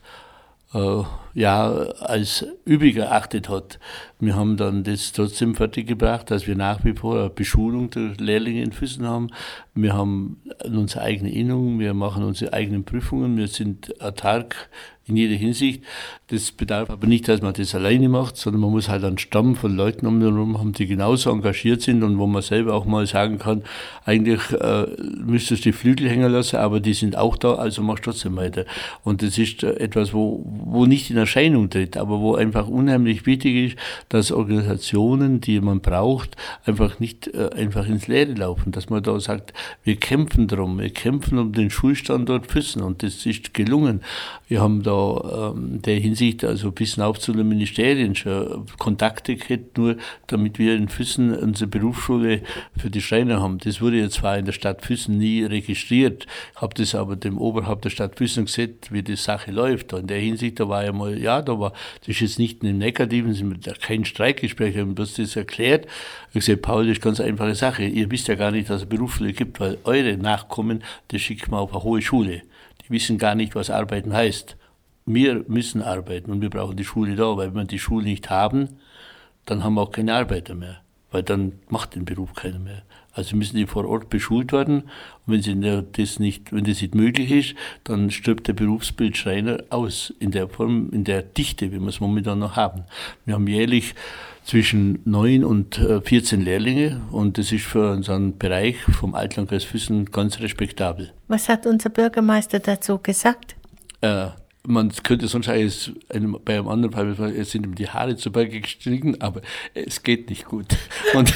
äh, 0.74 1.02
ja, 1.38 1.70
als 2.01 2.44
übrig 2.64 2.96
erachtet 2.96 3.48
hat. 3.48 3.79
Wir 4.18 4.35
haben 4.35 4.57
dann 4.57 4.83
das 4.83 5.12
trotzdem 5.12 5.55
fertiggebracht, 5.55 6.33
dass 6.33 6.48
wir 6.48 6.57
nach 6.57 6.85
wie 6.85 6.94
vor 6.94 7.16
eine 7.16 7.31
Beschulung 7.31 7.90
der 7.90 8.14
Lehrlinge 8.18 8.64
in 8.64 8.72
Füssen 8.72 9.07
haben. 9.07 9.29
Wir 9.72 9.92
haben 9.92 10.42
unsere 10.64 11.05
eigene 11.05 11.33
Innung, 11.33 11.79
wir 11.79 11.94
machen 11.94 12.24
unsere 12.24 12.53
eigenen 12.53 12.83
Prüfungen, 12.83 13.37
wir 13.37 13.46
sind 13.46 14.03
autark 14.03 14.68
in 15.09 15.16
jeder 15.16 15.37
Hinsicht. 15.37 15.83
Das 16.29 16.53
bedarf 16.53 16.90
aber 16.90 17.07
nicht, 17.07 17.27
dass 17.29 17.40
man 17.40 17.55
das 17.55 17.74
alleine 17.74 18.09
macht, 18.09 18.37
sondern 18.37 18.61
man 18.61 18.70
muss 18.70 18.88
halt 18.88 19.05
einen 19.05 19.18
Stamm 19.18 19.57
von 19.57 19.74
Leuten 19.74 20.07
um 20.07 20.20
den 20.20 20.35
herum 20.35 20.59
haben, 20.59 20.72
die 20.72 20.87
genauso 20.87 21.31
engagiert 21.31 21.81
sind 21.81 22.03
und 22.03 22.18
wo 22.18 22.27
man 22.27 22.42
selber 22.42 22.74
auch 22.74 22.85
mal 22.85 23.07
sagen 23.07 23.38
kann, 23.38 23.62
eigentlich 24.05 24.53
äh, 24.53 24.87
müsstest 25.24 25.64
du 25.64 25.70
die 25.70 25.72
Flügel 25.72 26.09
hängen 26.09 26.31
lassen, 26.31 26.57
aber 26.57 26.81
die 26.81 26.92
sind 26.92 27.16
auch 27.16 27.37
da, 27.37 27.55
also 27.55 27.83
mach 27.83 28.01
trotzdem 28.01 28.37
weiter. 28.37 28.66
Und 29.03 29.22
das 29.22 29.38
ist 29.38 29.62
äh, 29.62 29.77
etwas, 29.77 30.12
wo, 30.12 30.42
wo 30.44 30.85
nicht 30.85 31.09
in 31.09 31.16
der 31.16 31.27
Erscheinung 31.28 31.68
tritt, 31.68 31.98
aber 31.98 32.20
wo 32.20 32.36
einfach 32.36 32.68
unheimlich 32.68 33.26
wichtig 33.26 33.72
ist, 33.72 33.78
dass 34.08 34.32
Organisationen, 34.32 35.42
die 35.42 35.60
man 35.60 35.80
braucht, 35.80 36.36
einfach 36.64 37.00
nicht 37.00 37.28
äh, 37.28 37.50
einfach 37.54 37.86
ins 37.86 38.08
Leere 38.08 38.32
laufen, 38.32 38.72
dass 38.72 38.88
man 38.88 39.02
da 39.02 39.20
sagt, 39.20 39.52
wir 39.84 39.96
kämpfen 39.96 40.48
drum, 40.48 40.78
wir 40.78 40.88
kämpfen 40.88 41.38
um 41.38 41.52
den 41.52 41.68
Schulstandort 41.68 42.46
Füssen 42.46 42.83
und 42.83 43.02
das 43.02 43.26
ist 43.26 43.52
gelungen. 43.52 44.00
Wir 44.48 44.62
haben 44.62 44.83
da 44.83 45.52
ähm, 45.54 45.83
der 45.83 45.96
Hinsicht 45.96 46.44
also 46.44 46.72
bis 46.72 46.98
auf 46.98 47.18
zu 47.18 47.35
den 47.35 47.46
Ministerien 47.46 48.14
schon 48.14 48.64
Kontakte 48.79 49.37
gehabt, 49.37 49.76
nur 49.76 49.96
damit 50.29 50.58
wir 50.58 50.74
in 50.76 50.88
Füssen 50.88 51.37
unsere 51.37 51.68
Berufsschule 51.68 52.40
für 52.79 52.88
die 52.88 53.02
Schreiner 53.02 53.42
haben. 53.42 53.58
Das 53.58 53.83
wurde 53.83 53.98
jetzt 53.98 54.14
zwar 54.14 54.38
in 54.38 54.46
der 54.46 54.52
Stadt 54.52 54.87
Füssen 54.87 55.18
nie 55.18 55.44
registriert, 55.44 56.26
habe 56.56 56.74
das 56.74 56.94
aber 56.94 57.16
dem 57.16 57.37
Oberhaupt 57.37 57.85
der 57.85 57.90
Stadt 57.90 58.16
Füssen 58.16 58.46
gesagt, 58.46 58.90
wie 58.90 59.02
die 59.02 59.16
Sache 59.16 59.50
läuft. 59.50 59.92
Und 59.92 60.00
in 60.00 60.06
der 60.06 60.20
Hinsicht, 60.20 60.58
da 60.58 60.68
war 60.68 60.85
ja 60.85 60.92
mal, 60.92 61.17
ja, 61.19 61.42
da 61.42 61.58
war, 61.58 61.73
das 62.00 62.08
ist 62.08 62.21
jetzt 62.21 62.38
nicht 62.38 62.62
im 62.64 62.79
Negativen, 62.79 63.60
kein 63.81 64.04
Streikgespräch, 64.04 64.75
wir 64.75 64.83
haben 64.83 64.94
das 64.94 65.19
erklärt. 65.37 65.87
Ich 66.29 66.35
gesagt, 66.35 66.62
Paul, 66.62 66.87
das 66.87 66.98
ist 66.98 67.02
ganz 67.02 67.21
einfache 67.21 67.54
Sache. 67.54 67.85
Ihr 67.85 68.10
wisst 68.10 68.29
ja 68.29 68.35
gar 68.35 68.50
nicht, 68.50 68.71
dass 68.71 68.83
es 68.83 68.88
Berufsschule 68.88 69.33
gibt, 69.33 69.60
weil 69.60 69.79
eure 69.85 70.16
Nachkommen, 70.16 70.83
das 71.08 71.21
schickt 71.21 71.50
man 71.50 71.60
auf 71.60 71.73
eine 71.73 71.83
hohe 71.83 72.02
Schule. 72.02 72.42
Die 72.83 72.90
wissen 72.90 73.19
gar 73.19 73.35
nicht, 73.35 73.54
was 73.54 73.71
Arbeiten 73.71 74.12
heißt. 74.12 74.56
Wir 75.06 75.44
müssen 75.48 75.83
arbeiten 75.83 76.31
und 76.31 76.42
wir 76.42 76.50
brauchen 76.50 76.77
die 76.77 76.85
Schule 76.85 77.16
da, 77.16 77.37
weil 77.37 77.48
wenn 77.48 77.62
wir 77.62 77.64
die 77.64 77.79
Schule 77.79 78.04
nicht 78.04 78.29
haben, 78.31 78.69
dann 79.46 79.64
haben 79.64 79.75
wir 79.75 79.83
auch 79.83 79.90
keine 79.90 80.14
Arbeiter 80.14 80.54
mehr, 80.54 80.83
weil 81.10 81.23
dann 81.23 81.52
macht 81.69 81.94
den 81.94 82.04
Beruf 82.04 82.35
keiner 82.35 82.58
mehr. 82.58 82.83
Also 83.19 83.35
müssen 83.35 83.56
die 83.56 83.66
vor 83.66 83.85
Ort 83.85 84.10
beschult 84.10 84.52
werden. 84.52 84.85
Und 85.27 85.35
wenn, 85.35 85.42
sie 85.42 85.85
das 85.92 86.21
nicht, 86.21 86.52
wenn 86.52 86.62
das 86.62 86.81
nicht 86.81 86.94
möglich 86.94 87.33
ist, 87.33 87.54
dann 87.83 88.12
stirbt 88.12 88.46
der 88.46 88.52
Berufsbild 88.52 89.16
Schreiner 89.16 89.64
aus 89.71 90.14
in 90.21 90.31
der 90.31 90.48
Form, 90.48 90.90
in 90.92 91.02
der 91.02 91.23
Dichte, 91.23 91.73
wie 91.73 91.81
wir 91.81 91.88
es 91.88 91.98
momentan 91.98 92.38
noch 92.38 92.54
haben. 92.54 92.85
Wir 93.25 93.35
haben 93.35 93.48
jährlich 93.48 93.96
zwischen 94.44 95.00
9 95.04 95.44
und 95.44 95.81
14 96.04 96.40
äh, 96.40 96.44
Lehrlinge 96.44 97.00
und 97.10 97.38
das 97.38 97.50
ist 97.50 97.64
für 97.64 97.90
unseren 97.90 98.38
Bereich 98.38 98.77
vom 98.79 99.16
Altlandkreis 99.16 99.64
Füssen 99.64 100.06
ganz 100.06 100.38
respektabel. 100.38 101.12
Was 101.27 101.48
hat 101.48 101.66
unser 101.66 101.90
Bürgermeister 101.90 102.60
dazu 102.60 102.98
gesagt? 102.98 103.56
Äh, 104.00 104.29
man 104.69 104.92
könnte 105.02 105.29
sonst 105.29 105.48
eigentlich 105.48 105.92
bei 106.44 106.54
einem 106.54 106.69
anderen 106.69 106.92
Fall 107.16 107.44
sind 107.44 107.64
ihm 107.64 107.75
die 107.75 107.88
Haare 107.88 108.16
zu 108.16 108.31
Berge 108.31 108.60
gestiegen, 108.60 109.21
aber 109.21 109.40
es 109.75 110.02
geht 110.02 110.29
nicht 110.29 110.44
gut. 110.44 110.77
Und 111.14 111.33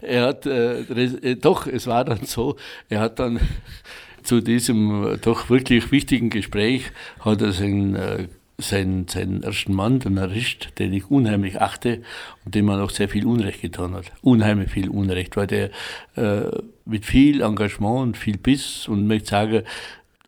er 0.00 0.26
hat, 0.26 0.46
äh, 0.46 0.80
äh, 0.80 1.34
doch, 1.36 1.66
es 1.66 1.86
war 1.86 2.04
dann 2.04 2.24
so, 2.24 2.56
er 2.88 3.00
hat 3.00 3.18
dann 3.18 3.40
zu 4.22 4.40
diesem 4.40 5.18
doch 5.22 5.50
wirklich 5.50 5.90
wichtigen 5.90 6.30
Gespräch, 6.30 6.92
hat 7.20 7.42
er 7.42 7.52
seinen, 7.52 7.96
äh, 7.96 8.28
seinen, 8.58 9.08
seinen 9.08 9.42
ersten 9.42 9.74
Mann, 9.74 9.98
den 9.98 10.16
erwischt, 10.16 10.78
den 10.78 10.92
ich 10.92 11.10
unheimlich 11.10 11.60
achte 11.60 12.02
und 12.44 12.54
dem 12.54 12.66
man 12.66 12.80
auch 12.80 12.90
sehr 12.90 13.08
viel 13.08 13.26
Unrecht 13.26 13.60
getan 13.60 13.94
hat. 13.94 14.12
Unheimlich 14.22 14.70
viel 14.70 14.88
Unrecht, 14.88 15.36
weil 15.36 15.48
der 15.48 15.70
äh, 16.14 16.48
mit 16.84 17.04
viel 17.04 17.40
Engagement 17.40 18.02
und 18.02 18.16
viel 18.16 18.38
Biss 18.38 18.86
und 18.86 19.08
möchte 19.08 19.30
sagen, 19.30 19.62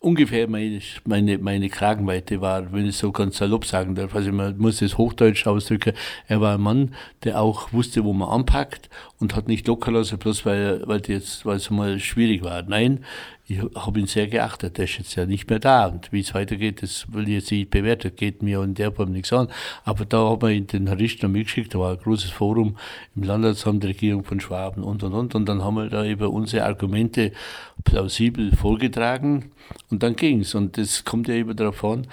ungefähr 0.04 0.48
meine, 0.48 0.80
meine, 1.06 1.38
meine 1.38 1.68
Kragenweite 1.68 2.40
war, 2.40 2.72
wenn 2.72 2.86
ich 2.86 2.96
so 2.96 3.10
ganz 3.10 3.38
salopp 3.38 3.64
sagen 3.64 3.94
darf. 3.94 4.14
Also 4.14 4.32
man 4.32 4.56
muss 4.58 4.82
es 4.82 4.98
hochdeutsch 4.98 5.46
ausdrücken. 5.46 5.94
Er 6.28 6.40
war 6.40 6.54
ein 6.54 6.60
Mann, 6.60 6.94
der 7.24 7.40
auch 7.40 7.72
wusste, 7.72 8.04
wo 8.04 8.12
man 8.12 8.28
anpackt 8.28 8.90
und 9.18 9.34
hat 9.34 9.48
nicht 9.48 9.66
locker 9.66 9.90
lassen, 9.90 10.18
bloß 10.18 10.44
weil, 10.44 10.82
weil, 10.86 11.00
jetzt, 11.06 11.46
weil 11.46 11.56
es 11.56 11.70
mal 11.70 11.98
schwierig 11.98 12.42
war. 12.42 12.62
Nein, 12.62 13.04
ich 13.46 13.60
habe 13.74 14.00
ihn 14.00 14.06
sehr 14.06 14.26
geachtet. 14.26 14.78
Der 14.78 14.86
ist 14.86 14.96
jetzt 14.96 15.14
ja 15.16 15.26
nicht 15.26 15.50
mehr 15.50 15.58
da. 15.58 15.86
Und 15.86 16.10
wie 16.12 16.20
es 16.20 16.32
weitergeht, 16.32 16.82
das 16.82 17.12
will 17.12 17.24
ich 17.24 17.34
jetzt 17.34 17.50
nicht 17.50 17.68
bewerten. 17.68 18.16
Geht 18.16 18.42
mir 18.42 18.62
in 18.62 18.74
der 18.74 18.90
Form 18.90 19.12
nichts 19.12 19.32
an. 19.34 19.48
Aber 19.84 20.06
da 20.06 20.18
haben 20.18 20.48
wir 20.48 20.60
den 20.60 20.86
Herr 20.86 20.98
Richter 20.98 21.28
mitgeschickt. 21.28 21.74
Da 21.74 21.78
war 21.78 21.92
ein 21.92 21.98
großes 21.98 22.30
Forum 22.30 22.76
im 23.14 23.22
Landratsamt 23.22 23.82
der 23.82 23.90
Regierung 23.90 24.24
von 24.24 24.40
Schwaben 24.40 24.82
und, 24.82 25.02
und, 25.02 25.12
und. 25.12 25.34
Und 25.34 25.46
dann 25.46 25.62
haben 25.62 25.74
wir 25.74 25.90
da 25.90 26.06
über 26.06 26.30
unsere 26.30 26.64
Argumente 26.64 27.32
plausibel 27.84 28.56
vorgetragen. 28.56 29.52
Und 29.90 30.02
dann 30.02 30.16
ging's. 30.16 30.54
Und 30.54 30.78
das 30.78 31.04
kommt 31.04 31.28
ja 31.28 31.34
eben 31.34 31.54
darauf 31.54 31.84
an, 31.84 32.06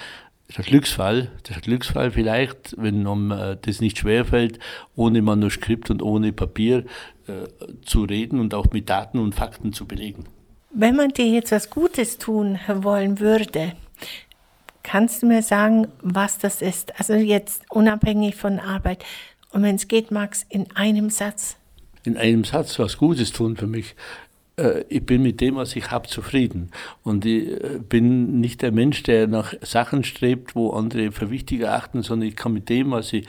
der 0.57 0.65
Glücksfall, 0.65 1.31
der 1.47 1.61
Glücksfall 1.61 2.11
vielleicht, 2.11 2.75
wenn 2.77 3.07
um, 3.07 3.31
äh, 3.31 3.55
das 3.61 3.79
nicht 3.79 3.99
schwerfällt, 3.99 4.59
ohne 4.97 5.21
Manuskript 5.21 5.89
und 5.89 6.01
ohne 6.01 6.33
Papier 6.33 6.83
äh, 7.27 7.47
zu 7.85 8.03
reden 8.03 8.37
und 8.41 8.53
auch 8.53 8.65
mit 8.73 8.89
Daten 8.89 9.17
und 9.17 9.33
Fakten 9.33 9.71
zu 9.71 9.85
belegen. 9.85 10.25
Wenn 10.73 10.95
man 10.95 11.09
dir 11.09 11.27
jetzt 11.27 11.51
was 11.51 11.69
Gutes 11.69 12.17
tun 12.17 12.57
wollen 12.67 13.19
würde, 13.19 13.73
kannst 14.83 15.21
du 15.21 15.27
mir 15.27 15.41
sagen, 15.41 15.87
was 16.01 16.37
das 16.37 16.61
ist? 16.61 16.97
Also 16.97 17.13
jetzt 17.13 17.63
unabhängig 17.69 18.35
von 18.37 18.57
Arbeit. 18.57 19.03
Und 19.51 19.63
wenn 19.63 19.75
es 19.75 19.89
geht, 19.89 20.11
Max, 20.11 20.45
in 20.47 20.71
einem 20.73 21.09
Satz. 21.09 21.57
In 22.03 22.15
einem 22.15 22.45
Satz 22.45 22.79
was 22.79 22.97
Gutes 22.97 23.33
tun 23.33 23.57
für 23.57 23.67
mich. 23.67 23.95
Äh, 24.55 24.85
ich 24.87 25.05
bin 25.05 25.23
mit 25.23 25.41
dem, 25.41 25.55
was 25.57 25.75
ich 25.75 25.91
habe, 25.91 26.07
zufrieden. 26.07 26.71
Und 27.03 27.25
ich 27.25 27.49
äh, 27.49 27.79
bin 27.79 28.39
nicht 28.39 28.61
der 28.61 28.71
Mensch, 28.71 29.03
der 29.03 29.27
nach 29.27 29.53
Sachen 29.61 30.05
strebt, 30.05 30.55
wo 30.55 30.69
andere 30.69 31.11
für 31.11 31.29
wichtig 31.29 31.61
erachten, 31.61 32.01
sondern 32.01 32.29
ich 32.29 32.37
kann 32.37 32.53
mit 32.53 32.69
dem, 32.69 32.91
was 32.91 33.11
ich 33.11 33.27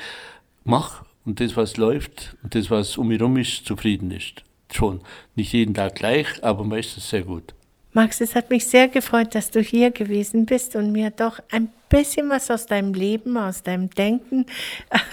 mache 0.62 1.04
und 1.24 1.40
das, 1.40 1.56
was 1.56 1.76
läuft 1.76 2.36
und 2.44 2.54
das, 2.54 2.70
was 2.70 2.96
um 2.96 3.08
mich 3.08 3.18
herum 3.18 3.36
ist, 3.36 3.66
zufrieden 3.66 4.12
ist 4.12 4.44
schon. 4.74 5.00
Nicht 5.34 5.52
jeden 5.52 5.74
Tag 5.74 5.94
gleich, 5.94 6.42
aber 6.42 6.64
meistens 6.64 7.08
sehr 7.08 7.22
gut. 7.22 7.54
Max, 7.94 8.22
es 8.22 8.34
hat 8.34 8.48
mich 8.48 8.66
sehr 8.66 8.88
gefreut, 8.88 9.34
dass 9.34 9.50
du 9.50 9.60
hier 9.60 9.90
gewesen 9.90 10.46
bist 10.46 10.76
und 10.76 10.92
mir 10.92 11.10
doch 11.10 11.40
ein 11.50 11.68
bisschen 11.90 12.30
was 12.30 12.50
aus 12.50 12.64
deinem 12.64 12.94
Leben, 12.94 13.36
aus 13.36 13.62
deinem 13.62 13.90
Denken 13.90 14.46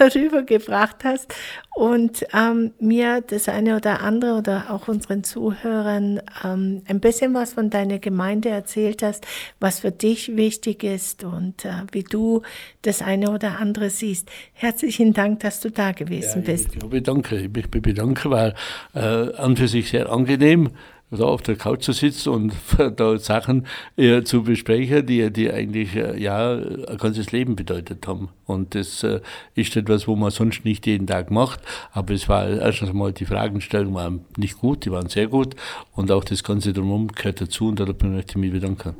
rübergebracht 0.00 1.04
hast 1.04 1.34
und 1.74 2.24
ähm, 2.32 2.72
mir 2.80 3.20
das 3.20 3.50
eine 3.50 3.76
oder 3.76 4.00
andere 4.00 4.38
oder 4.38 4.70
auch 4.70 4.88
unseren 4.88 5.22
Zuhörern 5.22 6.22
ähm, 6.42 6.80
ein 6.88 7.00
bisschen 7.00 7.34
was 7.34 7.52
von 7.52 7.68
deiner 7.68 7.98
Gemeinde 7.98 8.48
erzählt 8.48 9.02
hast, 9.02 9.26
was 9.60 9.80
für 9.80 9.90
dich 9.90 10.34
wichtig 10.36 10.82
ist 10.82 11.22
und 11.22 11.66
äh, 11.66 11.82
wie 11.92 12.02
du 12.02 12.40
das 12.80 13.02
eine 13.02 13.30
oder 13.30 13.58
andere 13.58 13.90
siehst. 13.90 14.30
Herzlichen 14.54 15.12
Dank, 15.12 15.40
dass 15.40 15.60
du 15.60 15.70
da 15.70 15.92
gewesen 15.92 16.44
ja, 16.46 16.52
bist. 16.52 16.74
Ich 16.74 16.88
bedanke, 16.88 17.36
ich 17.36 17.52
bedanke, 17.52 18.30
war 18.30 18.54
äh, 18.94 19.36
an 19.36 19.54
für 19.54 19.68
sich 19.68 19.90
sehr 19.90 20.10
angenehm 20.10 20.70
da 21.10 21.24
auf 21.24 21.42
der 21.42 21.56
Couch 21.56 21.82
zu 21.82 21.92
sitzen 21.92 22.30
und 22.30 22.52
da 22.96 23.18
Sachen 23.18 23.66
äh, 23.96 24.22
zu 24.22 24.42
besprechen, 24.42 25.06
die, 25.06 25.30
die 25.32 25.50
eigentlich 25.50 25.94
äh, 25.96 26.20
ja 26.20 26.54
ein 26.54 26.98
ganzes 26.98 27.32
Leben 27.32 27.56
bedeutet 27.56 28.06
haben. 28.06 28.28
Und 28.46 28.74
das 28.74 29.02
äh, 29.02 29.20
ist 29.54 29.76
etwas, 29.76 30.06
wo 30.06 30.16
man 30.16 30.30
sonst 30.30 30.64
nicht 30.64 30.86
jeden 30.86 31.06
Tag 31.06 31.30
macht. 31.30 31.60
Aber 31.92 32.14
es 32.14 32.28
war 32.28 32.48
erstens 32.48 32.90
einmal 32.90 33.12
die 33.12 33.26
Fragestellung 33.26 33.94
waren 33.94 34.24
nicht 34.36 34.58
gut, 34.58 34.84
die 34.84 34.90
waren 34.90 35.08
sehr 35.08 35.26
gut. 35.26 35.56
Und 35.94 36.10
auch 36.10 36.24
das 36.24 36.44
Ganze 36.44 36.72
drumherum 36.72 37.08
gehört 37.08 37.40
dazu 37.40 37.68
und 37.68 37.80
dafür 37.80 37.94
möchte 38.08 38.32
ich 38.32 38.36
mich 38.36 38.52
bedanken. 38.52 38.94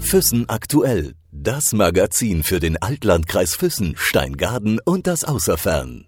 Füssen 0.00 0.48
aktuell. 0.48 1.14
Das 1.30 1.72
Magazin 1.72 2.42
für 2.42 2.58
den 2.58 2.76
Altlandkreis 2.78 3.54
Füssen, 3.54 3.94
Steingaden 3.96 4.80
und 4.84 5.06
das 5.06 5.24
Außerfern. 5.24 6.07